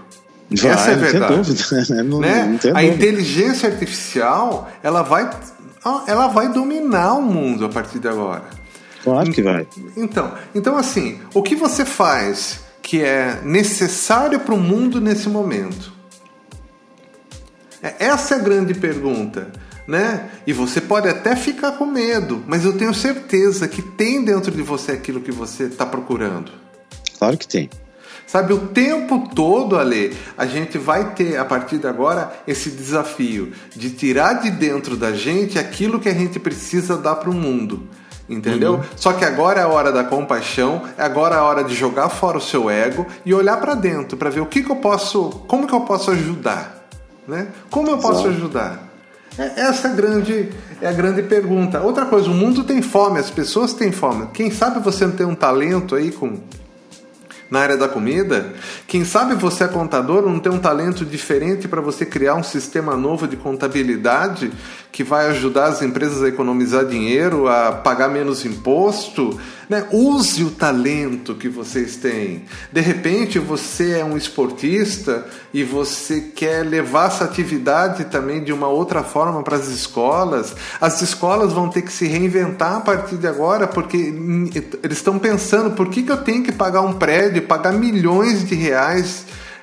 Vai, 0.51 0.71
Essa 0.73 0.91
é 0.91 0.95
a 0.95 0.97
verdade. 0.97 1.55
Não, 2.05 2.21
né? 2.21 2.59
não 2.63 2.77
a 2.77 2.83
inteligência 2.83 3.69
artificial 3.69 4.71
ela 4.83 5.03
vai, 5.03 5.31
ela 6.07 6.27
vai 6.29 6.53
dominar 6.53 7.15
o 7.15 7.23
mundo 7.23 7.65
a 7.65 7.69
partir 7.69 7.99
de 7.99 8.09
agora. 8.09 8.45
Claro 9.03 9.33
que 9.33 9.43
vai. 9.43 9.67
Então, 9.97 10.35
então 10.55 10.77
assim, 10.77 11.19
o 11.33 11.43
que 11.43 11.57
você 11.57 11.85
faz 11.85 12.61
que 12.91 13.01
é 13.01 13.41
necessário 13.45 14.41
para 14.41 14.53
o 14.53 14.59
mundo 14.59 15.01
nesse 15.01 15.29
momento? 15.29 15.93
É, 17.81 18.07
essa 18.07 18.35
é 18.35 18.39
a 18.39 18.41
grande 18.41 18.75
pergunta. 18.75 19.53
Né? 19.87 20.29
E 20.45 20.53
você 20.53 20.81
pode 20.81 21.09
até 21.09 21.37
ficar 21.37 21.79
com 21.79 21.87
medo, 21.87 22.43
mas 22.49 22.65
eu 22.65 22.77
tenho 22.77 22.93
certeza 22.93 23.69
que 23.69 23.81
tem 23.81 24.25
dentro 24.25 24.51
de 24.51 24.61
você 24.61 24.91
aquilo 24.91 25.21
que 25.21 25.31
você 25.31 25.65
está 25.65 25.87
procurando. 25.87 26.51
Claro 27.17 27.39
que 27.39 27.47
tem. 27.47 27.71
Sabe, 28.27 28.53
o 28.53 28.59
tempo 28.59 29.31
todo, 29.37 29.79
Ale, 29.79 30.17
a 30.37 30.45
gente 30.45 30.77
vai 30.77 31.15
ter, 31.15 31.37
a 31.37 31.45
partir 31.45 31.79
de 31.79 31.87
agora, 31.87 32.43
esse 32.45 32.71
desafio 32.71 33.53
de 33.71 33.91
tirar 33.91 34.35
de 34.35 34.51
dentro 34.51 34.97
da 34.97 35.13
gente 35.13 35.61
aquilo 35.61 36.01
que 36.01 36.09
a 36.09 36.15
gente 36.15 36.41
precisa 36.41 36.97
dar 36.97 37.15
para 37.15 37.31
o 37.31 37.35
mundo. 37.35 37.89
Entendeu? 38.31 38.75
Uhum. 38.75 38.83
Só 38.95 39.13
que 39.13 39.25
agora 39.25 39.61
é 39.61 39.65
a 39.65 39.69
hora 39.69 39.91
da 39.91 40.05
compaixão, 40.05 40.83
agora 40.97 41.35
é 41.35 41.39
a 41.39 41.43
hora 41.43 41.65
de 41.65 41.75
jogar 41.75 42.09
fora 42.09 42.39
o 42.39 42.41
seu 42.41 42.71
ego 42.71 43.05
e 43.27 43.35
olhar 43.35 43.57
para 43.57 43.75
dentro 43.75 44.17
para 44.17 44.31
ver 44.31 44.41
o 44.41 44.47
que, 44.47 44.63
que 44.63 44.71
eu 44.71 44.77
posso, 44.77 45.31
como 45.49 45.67
que 45.67 45.75
eu 45.75 45.81
posso 45.81 46.13
ajudar, 46.13 46.87
né? 47.27 47.49
Como 47.69 47.91
eu 47.91 47.99
posso 47.99 48.21
Exato. 48.21 48.29
ajudar? 48.29 48.91
É, 49.37 49.63
essa 49.63 49.89
é 49.89 49.91
a 49.91 49.95
grande 49.95 50.49
é 50.81 50.89
a 50.89 50.93
grande 50.93 51.23
pergunta. 51.23 51.81
Outra 51.81 52.07
coisa, 52.07 52.31
o 52.31 52.35
mundo 52.35 52.65
tem 52.65 52.81
fome, 52.81 53.19
as 53.19 53.31
pessoas 53.31 53.73
têm 53.75 53.93
fome. 53.93 54.29
Quem 54.33 54.51
sabe 54.51 54.81
você 54.81 55.05
não 55.05 55.13
tem 55.13 55.27
um 55.27 55.35
talento 55.35 55.95
aí 55.95 56.11
com 56.11 56.39
na 57.51 57.61
área 57.61 57.77
da 57.77 57.89
comida? 57.89 58.53
Quem 58.91 59.05
sabe 59.05 59.37
você 59.37 59.63
é 59.63 59.69
contador, 59.69 60.23
não 60.23 60.41
tem 60.41 60.51
um 60.51 60.59
talento 60.59 61.05
diferente 61.05 61.69
para 61.69 61.81
você 61.81 62.05
criar 62.05 62.35
um 62.35 62.43
sistema 62.43 62.97
novo 62.97 63.29
de 63.29 63.37
contabilidade 63.37 64.51
que 64.91 65.05
vai 65.05 65.29
ajudar 65.29 65.67
as 65.67 65.81
empresas 65.81 66.21
a 66.25 66.27
economizar 66.27 66.85
dinheiro, 66.85 67.47
a 67.47 67.71
pagar 67.71 68.09
menos 68.09 68.45
imposto? 68.45 69.39
Né? 69.69 69.87
Use 69.93 70.43
o 70.43 70.51
talento 70.51 71.37
que 71.37 71.49
vocês 71.49 71.95
têm. 71.95 72.43
De 72.73 72.81
repente 72.81 73.39
você 73.39 74.01
é 74.01 74.05
um 74.05 74.17
esportista 74.17 75.25
e 75.55 75.63
você 75.63 76.21
quer 76.23 76.67
levar 76.67 77.07
essa 77.07 77.23
atividade 77.23 78.07
também 78.07 78.43
de 78.43 78.53
uma 78.53 78.67
outra 78.67 79.05
forma 79.05 79.41
para 79.45 79.55
as 79.55 79.69
escolas. 79.69 80.57
As 80.81 81.01
escolas 81.01 81.53
vão 81.53 81.69
ter 81.69 81.83
que 81.83 81.93
se 81.93 82.09
reinventar 82.09 82.79
a 82.79 82.81
partir 82.81 83.19
de 83.19 83.29
agora 83.29 83.69
porque 83.69 84.13
eles 84.83 84.97
estão 84.99 85.17
pensando 85.17 85.77
por 85.77 85.89
que, 85.89 86.03
que 86.03 86.11
eu 86.11 86.17
tenho 86.17 86.43
que 86.43 86.51
pagar 86.51 86.81
um 86.81 86.95
prédio, 86.95 87.43
pagar 87.43 87.73
milhões 87.73 88.45
de 88.45 88.57
reais 88.57 88.80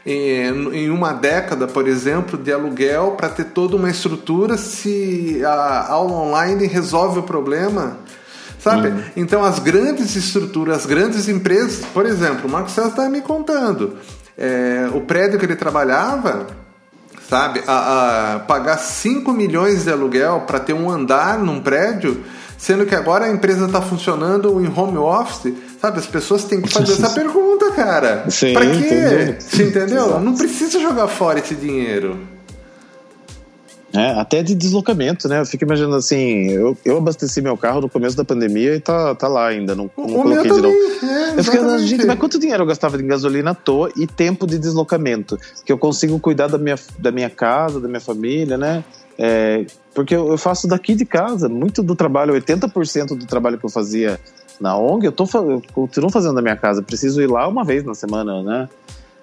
em 0.06 0.90
uma 0.90 1.12
década, 1.14 1.68
por 1.68 1.88
exemplo, 1.88 2.38
de 2.38 2.52
aluguel 2.52 3.16
para 3.18 3.28
ter 3.28 3.46
toda 3.46 3.76
uma 3.76 3.90
estrutura 3.90 4.58
se 4.58 5.42
a 5.44 5.88
aula 5.92 6.14
online 6.14 6.66
resolve 6.66 7.20
o 7.20 7.24
problema 7.24 7.98
sabe? 8.60 8.90
Uhum. 8.90 9.04
Então 9.16 9.44
as 9.44 9.60
grandes 9.60 10.16
estruturas, 10.16 10.80
as 10.80 10.86
grandes 10.86 11.30
empresas, 11.30 11.86
por 11.94 12.06
exemplo, 12.06 12.48
o 12.48 12.52
Marcos 12.52 12.74
César 12.74 12.90
está 12.90 13.10
me 13.10 13.22
contando, 13.22 13.98
é, 14.38 14.90
o 14.94 15.02
prédio 15.02 15.40
que 15.40 15.46
ele 15.46 15.56
trabalhava, 15.56 16.48
sabe, 17.30 17.64
a, 17.68 18.36
a 18.36 18.40
pagar 18.40 18.78
5 18.78 19.32
milhões 19.32 19.84
de 19.84 19.92
aluguel 19.92 20.42
para 20.42 20.60
ter 20.60 20.74
um 20.74 20.90
andar 20.90 21.38
num 21.40 21.62
prédio, 21.62 22.24
sendo 22.58 22.86
que 22.86 22.96
agora 22.96 23.26
a 23.26 23.30
empresa 23.30 23.66
está 23.66 23.82
funcionando 23.82 24.60
em 24.62 24.68
home 24.68 24.98
office, 24.98 25.54
sabe? 25.82 26.00
As 26.00 26.08
pessoas 26.08 26.44
têm 26.46 26.62
que 26.62 26.70
fazer 26.70 26.94
essa 27.04 27.10
pergunta, 27.10 27.72
cara. 27.72 28.26
Para 28.54 28.66
quê? 28.66 29.36
Você 29.40 29.64
entendeu? 29.64 30.20
Não 30.20 30.36
precisa 30.36 30.80
jogar 30.80 31.08
fora 31.08 31.40
esse 31.40 31.56
dinheiro. 31.56 32.18
É, 33.94 34.12
até 34.12 34.44
de 34.44 34.54
deslocamento, 34.54 35.28
né? 35.30 35.40
Eu 35.40 35.46
fico 35.46 35.64
imaginando 35.64 35.96
assim, 35.96 36.50
eu, 36.50 36.78
eu 36.84 36.98
abasteci 36.98 37.42
meu 37.42 37.58
carro 37.58 37.82
no 37.82 37.90
começo 37.90 38.18
da 38.18 38.24
pandemia 38.24 38.76
e 38.76 38.80
tá, 38.80 39.16
tá 39.16 39.28
lá 39.28 39.48
ainda, 39.48 39.74
não, 39.74 39.90
não 39.98 40.08
coloquei 40.08 40.52
de 40.52 40.62
novo. 40.62 40.76
É, 41.04 41.40
eu 41.40 41.44
fiquei, 41.44 41.80
gente, 41.80 42.06
mas 42.06 42.20
quanto 42.20 42.38
dinheiro 42.38 42.64
eu 42.64 42.68
gastava 42.68 42.98
de 42.98 43.04
gasolina 43.04 43.52
à 43.52 43.56
toa 43.56 43.90
e 43.96 44.06
tempo 44.06 44.46
de 44.46 44.60
deslocamento? 44.60 45.40
Que 45.66 45.72
eu 45.72 45.78
consigo 45.78 46.20
cuidar 46.20 46.48
da 46.48 46.58
minha, 46.58 46.76
da 47.00 47.12
minha 47.12 47.30
casa, 47.30 47.80
da 47.80 47.88
minha 47.88 48.02
família, 48.02 48.58
né? 48.58 48.84
É, 49.18 49.66
porque 49.96 50.16
eu, 50.16 50.28
eu 50.28 50.38
faço 50.38 50.68
daqui 50.68 50.94
de 50.94 51.06
casa, 51.06 51.50
muito 51.50 51.82
do 51.82 51.96
trabalho, 51.96 52.34
80% 52.36 53.18
do 53.18 53.26
trabalho 53.26 53.58
que 53.58 53.66
eu 53.66 53.70
fazia 53.70 54.20
Na 54.60 54.78
ONG, 54.78 55.06
eu, 55.06 55.12
tô, 55.12 55.26
eu 55.34 55.62
continuo 55.74 56.10
fazendo 56.10 56.34
na 56.34 56.42
minha 56.42 56.56
casa. 56.56 56.82
Preciso 56.82 57.22
ir 57.22 57.28
lá 57.28 57.48
uma 57.48 57.64
vez 57.64 57.84
na 57.84 57.94
semana, 57.94 58.42
né? 58.42 58.70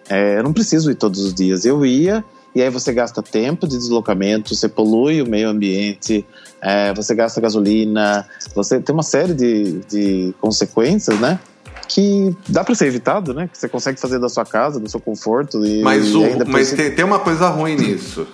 É, 0.09 0.39
eu 0.39 0.43
não 0.43 0.53
preciso 0.53 0.91
ir 0.91 0.95
todos 0.95 1.21
os 1.21 1.35
dias. 1.35 1.65
Eu 1.65 1.85
ia, 1.85 2.25
e 2.55 2.63
aí 2.63 2.71
você 2.71 2.93
gasta 2.93 3.23
tempo 3.23 3.67
de 3.67 3.77
deslocamento, 3.77 4.55
você 4.55 4.69
polui 4.69 5.21
o 5.21 5.27
meio 5.27 5.49
ambiente, 5.49 6.25
é, 6.61 6.95
você 6.95 7.15
gasta 7.15 7.41
gasolina, 7.41 8.27
você 8.55 8.81
tem 8.81 8.95
uma 8.95 9.03
série 9.03 9.35
de, 9.35 9.81
de 9.89 10.35
consequências, 10.41 11.19
né? 11.19 11.41
Que 11.89 12.35
dá 12.49 12.63
para 12.63 12.75
ser 12.75 12.87
evitado, 12.87 13.35
né? 13.35 13.49
Que 13.49 13.59
você 13.59 13.69
consegue 13.69 14.01
fazer 14.01 14.19
da 14.19 14.29
sua 14.29 14.45
casa, 14.45 14.79
do 14.79 14.89
seu 14.89 15.01
conforto. 15.01 15.65
E, 15.67 15.83
Mas, 15.83 16.15
o, 16.15 16.25
e 16.25 16.45
mas 16.45 16.73
tem, 16.73 16.95
tem 16.95 17.05
uma 17.05 17.19
coisa 17.19 17.49
ruim 17.49 17.77
nisso. 17.77 18.27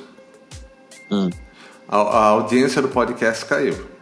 Hum. 1.11 1.30
A, 1.88 1.96
a 1.96 2.24
audiência 2.26 2.80
do 2.80 2.88
podcast 2.88 3.44
caiu. 3.46 3.99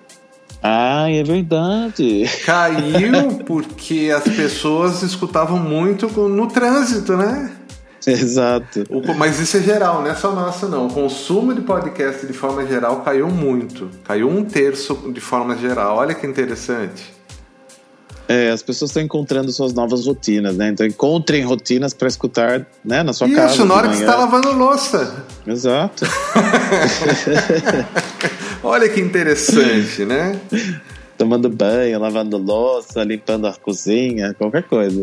Ah, 0.63 1.11
é 1.11 1.23
verdade. 1.23 2.25
Caiu 2.45 3.39
porque 3.47 4.13
as 4.15 4.25
pessoas 4.25 5.03
escutavam 5.03 5.59
muito 5.59 6.09
no 6.29 6.49
trânsito, 6.49 7.17
né? 7.17 7.53
Exato. 8.07 8.87
Mas 9.17 9.39
isso 9.39 9.59
é 9.59 9.61
geral, 9.61 10.03
não 10.03 10.11
é 10.11 10.15
só 10.15 10.33
nossa, 10.33 10.67
não. 10.67 10.87
O 10.87 10.93
consumo 10.93 11.55
de 11.55 11.61
podcast 11.61 12.27
de 12.27 12.33
forma 12.33 12.67
geral 12.67 13.03
caiu 13.03 13.29
muito. 13.29 13.91
Caiu 14.05 14.29
um 14.29 14.45
terço 14.45 14.95
de 15.13 15.21
forma 15.21 15.57
geral. 15.57 15.99
Olha 15.99 16.15
que 16.15 16.27
interessante. 16.27 17.19
É, 18.29 18.51
as 18.51 18.63
pessoas 18.63 18.91
estão 18.91 19.03
encontrando 19.03 19.51
suas 19.51 19.73
novas 19.73 20.07
rotinas, 20.07 20.55
né? 20.55 20.69
Então 20.69 20.87
encontrem 20.87 21.43
rotinas 21.45 21.95
para 21.95 22.09
escutar, 22.09 22.67
né, 22.85 23.03
na 23.03 23.15
sua 23.15 23.27
casa. 23.27 23.55
Isso, 23.55 23.65
na 23.65 23.75
hora 23.75 23.89
que 23.89 23.97
você 23.97 24.03
está 24.03 24.17
lavando 24.17 24.53
louça. 24.53 25.25
Exato. 25.47 26.05
Olha 28.63 28.89
que 28.89 29.01
interessante, 29.01 30.05
né? 30.05 30.41
Tomando 31.17 31.49
banho, 31.49 31.99
lavando 31.99 32.39
louça, 32.39 33.03
limpando 33.03 33.49
a 33.49 33.53
cozinha, 33.53 34.35
qualquer 34.35 34.63
coisa. 34.63 35.03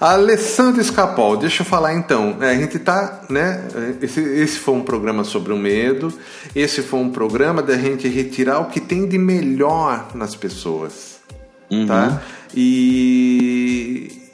Alessandro 0.00 0.80
Escapol, 0.80 1.36
deixa 1.36 1.62
eu 1.62 1.66
falar 1.66 1.94
então. 1.94 2.36
É, 2.40 2.50
a 2.50 2.54
gente 2.54 2.78
tá, 2.78 3.24
né? 3.28 3.66
Esse, 4.00 4.20
esse 4.20 4.58
foi 4.58 4.74
um 4.74 4.82
programa 4.82 5.24
sobre 5.24 5.52
o 5.52 5.56
medo. 5.56 6.12
Esse 6.54 6.80
foi 6.80 7.00
um 7.00 7.10
programa 7.10 7.60
da 7.60 7.76
gente 7.76 8.06
retirar 8.06 8.60
o 8.60 8.66
que 8.66 8.80
tem 8.80 9.08
de 9.08 9.18
melhor 9.18 10.08
nas 10.14 10.36
pessoas, 10.36 11.18
tá? 11.88 12.22
E 12.54 13.57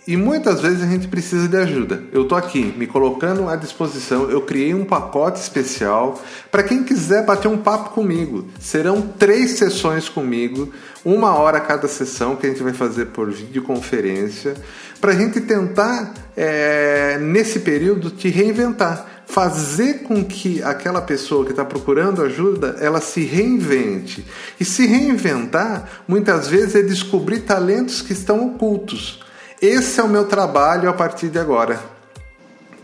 e 0.07 0.19
muitas 0.19 0.61
vezes 0.61 0.83
a 0.83 0.87
gente 0.87 1.09
precisa 1.09 1.49
de 1.49 1.57
ajuda. 1.57 2.03
Eu 2.13 2.27
tô 2.27 2.35
aqui 2.35 2.75
me 2.77 2.87
colocando 2.87 3.49
à 3.49 3.57
disposição. 3.57 4.31
Eu 4.31 4.43
criei 4.43 4.75
um 4.75 4.85
pacote 4.85 5.41
especial 5.41 6.23
para 6.51 6.63
quem 6.63 6.85
quiser 6.85 7.25
bater 7.25 7.49
um 7.49 7.57
papo 7.57 7.91
comigo. 7.91 8.47
Serão 8.61 9.01
três 9.01 9.53
sessões 9.53 10.07
comigo, 10.07 10.71
uma 11.03 11.35
hora 11.39 11.59
cada 11.59 11.89
sessão 11.89 12.37
que 12.37 12.47
a 12.47 12.51
gente 12.51 12.63
vai 12.63 12.75
fazer 12.75 13.07
por 13.07 13.31
videoconferência, 13.31 14.55
para 15.01 15.13
a 15.13 15.17
gente 15.17 15.41
tentar 15.41 16.13
é, 16.37 17.19
nesse 17.19 17.61
período 17.61 18.11
te 18.11 18.29
reinventar, 18.29 19.07
fazer 19.27 20.03
com 20.03 20.23
que 20.23 20.63
aquela 20.63 21.01
pessoa 21.01 21.47
que 21.47 21.51
está 21.51 21.65
procurando 21.65 22.23
ajuda 22.23 22.77
ela 22.79 23.01
se 23.01 23.23
reinvente. 23.25 24.27
E 24.61 24.67
se 24.67 24.87
reinventar 24.87 26.03
muitas 26.07 26.47
vezes 26.47 26.75
é 26.75 26.83
descobrir 26.83 27.41
talentos 27.41 28.03
que 28.03 28.13
estão 28.13 28.47
ocultos. 28.47 29.24
Esse 29.61 30.01
é 30.01 30.03
o 30.03 30.09
meu 30.09 30.27
trabalho 30.27 30.89
a 30.89 30.93
partir 30.93 31.29
de 31.29 31.39
agora. 31.39 31.81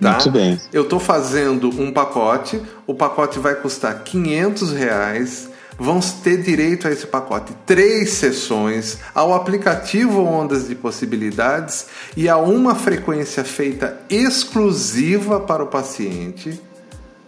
Tá? 0.00 0.12
Muito 0.12 0.30
bem. 0.30 0.60
Eu 0.72 0.82
estou 0.82 0.98
fazendo 0.98 1.68
um 1.68 1.92
pacote, 1.92 2.60
o 2.86 2.94
pacote 2.94 3.38
vai 3.38 3.54
custar 3.54 4.02
500 4.02 4.72
reais. 4.72 5.50
Vão 5.78 5.98
ter 6.00 6.42
direito 6.42 6.86
a 6.86 6.90
esse 6.90 7.06
pacote 7.06 7.54
três 7.64 8.10
sessões, 8.10 8.98
ao 9.14 9.32
aplicativo 9.32 10.22
Ondas 10.22 10.68
de 10.68 10.74
Possibilidades 10.74 11.86
e 12.14 12.28
a 12.28 12.36
uma 12.36 12.74
frequência 12.74 13.44
feita 13.44 13.98
exclusiva 14.10 15.40
para 15.40 15.64
o 15.64 15.68
paciente, 15.68 16.60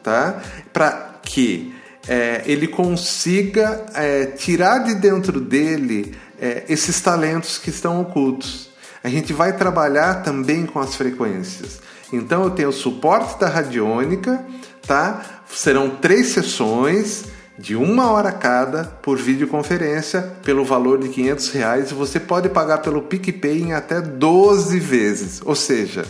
tá? 0.02 0.42
Para 0.70 1.12
que 1.22 1.74
é, 2.06 2.42
ele 2.44 2.68
consiga 2.68 3.86
é, 3.94 4.26
tirar 4.26 4.80
de 4.80 4.96
dentro 4.96 5.40
dele 5.40 6.14
é, 6.38 6.64
esses 6.68 7.00
talentos 7.00 7.56
que 7.56 7.70
estão 7.70 8.02
ocultos. 8.02 8.71
A 9.02 9.08
gente 9.08 9.32
vai 9.32 9.56
trabalhar 9.56 10.22
também 10.22 10.64
com 10.64 10.78
as 10.78 10.94
frequências. 10.94 11.80
Então 12.12 12.44
eu 12.44 12.50
tenho 12.50 12.68
o 12.68 12.72
suporte 12.72 13.38
da 13.38 13.48
radiônica, 13.48 14.44
tá? 14.86 15.42
Serão 15.48 15.90
três 15.90 16.28
sessões 16.28 17.24
de 17.58 17.76
uma 17.76 18.10
hora 18.10 18.32
cada 18.32 18.84
por 18.84 19.18
videoconferência 19.18 20.22
pelo 20.42 20.64
valor 20.64 20.98
de 20.98 21.08
500 21.08 21.48
reais 21.50 21.90
e 21.90 21.94
você 21.94 22.18
pode 22.18 22.48
pagar 22.48 22.78
pelo 22.78 23.02
PicPay 23.02 23.62
em 23.62 23.72
até 23.72 24.00
12 24.00 24.78
vezes. 24.78 25.40
Ou 25.44 25.54
seja, 25.54 26.04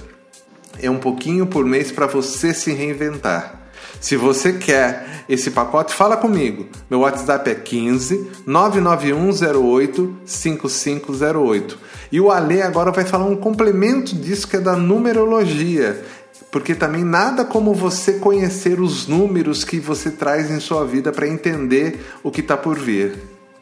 é 0.81 0.91
um 0.91 0.99
pouquinho 0.99 1.47
por 1.47 1.65
mês 1.65 1.91
para 1.91 2.07
você 2.07 2.53
se 2.53 2.73
reinventar. 2.73 3.62
Se 4.03 4.17
você 4.17 4.55
quer 4.55 5.25
esse 5.29 5.53
pacote, 5.53 5.95
fala 5.95 6.17
comigo. 6.17 6.67
Meu 6.91 7.01
WhatsApp 7.01 7.49
é 7.49 7.55
15 7.55 8.33
99108 8.45 10.17
5508. 10.27 11.79
E 12.11 12.21
o 12.21 12.29
Ale 12.29 12.61
agora 12.61 12.91
vai 12.91 13.05
falar 13.05 13.27
um 13.27 13.37
complemento 13.37 14.17
disso 14.17 14.49
que 14.49 14.57
é 14.57 14.61
da 14.61 14.75
numerologia. 14.75 16.03
Porque 16.51 16.75
também 16.75 17.05
nada 17.05 17.45
como 17.45 17.73
você 17.73 18.15
conhecer 18.15 18.81
os 18.81 19.07
números 19.07 19.63
que 19.63 19.79
você 19.79 20.11
traz 20.11 20.51
em 20.51 20.59
sua 20.59 20.85
vida 20.85 21.13
para 21.13 21.29
entender 21.29 22.05
o 22.25 22.31
que 22.33 22.41
está 22.41 22.57
por 22.57 22.77
vir. 22.77 23.17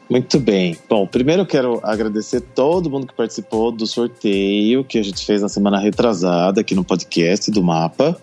Muito 0.09 0.39
bem. 0.39 0.75
Bom, 0.89 1.05
primeiro 1.05 1.43
eu 1.43 1.45
quero 1.45 1.79
agradecer 1.83 2.41
todo 2.41 2.89
mundo 2.89 3.05
que 3.05 3.13
participou 3.13 3.71
do 3.71 3.85
sorteio 3.85 4.83
que 4.83 4.97
a 4.97 5.03
gente 5.03 5.23
fez 5.23 5.43
na 5.43 5.47
semana 5.47 5.77
retrasada 5.77 6.61
aqui 6.61 6.73
no 6.73 6.83
podcast 6.83 7.51
do 7.51 7.63
Mapa. 7.63 8.19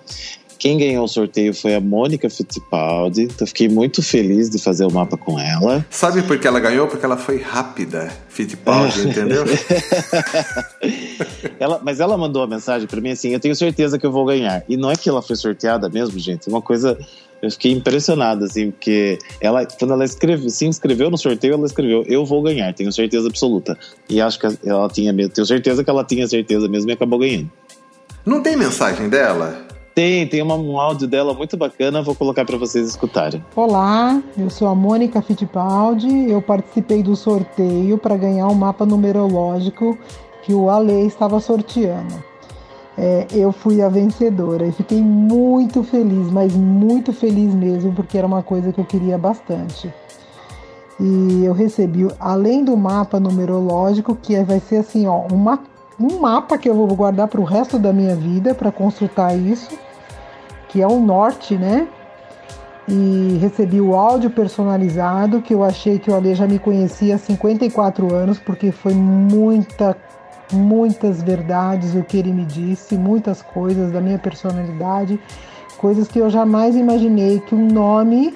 Quem 0.58 0.76
ganhou 0.76 1.04
o 1.04 1.08
sorteio 1.08 1.54
foi 1.54 1.74
a 1.74 1.80
Mônica 1.80 2.28
Fittipaldi. 2.28 3.22
Então 3.22 3.46
fiquei 3.46 3.68
muito 3.68 4.02
feliz 4.02 4.50
de 4.50 4.58
fazer 4.58 4.84
o 4.84 4.90
mapa 4.90 5.16
com 5.16 5.38
ela. 5.38 5.86
Sabe 5.88 6.22
por 6.22 6.38
que 6.38 6.48
ela 6.48 6.58
ganhou? 6.58 6.88
Porque 6.88 7.04
ela 7.04 7.16
foi 7.16 7.40
rápida, 7.40 8.12
Fittipaldi, 8.28 9.06
entendeu? 9.08 9.44
Ela, 11.60 11.80
mas 11.82 11.98
ela 11.98 12.16
mandou 12.16 12.42
uma 12.42 12.48
mensagem 12.48 12.86
para 12.86 13.00
mim 13.00 13.10
assim: 13.10 13.32
eu 13.32 13.40
tenho 13.40 13.54
certeza 13.54 13.98
que 13.98 14.06
eu 14.06 14.12
vou 14.12 14.24
ganhar. 14.24 14.62
E 14.68 14.76
não 14.76 14.90
é 14.90 14.96
que 14.96 15.08
ela 15.08 15.20
foi 15.20 15.34
sorteada 15.36 15.88
mesmo, 15.88 16.18
gente. 16.18 16.48
É 16.48 16.52
uma 16.52 16.62
coisa. 16.62 16.96
Eu 17.40 17.50
fiquei 17.50 17.72
impressionado, 17.72 18.44
assim, 18.44 18.70
porque 18.70 19.18
ela, 19.40 19.64
quando 19.66 19.92
ela 19.92 20.04
escreve, 20.04 20.50
se 20.50 20.66
inscreveu 20.66 21.10
no 21.10 21.18
sorteio, 21.18 21.54
ela 21.54 21.66
escreveu: 21.66 22.04
Eu 22.06 22.24
vou 22.24 22.42
ganhar, 22.42 22.72
tenho 22.74 22.92
certeza 22.92 23.28
absoluta. 23.28 23.76
E 24.08 24.20
acho 24.20 24.38
que 24.38 24.46
ela 24.64 24.88
tinha 24.88 25.12
mesmo, 25.12 25.32
tenho 25.32 25.46
certeza 25.46 25.82
que 25.82 25.90
ela 25.90 26.04
tinha 26.04 26.26
certeza 26.26 26.68
mesmo 26.68 26.90
e 26.90 26.92
acabou 26.92 27.18
ganhando. 27.18 27.50
Não 28.24 28.42
tem 28.42 28.56
mensagem 28.56 29.08
dela? 29.08 29.67
Tem, 29.98 30.28
tem 30.28 30.40
uma, 30.40 30.54
um 30.54 30.78
áudio 30.78 31.08
dela 31.08 31.34
muito 31.34 31.56
bacana, 31.56 32.00
vou 32.00 32.14
colocar 32.14 32.44
para 32.44 32.56
vocês 32.56 32.86
escutarem. 32.86 33.44
Olá, 33.56 34.22
eu 34.38 34.48
sou 34.48 34.68
a 34.68 34.72
Mônica 34.72 35.20
Fittipaldi. 35.20 36.30
Eu 36.30 36.40
participei 36.40 37.02
do 37.02 37.16
sorteio 37.16 37.98
para 37.98 38.16
ganhar 38.16 38.46
um 38.46 38.54
mapa 38.54 38.86
numerológico 38.86 39.98
que 40.44 40.54
o 40.54 40.70
Ale 40.70 41.04
estava 41.04 41.40
sorteando. 41.40 42.14
É, 42.96 43.26
eu 43.32 43.50
fui 43.50 43.82
a 43.82 43.88
vencedora 43.88 44.68
e 44.68 44.70
fiquei 44.70 45.02
muito 45.02 45.82
feliz, 45.82 46.30
mas 46.30 46.54
muito 46.54 47.12
feliz 47.12 47.52
mesmo, 47.52 47.92
porque 47.92 48.16
era 48.16 48.26
uma 48.28 48.44
coisa 48.44 48.72
que 48.72 48.80
eu 48.80 48.84
queria 48.84 49.18
bastante. 49.18 49.92
E 51.00 51.44
eu 51.44 51.52
recebi, 51.52 52.06
além 52.20 52.64
do 52.64 52.76
mapa 52.76 53.18
numerológico, 53.18 54.14
que 54.14 54.40
vai 54.44 54.60
ser 54.60 54.76
assim, 54.76 55.08
ó, 55.08 55.26
uma, 55.32 55.58
um 55.98 56.20
mapa 56.20 56.56
que 56.56 56.68
eu 56.70 56.74
vou 56.76 56.86
guardar 56.86 57.26
para 57.26 57.40
o 57.40 57.44
resto 57.44 57.80
da 57.80 57.92
minha 57.92 58.14
vida 58.14 58.54
para 58.54 58.70
consultar 58.70 59.36
isso 59.36 59.87
que 60.68 60.82
é 60.82 60.86
o 60.86 61.00
norte, 61.00 61.56
né? 61.56 61.88
E 62.86 63.38
recebi 63.40 63.80
o 63.80 63.94
áudio 63.94 64.30
personalizado, 64.30 65.42
que 65.42 65.52
eu 65.52 65.62
achei 65.62 65.98
que 65.98 66.10
o 66.10 66.14
Ale 66.14 66.34
já 66.34 66.46
me 66.46 66.58
conhecia 66.58 67.16
há 67.16 67.18
54 67.18 68.14
anos, 68.14 68.38
porque 68.38 68.72
foi 68.72 68.94
muita, 68.94 69.96
muitas 70.52 71.22
verdades 71.22 71.94
o 71.94 72.02
que 72.02 72.16
ele 72.16 72.32
me 72.32 72.46
disse, 72.46 72.96
muitas 72.96 73.42
coisas 73.42 73.92
da 73.92 74.00
minha 74.00 74.18
personalidade, 74.18 75.20
coisas 75.76 76.08
que 76.08 76.18
eu 76.18 76.30
jamais 76.30 76.76
imaginei 76.76 77.40
que 77.40 77.54
um 77.54 77.66
nome 77.66 78.34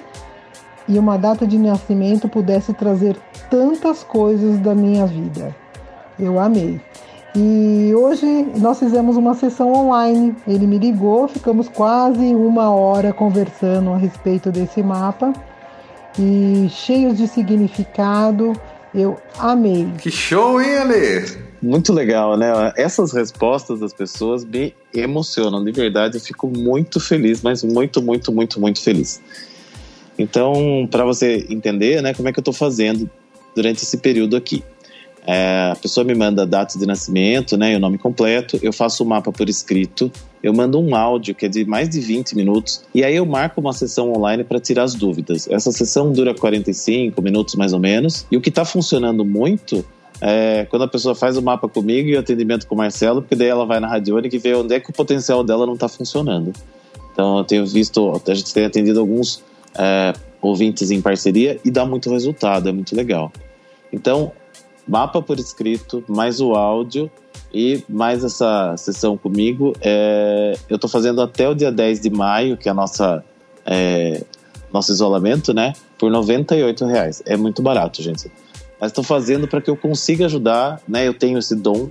e 0.87 0.99
uma 0.99 1.17
data 1.17 1.47
de 1.47 1.57
nascimento 1.57 2.27
pudesse 2.27 2.73
trazer 2.73 3.17
tantas 3.49 4.03
coisas 4.03 4.59
da 4.59 4.75
minha 4.75 5.05
vida. 5.05 5.55
Eu 6.19 6.39
amei. 6.39 6.79
E 7.35 7.91
hoje 7.95 8.25
nós 8.57 8.77
fizemos 8.77 9.17
uma 9.17 9.33
sessão 9.33 9.73
online. 9.73 10.35
Ele 10.47 10.67
me 10.67 10.77
ligou, 10.77 11.27
ficamos 11.27 11.67
quase 11.67 12.35
uma 12.35 12.69
hora 12.69 13.11
conversando 13.11 13.89
a 13.91 13.97
respeito 13.97 14.51
desse 14.51 14.83
mapa 14.83 15.33
e 16.17 16.67
cheios 16.69 17.17
de 17.17 17.27
significado. 17.27 18.53
Eu 18.93 19.17
amei. 19.39 19.91
Que 19.97 20.11
show, 20.11 20.61
hein, 20.61 20.77
Ale? 20.77 21.25
Muito 21.59 21.91
legal, 21.91 22.37
né? 22.37 22.71
Essas 22.77 23.11
respostas 23.11 23.79
das 23.79 23.93
pessoas 23.93 24.45
me 24.45 24.75
emocionam. 24.93 25.63
De 25.63 25.71
verdade, 25.71 26.17
eu 26.17 26.21
fico 26.21 26.47
muito 26.47 26.99
feliz, 26.99 27.41
mas 27.41 27.63
muito, 27.63 28.01
muito, 28.01 28.31
muito, 28.31 28.59
muito 28.59 28.79
feliz. 28.79 29.19
Então, 30.19 30.87
para 30.91 31.03
você 31.03 31.47
entender, 31.49 32.01
né, 32.03 32.13
como 32.13 32.29
é 32.29 32.31
que 32.31 32.37
eu 32.37 32.41
estou 32.41 32.53
fazendo 32.53 33.09
durante 33.55 33.81
esse 33.81 33.97
período 33.97 34.35
aqui. 34.35 34.63
É, 35.25 35.69
a 35.71 35.75
pessoa 35.75 36.03
me 36.03 36.13
manda 36.13 36.43
a 36.43 36.45
data 36.45 36.77
de 36.77 36.85
nascimento, 36.85 37.55
né, 37.55 37.73
e 37.73 37.75
o 37.75 37.79
nome 37.79 37.97
completo, 37.97 38.59
eu 38.61 38.73
faço 38.73 39.03
o 39.03 39.07
mapa 39.07 39.31
por 39.31 39.47
escrito, 39.47 40.11
eu 40.41 40.53
mando 40.53 40.79
um 40.79 40.95
áudio 40.95 41.33
que 41.33 41.45
é 41.45 41.49
de 41.49 41.63
mais 41.63 41.89
de 41.89 42.01
20 42.01 42.35
minutos, 42.35 42.83
e 42.93 43.03
aí 43.03 43.15
eu 43.15 43.25
marco 43.25 43.61
uma 43.61 43.71
sessão 43.71 44.11
online 44.11 44.43
para 44.43 44.59
tirar 44.59 44.83
as 44.83 44.93
dúvidas. 44.93 45.47
Essa 45.49 45.71
sessão 45.71 46.11
dura 46.11 46.33
45 46.33 47.21
minutos 47.21 47.55
mais 47.55 47.71
ou 47.71 47.79
menos, 47.79 48.27
e 48.29 48.35
o 48.35 48.41
que 48.41 48.49
está 48.49 48.65
funcionando 48.65 49.23
muito 49.23 49.85
é 50.19 50.65
quando 50.69 50.83
a 50.83 50.87
pessoa 50.87 51.15
faz 51.15 51.37
o 51.37 51.41
mapa 51.41 51.67
comigo 51.67 52.09
e 52.09 52.15
o 52.15 52.19
atendimento 52.19 52.67
com 52.67 52.75
o 52.75 52.77
Marcelo, 52.77 53.21
porque 53.21 53.35
daí 53.35 53.47
ela 53.47 53.65
vai 53.65 53.79
na 53.79 53.87
Radiônica 53.87 54.35
e 54.35 54.39
vê 54.39 54.53
onde 54.53 54.73
é 54.73 54.79
que 54.79 54.89
o 54.89 54.93
potencial 54.93 55.43
dela 55.43 55.65
não 55.65 55.73
está 55.73 55.87
funcionando. 55.87 56.53
Então 57.11 57.37
eu 57.37 57.43
tenho 57.43 57.65
visto, 57.65 58.21
a 58.25 58.33
gente 58.33 58.53
tem 58.53 58.65
atendido 58.65 58.99
alguns 58.99 59.43
é, 59.77 60.13
ouvintes 60.41 60.91
em 60.91 61.01
parceria 61.01 61.59
e 61.63 61.71
dá 61.71 61.85
muito 61.85 62.09
resultado, 62.09 62.69
é 62.69 62.71
muito 62.71 62.95
legal. 62.95 63.31
Então, 63.91 64.31
mapa 64.87 65.21
por 65.21 65.39
escrito, 65.39 66.03
mais 66.07 66.39
o 66.39 66.53
áudio 66.53 67.09
e 67.53 67.83
mais 67.87 68.23
essa 68.23 68.75
sessão 68.77 69.17
comigo. 69.17 69.73
É, 69.81 70.57
eu 70.69 70.75
estou 70.75 70.89
fazendo 70.89 71.21
até 71.21 71.47
o 71.47 71.53
dia 71.53 71.71
10 71.71 72.01
de 72.01 72.09
maio, 72.09 72.57
que 72.57 72.67
é 72.67 72.71
a 72.71 72.75
nossa 72.75 73.23
é, 73.65 74.21
nosso 74.71 74.91
isolamento, 74.91 75.53
né? 75.53 75.73
Por 75.97 76.11
98 76.11 76.85
reais. 76.85 77.21
É 77.25 77.37
muito 77.37 77.61
barato, 77.61 78.01
gente. 78.01 78.29
Mas 78.81 78.91
estou 78.91 79.03
fazendo 79.03 79.47
para 79.47 79.61
que 79.61 79.69
eu 79.69 79.77
consiga 79.77 80.25
ajudar, 80.25 80.81
né? 80.87 81.07
Eu 81.07 81.13
tenho 81.13 81.37
esse 81.37 81.55
dom, 81.55 81.89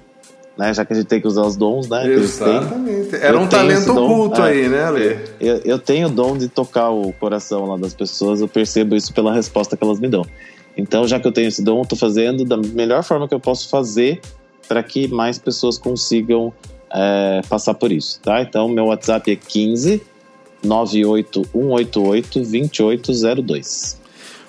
né? 0.58 0.74
Já 0.74 0.84
que 0.84 0.92
a 0.92 0.96
gente 0.96 1.06
tem 1.06 1.20
que 1.20 1.26
usar 1.28 1.42
os 1.42 1.56
dons, 1.56 1.88
né? 1.88 2.06
Exatamente. 2.12 3.14
Era 3.14 3.38
um 3.38 3.46
talento 3.46 3.92
oculto 3.92 4.42
é, 4.42 4.50
aí, 4.50 4.68
né, 4.68 4.84
Ale? 4.84 5.18
Eu, 5.40 5.60
eu 5.64 5.78
tenho 5.78 6.08
o 6.08 6.10
dom 6.10 6.36
de 6.36 6.48
tocar 6.48 6.90
o 6.90 7.12
coração 7.12 7.64
lá 7.66 7.76
das 7.76 7.94
pessoas, 7.94 8.40
eu 8.40 8.48
percebo 8.48 8.96
isso 8.96 9.14
pela 9.14 9.32
resposta 9.32 9.76
que 9.76 9.84
elas 9.84 10.00
me 10.00 10.08
dão. 10.08 10.26
Então, 10.76 11.06
já 11.06 11.20
que 11.20 11.26
eu 11.26 11.32
tenho 11.32 11.48
esse 11.48 11.62
dom, 11.62 11.82
estou 11.82 11.98
fazendo 11.98 12.44
da 12.44 12.56
melhor 12.56 13.02
forma 13.02 13.28
que 13.28 13.34
eu 13.34 13.40
posso 13.40 13.68
fazer 13.68 14.20
para 14.66 14.82
que 14.82 15.06
mais 15.08 15.38
pessoas 15.38 15.76
consigam 15.78 16.52
é, 16.90 17.42
passar 17.48 17.74
por 17.74 17.92
isso, 17.92 18.20
tá? 18.20 18.42
Então, 18.42 18.68
meu 18.68 18.86
WhatsApp 18.86 19.30
é 19.30 19.36
15 19.36 20.02
98188 20.62 22.40
2802. 22.40 24.00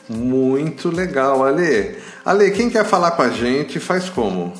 Muito 0.09 0.89
legal, 0.89 1.43
Ale. 1.43 1.97
Ale, 2.23 2.51
quem 2.51 2.69
quer 2.69 2.85
falar 2.85 3.11
com 3.11 3.21
a 3.21 3.29
gente, 3.29 3.79
faz 3.79 4.09
como? 4.09 4.53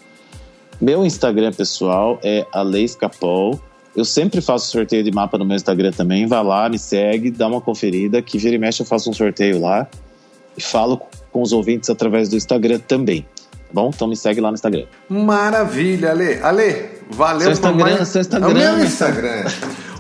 Meu 0.79 1.05
Instagram 1.05 1.53
pessoal 1.53 2.19
é 2.21 2.45
Aleis 2.51 2.93
Capol. 2.93 3.57
Eu 3.95 4.03
sempre 4.03 4.41
faço 4.41 4.69
sorteio 4.69 5.03
de 5.03 5.11
mapa 5.11 5.37
no 5.37 5.45
meu 5.45 5.55
Instagram 5.55 5.91
também. 5.91 6.27
Vá 6.27 6.41
lá, 6.41 6.67
me 6.67 6.77
segue, 6.77 7.31
dá 7.31 7.47
uma 7.47 7.61
conferida, 7.61 8.21
que 8.21 8.37
vira 8.37 8.55
e 8.55 8.59
mexe 8.59 8.81
eu 8.81 8.85
faço 8.85 9.09
um 9.09 9.13
sorteio 9.13 9.61
lá. 9.61 9.87
E 10.57 10.61
falo 10.61 11.01
com 11.31 11.41
os 11.41 11.53
ouvintes 11.53 11.89
através 11.89 12.27
do 12.27 12.35
Instagram 12.35 12.79
também. 12.79 13.21
Tá 13.21 13.57
bom? 13.73 13.91
Então 13.93 14.07
me 14.07 14.17
segue 14.17 14.41
lá 14.41 14.49
no 14.49 14.55
Instagram. 14.55 14.85
Maravilha, 15.07 16.11
Ale. 16.11 16.39
Ale, 16.41 16.89
valeu 17.09 17.41
seu 17.41 17.51
Instagram, 17.51 17.95
mais... 17.95 18.07
seu 18.09 18.21
Instagram. 18.21 18.49
O 18.49 18.53
meu 18.53 18.83
Instagram. 18.83 19.43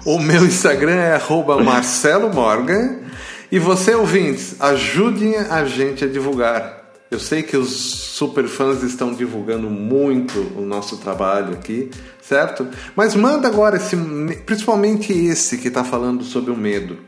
o 0.05 0.19
meu 0.19 0.45
Instagram 0.45 0.95
é 0.95 1.15
arroba 1.15 1.63
Marcelo 1.63 2.33
Morgan. 2.33 3.10
E 3.51 3.59
você, 3.59 3.93
ouvintes, 3.93 4.55
ajudem 4.61 5.35
a 5.35 5.65
gente 5.65 6.05
a 6.05 6.07
divulgar. 6.07 6.81
Eu 7.11 7.19
sei 7.19 7.43
que 7.43 7.57
os 7.57 7.69
super 7.69 8.47
fãs 8.47 8.81
estão 8.81 9.13
divulgando 9.13 9.69
muito 9.69 10.39
o 10.55 10.61
nosso 10.61 10.95
trabalho 10.95 11.53
aqui, 11.55 11.91
certo? 12.21 12.65
Mas 12.95 13.13
manda 13.13 13.49
agora 13.49 13.75
esse, 13.75 13.97
principalmente 14.45 15.11
esse 15.11 15.57
que 15.57 15.67
está 15.67 15.83
falando 15.83 16.23
sobre 16.23 16.51
o 16.51 16.55
medo. 16.55 16.99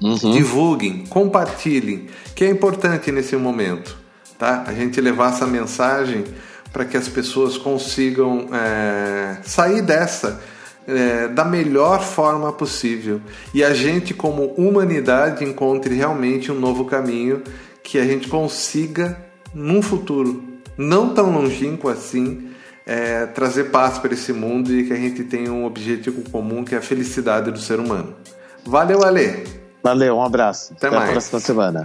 Uhum. 0.00 0.32
Divulguem, 0.32 1.04
compartilhem, 1.06 2.06
que 2.34 2.44
é 2.44 2.48
importante 2.48 3.12
nesse 3.12 3.36
momento, 3.36 3.94
tá? 4.38 4.64
A 4.66 4.72
gente 4.72 4.98
levar 5.02 5.34
essa 5.34 5.46
mensagem 5.46 6.24
para 6.72 6.86
que 6.86 6.96
as 6.96 7.08
pessoas 7.08 7.58
consigam 7.58 8.48
é, 8.52 9.36
sair 9.42 9.82
dessa 9.82 10.40
é, 10.86 11.28
da 11.28 11.44
melhor 11.44 12.02
forma 12.02 12.52
possível 12.52 13.20
e 13.52 13.62
a 13.64 13.72
gente, 13.74 14.12
como 14.12 14.46
humanidade, 14.54 15.44
encontre 15.44 15.94
realmente 15.94 16.50
um 16.52 16.58
novo 16.58 16.84
caminho 16.84 17.42
que 17.82 17.98
a 17.98 18.04
gente 18.04 18.28
consiga, 18.28 19.16
num 19.54 19.82
futuro 19.82 20.42
não 20.76 21.14
tão 21.14 21.30
longínquo 21.32 21.88
assim, 21.88 22.50
é, 22.86 23.26
trazer 23.26 23.64
paz 23.64 23.98
para 23.98 24.12
esse 24.12 24.32
mundo 24.32 24.72
e 24.72 24.84
que 24.84 24.92
a 24.92 24.96
gente 24.96 25.24
tenha 25.24 25.52
um 25.52 25.64
objetivo 25.64 26.22
comum 26.30 26.64
que 26.64 26.74
é 26.74 26.78
a 26.78 26.82
felicidade 26.82 27.50
do 27.50 27.58
ser 27.58 27.78
humano. 27.78 28.14
Valeu, 28.64 29.04
Ale! 29.04 29.44
Valeu, 29.82 30.16
um 30.16 30.22
abraço. 30.22 30.72
Até, 30.76 30.86
Até 30.86 30.96
mais. 30.96 31.08
a 31.08 31.12
próxima 31.12 31.40
semana. 31.40 31.84